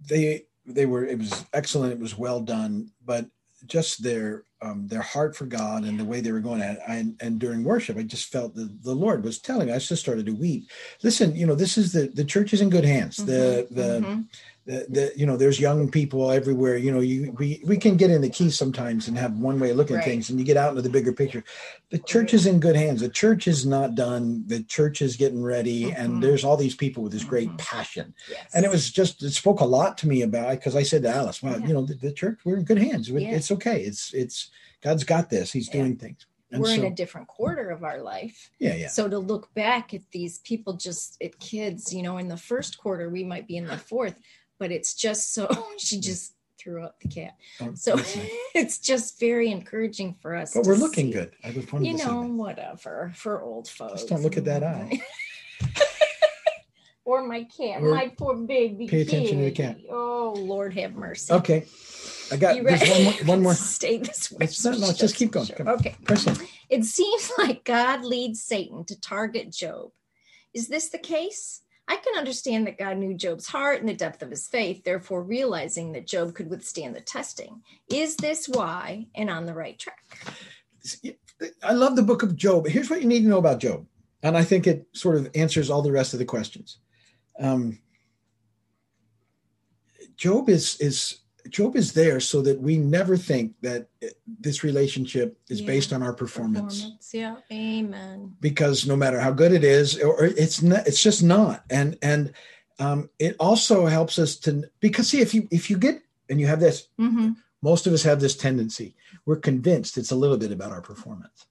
they 0.01 0.45
they 0.67 0.85
were 0.85 1.07
it 1.07 1.19
was 1.19 1.47
excellent 1.55 1.93
it 1.93 1.99
was 1.99 2.19
well 2.19 2.41
done 2.41 2.91
but 3.07 3.25
just 3.67 4.03
their 4.03 4.45
um, 4.61 4.87
their 4.89 5.03
heart 5.03 5.37
for 5.37 5.47
god 5.47 5.85
and 5.85 5.99
the 5.99 6.05
way 6.05 6.21
they 6.21 6.33
were 6.33 6.41
going 6.41 6.61
at 6.63 6.77
it 6.77 6.83
and, 6.89 7.17
and 7.21 7.39
during 7.39 7.63
worship 7.65 7.97
i 7.97 8.03
just 8.03 8.33
felt 8.33 8.55
that 8.55 8.83
the 8.83 8.95
lord 8.95 9.23
was 9.25 9.39
telling 9.39 9.67
me 9.69 9.73
i 9.73 9.79
just 9.79 10.03
started 10.03 10.27
to 10.27 10.33
weep. 10.33 10.71
Listen 11.03 11.35
you 11.37 11.47
know 11.47 11.55
this 11.55 11.79
is 11.79 11.93
the 11.93 12.09
the 12.15 12.25
church 12.25 12.53
is 12.53 12.61
in 12.61 12.71
good 12.71 12.85
hands. 12.85 13.17
The 13.19 13.67
Mhm, 13.71 13.75
the 13.75 14.07
mhm. 14.07 14.25
The, 14.69 14.85
the 14.91 15.13
you 15.17 15.25
know 15.25 15.37
there's 15.39 15.59
young 15.59 15.91
people 15.91 16.31
everywhere 16.31 16.77
you 16.77 16.93
know 16.93 17.01
you 17.01 17.33
we 17.39 17.61
we 17.65 17.79
can 17.79 17.97
get 17.97 18.11
in 18.11 18.21
the 18.21 18.29
key 18.29 18.51
sometimes 18.51 19.09
and 19.09 19.17
have 19.17 19.33
one 19.39 19.59
way 19.59 19.71
of 19.71 19.79
looking 19.79 19.97
at 19.97 20.05
things 20.05 20.29
and 20.29 20.39
you 20.39 20.45
get 20.45 20.59
out 20.59 20.69
into 20.71 20.83
the 20.83 20.91
bigger 20.91 21.13
picture 21.13 21.43
the 21.89 21.99
church 22.01 22.35
is 22.35 22.45
in 22.45 22.61
good 22.61 22.77
hands 22.77 23.01
the 23.01 23.09
church 23.09 23.49
is 23.49 23.65
not 23.65 23.95
done 23.95 24.45
the 24.47 24.63
church 24.65 25.01
is 25.01 25.17
getting 25.17 25.43
ready 25.43 25.85
Mhm. 25.87 25.95
and 25.99 26.23
there's 26.23 26.45
all 26.45 26.57
these 26.59 26.75
people 26.77 27.03
with 27.03 27.13
this 27.13 27.25
great 27.25 27.49
Mhm. 27.49 27.57
passion 27.59 28.15
Yes. 28.31 28.51
and 28.55 28.67
it 28.67 28.71
was 28.71 28.91
just 28.91 29.23
it 29.23 29.31
spoke 29.31 29.61
a 29.61 29.65
lot 29.65 29.97
to 29.99 30.09
me 30.09 30.21
about 30.21 30.51
because 30.51 30.77
i 30.77 30.83
said 30.83 31.03
to 31.03 31.09
alice 31.09 31.43
well 31.43 31.59
Yeah. 31.59 31.67
you 31.67 31.73
know 31.73 31.87
the, 31.87 31.95
the 31.95 32.13
church 32.13 32.39
we're 32.45 32.59
in 32.59 32.65
good 32.65 32.79
hands 32.79 33.09
Yeah. 33.09 33.31
it's 33.31 33.51
okay 33.51 33.81
it's 33.81 34.13
it's 34.13 34.51
god's 34.83 35.05
got 35.05 35.31
this 35.31 35.51
he's 35.51 35.69
Yeah. 35.69 35.81
doing 35.81 35.97
things 35.97 36.27
and 36.51 36.61
we're 36.61 36.69
so 36.77 36.83
in 36.83 36.93
a 36.93 36.95
different 36.95 37.27
quarter 37.27 37.71
of 37.71 37.85
our 37.85 38.03
life. 38.03 38.51
yeah 38.59 38.75
yeah 38.75 38.89
So 38.89 39.09
to 39.09 39.19
look 39.19 39.53
back 39.55 39.93
at 39.95 40.03
these 40.13 40.39
people, 40.41 40.73
just 40.75 41.17
at 41.23 41.39
kids, 41.39 41.93
you 41.93 42.03
know, 42.03 42.17
in 42.17 42.29
the 42.29 42.39
first 42.39 42.79
quarter, 42.79 43.11
we 43.11 43.23
might 43.23 43.47
be 43.47 43.59
in 43.59 43.67
the 43.67 43.77
fourth, 43.77 44.15
but 44.59 44.71
it's 44.73 44.95
just 44.95 45.33
so 45.33 45.49
she 45.79 46.01
just 46.01 46.35
threw 46.59 46.83
up 46.85 46.99
the 47.01 47.09
cat. 47.09 47.37
Oh, 47.61 47.73
So 47.75 47.95
it's 48.55 48.79
just 48.79 49.21
very 49.21 49.51
encouraging 49.51 50.17
for 50.21 50.35
us. 50.35 50.55
but 50.55 50.67
we're 50.67 50.75
looking 50.75 51.07
see. 51.07 51.13
good 51.13 51.33
i 51.45 51.53
just 51.53 51.73
wanted 51.73 51.87
You 51.87 51.97
know, 51.99 52.23
whatever 52.23 53.13
for 53.15 53.41
old 53.43 53.69
folks. 53.69 54.05
don't 54.05 54.23
look 54.23 54.37
at 54.37 54.45
that 54.47 54.65
eye. 54.65 55.01
or 57.05 57.27
my 57.27 57.45
cat, 57.45 57.81
Or- 57.83 57.95
my 57.95 58.09
poor 58.09 58.35
baby. 58.37 58.87
Pay 58.89 59.03
attention 59.03 59.39
to 59.39 59.45
the 59.45 59.51
cat. 59.51 59.79
Oh 59.91 60.35
Lord, 60.37 60.75
have 60.75 60.95
mercy. 60.95 61.33
okay 61.33 61.67
i 62.31 62.37
got 62.37 62.57
You 62.57 62.63
ready? 62.63 62.91
one 62.91 63.05
more 63.05 63.13
one 63.25 63.43
more 63.43 63.55
Stay 63.55 63.99
this 63.99 64.31
way. 64.31 64.39
Let's- 64.41 64.63
no, 64.65 64.73
no, 64.73 64.93
just 64.93 65.17
keep 65.17 65.31
going. 65.31 65.47
Sure. 65.47 65.69
Okay. 65.71 65.95
press. 66.05 66.27
It 66.69 66.85
seems 66.85 67.33
like 67.39 67.65
God 67.65 68.05
leads 68.05 68.43
Satan 68.43 68.85
to 68.87 69.01
target 69.01 69.51
Job. 69.53 69.91
Is 70.53 70.69
this 70.69 70.89
the 70.91 70.99
case? 70.99 71.63
I 71.89 71.97
can 71.97 72.19
understand 72.19 72.67
that 72.67 72.79
God 72.79 72.99
knew 72.99 73.15
Job's 73.15 73.47
heart 73.47 73.81
and 73.81 73.89
the 73.89 73.95
depth 73.95 74.23
of 74.23 74.31
his 74.31 74.47
faith, 74.47 74.85
therefore 74.85 75.23
realizing 75.23 75.93
that 75.93 76.07
Job 76.07 76.35
could 76.35 76.51
withstand 76.51 76.95
the 76.95 77.01
testing. 77.01 77.63
Is 77.91 78.17
this 78.17 78.47
why 78.47 79.07
and 79.15 79.31
on 79.31 79.47
the 79.47 79.55
right 79.55 79.79
track? 79.79 80.05
I 81.63 81.73
love 81.73 81.97
the 81.97 82.03
book 82.03 82.23
of 82.23 82.37
Job. 82.37 82.69
Here's 82.69 82.91
what 82.91 83.01
you 83.01 83.09
need 83.09 83.23
to 83.23 83.29
know 83.29 83.39
about 83.39 83.61
Job. 83.61 83.87
And 84.23 84.37
I 84.37 84.45
think 84.45 84.67
it 84.67 84.87
sort 84.93 85.17
of 85.17 85.31
answers 85.35 85.71
all 85.71 85.81
the 85.81 85.93
rest 85.93 86.13
of 86.13 86.19
the 86.19 86.25
questions. 86.25 86.79
Um, 87.41 87.79
Job 90.17 90.49
is 90.49 90.77
is 90.81 91.21
Job 91.51 91.77
is 91.77 91.93
there 91.93 92.21
so 92.21 92.43
that 92.43 92.61
we 92.61 92.77
never 92.77 93.17
think 93.17 93.55
that 93.63 93.89
this 94.41 94.63
relationship 94.65 95.39
is 95.49 95.61
Yeah. 95.61 95.67
based 95.67 95.93
on 95.93 96.03
our 96.03 96.13
performance. 96.13 96.77
Performance, 96.83 97.11
Yeah. 97.15 97.37
Amen. 97.53 98.37
because 98.41 98.87
no 98.87 98.97
matter 98.97 99.19
how 99.21 99.31
good 99.33 99.53
it 99.53 99.65
is 99.65 99.99
or 99.99 100.25
it's 100.25 100.63
not 100.63 100.87
it's 100.87 101.03
just 101.03 101.23
not 101.23 101.65
and 101.71 101.97
and 102.03 102.33
um, 102.79 103.11
it 103.19 103.35
also 103.41 103.87
helps 103.87 104.19
us 104.19 104.37
to 104.37 104.63
because 104.81 105.09
see 105.09 105.21
if 105.21 105.35
you 105.35 105.49
if 105.51 105.69
you 105.71 105.77
get 105.79 106.01
and 106.31 106.41
you 106.41 106.47
have 106.47 106.61
this 106.61 106.89
hmm 106.99 107.31
most 107.61 107.89
of 107.89 107.93
us 107.93 108.05
have 108.05 108.21
this 108.21 108.37
tendency 108.37 108.95
we're 109.27 109.35
convinced 109.51 109.99
it's 109.99 110.13
a 110.13 110.17
little 110.17 110.37
bit 110.39 110.53
about 110.53 110.71
our 110.71 110.81
performance 110.81 111.47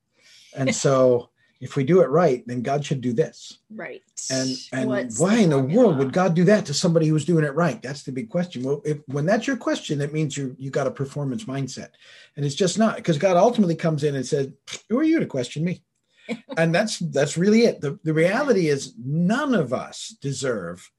and 0.55 0.73
so 0.85 1.29
if 1.59 1.75
we 1.75 1.83
do 1.83 2.01
it 2.01 2.09
right 2.09 2.43
then 2.47 2.61
god 2.61 2.85
should 2.85 3.01
do 3.01 3.13
this. 3.13 3.59
Right. 3.69 4.03
and 4.29 4.49
and 4.73 4.89
What's 4.89 5.19
why 5.19 5.37
the 5.37 5.43
in 5.43 5.49
the 5.49 5.59
world 5.59 5.97
would 5.97 6.13
god 6.13 6.35
do 6.35 6.43
that 6.45 6.65
to 6.67 6.73
somebody 6.73 7.07
who's 7.07 7.25
doing 7.25 7.43
it 7.45 7.55
right? 7.55 7.81
That's 7.81 8.03
the 8.03 8.11
big 8.11 8.29
question. 8.29 8.63
Well 8.63 8.81
if 8.85 8.99
when 9.07 9.25
that's 9.25 9.47
your 9.47 9.57
question 9.57 9.99
that 9.99 10.13
means 10.13 10.37
you 10.37 10.55
you 10.59 10.69
got 10.69 10.87
a 10.87 10.91
performance 10.91 11.45
mindset. 11.45 11.89
And 12.35 12.45
it's 12.45 12.55
just 12.55 12.77
not 12.77 12.95
because 12.97 13.17
god 13.17 13.37
ultimately 13.37 13.75
comes 13.75 14.03
in 14.03 14.15
and 14.15 14.25
said 14.25 14.53
who 14.89 14.99
are 14.99 15.03
you 15.03 15.19
to 15.19 15.25
question 15.25 15.63
me? 15.63 15.81
And 16.57 16.75
that's 16.75 16.99
that's 16.99 17.37
really 17.37 17.61
it. 17.63 17.79
The, 17.81 17.97
the 18.03 18.13
reality 18.13 18.67
is 18.67 18.93
none 19.03 19.53
of 19.55 19.71
us 19.73 20.15
deserve 20.21 20.91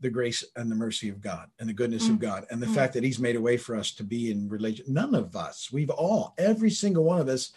the 0.00 0.10
grace 0.10 0.44
and 0.56 0.70
the 0.70 0.74
mercy 0.76 1.08
of 1.08 1.20
god 1.22 1.48
and 1.58 1.68
the 1.68 1.72
goodness 1.72 2.08
of 2.08 2.16
Mm. 2.16 2.20
god 2.20 2.46
and 2.50 2.60
the 2.60 2.66
Mm. 2.66 2.74
fact 2.74 2.92
that 2.94 3.04
he's 3.04 3.20
made 3.20 3.36
a 3.36 3.40
way 3.40 3.56
for 3.56 3.74
us 3.76 3.92
to 3.92 4.02
be 4.04 4.30
in 4.32 4.48
relation 4.48 4.84
none 4.92 5.14
of 5.14 5.34
us. 5.36 5.70
We've 5.72 5.90
all 5.90 6.34
every 6.36 6.70
single 6.70 7.04
one 7.04 7.20
of 7.20 7.28
us 7.28 7.52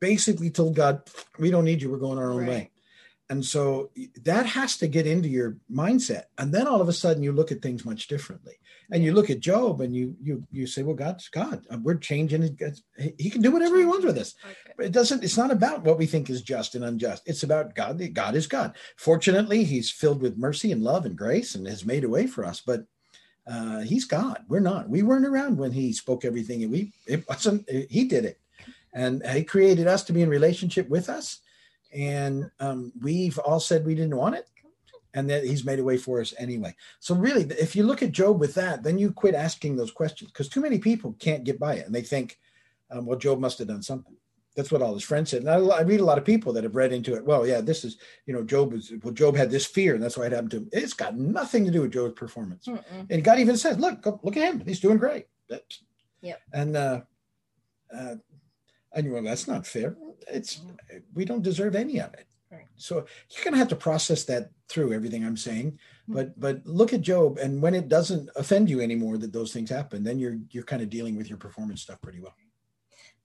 basically 0.00 0.50
told 0.50 0.74
god 0.74 1.02
we 1.38 1.50
don't 1.50 1.64
need 1.64 1.80
you 1.82 1.90
we're 1.90 1.98
going 1.98 2.18
our 2.18 2.30
own 2.30 2.38
Right. 2.40 2.48
way 2.48 2.70
and 3.28 3.44
so 3.44 3.90
that 4.22 4.46
has 4.46 4.76
to 4.78 4.86
get 4.86 5.06
into 5.06 5.28
your 5.28 5.56
mindset. 5.70 6.24
And 6.38 6.54
then 6.54 6.68
all 6.68 6.80
of 6.80 6.88
a 6.88 6.92
sudden 6.92 7.24
you 7.24 7.32
look 7.32 7.50
at 7.50 7.60
things 7.60 7.84
much 7.84 8.06
differently. 8.06 8.54
And 8.92 9.02
you 9.02 9.12
look 9.14 9.30
at 9.30 9.40
Job 9.40 9.80
and 9.80 9.96
you 9.96 10.14
you 10.22 10.44
you 10.52 10.68
say, 10.68 10.84
well, 10.84 10.94
God's 10.94 11.28
God. 11.28 11.64
We're 11.82 11.96
changing 11.96 12.44
it. 12.44 12.80
He- 13.18 13.30
can 13.30 13.42
do 13.42 13.50
whatever 13.50 13.76
he 13.78 13.84
wants 13.84 14.06
with 14.06 14.16
us. 14.16 14.36
Okay. 14.44 14.72
But 14.76 14.86
it 14.86 14.92
doesn't, 14.92 15.24
it's 15.24 15.36
not 15.36 15.50
about 15.50 15.82
what 15.82 15.98
we 15.98 16.06
think 16.06 16.30
is 16.30 16.40
just 16.40 16.76
and 16.76 16.84
unjust. 16.84 17.24
It's 17.26 17.42
about 17.42 17.74
God. 17.74 18.00
God 18.14 18.36
is 18.36 18.46
God. 18.46 18.76
Fortunately, 18.96 19.64
he's 19.64 19.90
filled 19.90 20.22
with 20.22 20.38
mercy 20.38 20.70
and 20.70 20.84
love 20.84 21.04
and 21.04 21.18
grace 21.18 21.56
and 21.56 21.66
has 21.66 21.84
made 21.84 22.04
a 22.04 22.08
way 22.08 22.28
for 22.28 22.44
us. 22.44 22.60
But 22.64 22.84
uh, 23.44 23.80
he's 23.80 24.04
God. 24.04 24.44
We're 24.46 24.60
not. 24.60 24.88
We 24.88 25.02
weren't 25.02 25.26
around 25.26 25.56
when 25.58 25.72
he 25.72 25.92
spoke 25.92 26.24
everything. 26.24 26.62
And 26.62 26.70
we 26.70 26.92
it 27.08 27.28
wasn't 27.28 27.68
he 27.90 28.04
did 28.04 28.24
it. 28.24 28.38
And 28.96 29.24
he 29.26 29.44
created 29.44 29.86
us 29.86 30.02
to 30.04 30.12
be 30.12 30.22
in 30.22 30.28
relationship 30.28 30.88
with 30.88 31.08
us 31.08 31.40
and 31.92 32.50
um, 32.60 32.92
we've 33.00 33.38
all 33.38 33.60
said 33.60 33.84
we 33.84 33.94
didn't 33.94 34.16
want 34.16 34.34
it 34.34 34.46
and 35.14 35.30
that 35.30 35.44
he's 35.44 35.64
made 35.64 35.78
a 35.78 35.84
way 35.84 35.96
for 35.96 36.20
us 36.20 36.34
anyway. 36.38 36.74
So 37.00 37.14
really, 37.14 37.44
if 37.58 37.74
you 37.74 37.84
look 37.84 38.02
at 38.02 38.12
Job 38.12 38.38
with 38.38 38.54
that, 38.54 38.82
then 38.82 38.98
you 38.98 39.10
quit 39.10 39.34
asking 39.34 39.76
those 39.76 39.90
questions 39.90 40.30
because 40.30 40.48
too 40.48 40.60
many 40.60 40.78
people 40.78 41.16
can't 41.18 41.44
get 41.44 41.58
by 41.58 41.74
it, 41.76 41.86
and 41.86 41.94
they 41.94 42.02
think, 42.02 42.38
um, 42.90 43.06
well, 43.06 43.18
Job 43.18 43.40
must 43.40 43.58
have 43.58 43.68
done 43.68 43.82
something. 43.82 44.14
That's 44.54 44.70
what 44.70 44.82
all 44.82 44.94
his 44.94 45.02
friends 45.02 45.30
said. 45.30 45.42
And 45.42 45.50
I, 45.50 45.56
I, 45.56 45.80
read 45.82 46.00
a 46.00 46.04
lot 46.04 46.18
of 46.18 46.24
people 46.24 46.52
that 46.52 46.64
have 46.64 46.76
read 46.76 46.92
into 46.92 47.14
it. 47.14 47.24
Well, 47.24 47.46
yeah, 47.46 47.60
this 47.60 47.84
is, 47.84 47.98
you 48.26 48.32
know, 48.32 48.42
Job 48.42 48.72
was, 48.72 48.92
well, 49.02 49.12
Job 49.12 49.36
had 49.36 49.50
this 49.50 49.66
fear, 49.66 49.94
and 49.94 50.02
that's 50.02 50.16
why 50.16 50.26
it 50.26 50.32
happened 50.32 50.50
to 50.52 50.58
him. 50.58 50.68
It's 50.72 50.94
got 50.94 51.16
nothing 51.16 51.64
to 51.64 51.70
do 51.70 51.82
with 51.82 51.92
Job's 51.92 52.14
performance. 52.14 52.66
Mm-mm. 52.66 53.06
And 53.10 53.24
God 53.24 53.38
even 53.38 53.56
says, 53.56 53.78
look, 53.78 54.04
look 54.06 54.36
at 54.36 54.54
him. 54.54 54.62
He's 54.66 54.80
doing 54.80 54.98
great. 54.98 55.26
Yep. 56.22 56.40
And, 56.52 56.76
uh, 56.76 57.00
uh, 57.94 58.16
and 58.96 59.06
you 59.06 59.12
well, 59.12 59.22
that's 59.22 59.46
not 59.46 59.66
fair. 59.66 59.96
It's, 60.28 60.62
we 61.14 61.24
don't 61.24 61.42
deserve 61.42 61.76
any 61.76 62.00
of 62.00 62.12
it. 62.14 62.26
Right. 62.50 62.66
So 62.76 63.06
you're 63.30 63.44
going 63.44 63.54
to 63.54 63.58
have 63.58 63.68
to 63.68 63.76
process 63.76 64.24
that 64.24 64.50
through 64.68 64.92
everything 64.92 65.24
I'm 65.24 65.36
saying. 65.36 65.72
Mm-hmm. 65.72 66.14
But, 66.14 66.40
but 66.40 66.66
look 66.66 66.92
at 66.92 67.02
Job. 67.02 67.38
And 67.38 67.62
when 67.62 67.74
it 67.74 67.88
doesn't 67.88 68.30
offend 68.34 68.68
you 68.68 68.80
anymore 68.80 69.18
that 69.18 69.32
those 69.32 69.52
things 69.52 69.70
happen, 69.70 70.02
then 70.02 70.18
you're, 70.18 70.38
you're 70.50 70.64
kind 70.64 70.82
of 70.82 70.90
dealing 70.90 71.16
with 71.16 71.28
your 71.28 71.38
performance 71.38 71.82
stuff 71.82 72.00
pretty 72.00 72.20
well 72.20 72.34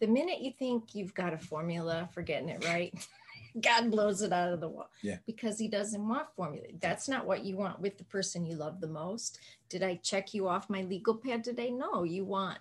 the 0.02 0.08
minute 0.08 0.42
you 0.42 0.52
think 0.52 0.96
you've 0.96 1.14
got 1.14 1.32
a 1.34 1.38
formula 1.38 2.10
for 2.12 2.24
getting 2.24 2.50
it 2.50 2.66
right, 2.66 2.94
God 3.62 3.92
blows 3.92 4.22
it 4.22 4.34
out 4.34 4.52
of 4.52 4.60
the 4.60 4.68
wall. 4.68 4.90
Yeah. 5.04 5.18
Because 5.26 5.60
he 5.60 5.68
doesn't 5.68 6.06
want 6.06 6.34
formula. 6.36 6.66
That's 6.80 7.08
not 7.08 7.26
what 7.26 7.46
you 7.46 7.56
want 7.56 7.80
with 7.80 7.98
the 7.98 8.04
person 8.06 8.46
you 8.46 8.56
love 8.56 8.82
the 8.82 8.88
most. 8.88 9.40
Did 9.70 9.84
I 9.84 9.96
check 9.96 10.34
you 10.34 10.48
off 10.48 10.70
my 10.70 10.82
legal 10.82 11.16
pad 11.16 11.44
today? 11.44 11.70
No, 11.70 12.04
you 12.04 12.26
want 12.26 12.58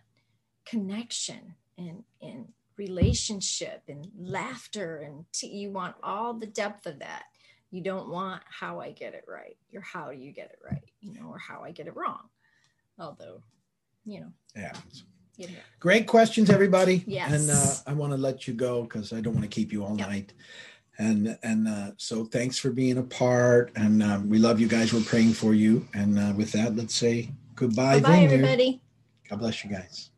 connection 0.67 1.55
and 1.79 2.05
and 2.21 2.49
relationship 2.81 3.83
and 3.89 4.09
laughter 4.19 4.91
and 5.07 5.27
t- 5.33 5.49
you 5.49 5.71
want 5.71 5.95
all 6.03 6.33
the 6.33 6.47
depth 6.47 6.87
of 6.87 6.99
that. 7.01 7.25
You 7.71 7.83
don't 7.83 8.09
want 8.09 8.43
how 8.49 8.81
I 8.81 8.91
get 8.93 9.13
it 9.15 9.25
right. 9.29 9.57
You're 9.71 9.83
how 9.83 10.11
you 10.11 10.33
get 10.33 10.51
it 10.55 10.59
right, 10.65 10.91
you 11.01 11.13
know, 11.13 11.29
or 11.29 11.39
how 11.39 11.63
I 11.63 11.73
get 11.73 11.87
it 11.87 11.95
wrong. 11.95 12.25
Although, 12.99 13.43
you 14.05 14.21
know. 14.21 14.33
Yeah. 14.57 14.73
Great 15.79 16.07
questions, 16.07 16.51
everybody. 16.51 17.05
Yes. 17.07 17.33
And 17.33 17.51
uh, 17.51 17.91
I 17.91 17.95
want 17.95 18.13
to 18.13 18.19
let 18.19 18.47
you 18.47 18.55
go 18.55 18.83
because 18.83 19.13
I 19.13 19.21
don't 19.21 19.35
want 19.35 19.45
to 19.45 19.55
keep 19.59 19.73
you 19.73 19.85
all 19.85 19.97
yep. 19.97 20.09
night. 20.09 20.33
And 20.99 21.39
and 21.43 21.69
uh, 21.69 21.91
so 21.97 22.25
thanks 22.25 22.59
for 22.59 22.71
being 22.71 22.99
a 22.99 23.03
part. 23.03 23.73
And 23.77 24.03
uh, 24.03 24.21
we 24.25 24.39
love 24.39 24.61
you 24.61 24.69
guys. 24.69 24.93
We're 24.93 25.01
praying 25.13 25.33
for 25.33 25.55
you. 25.55 25.87
And 25.95 26.19
uh, 26.19 26.33
with 26.37 26.53
that, 26.53 26.77
let's 26.77 26.95
say 26.95 27.31
goodbye. 27.55 28.01
Bye, 28.01 28.25
everybody. 28.25 28.83
God 29.29 29.39
bless 29.39 29.65
you 29.65 29.71
guys. 29.71 30.11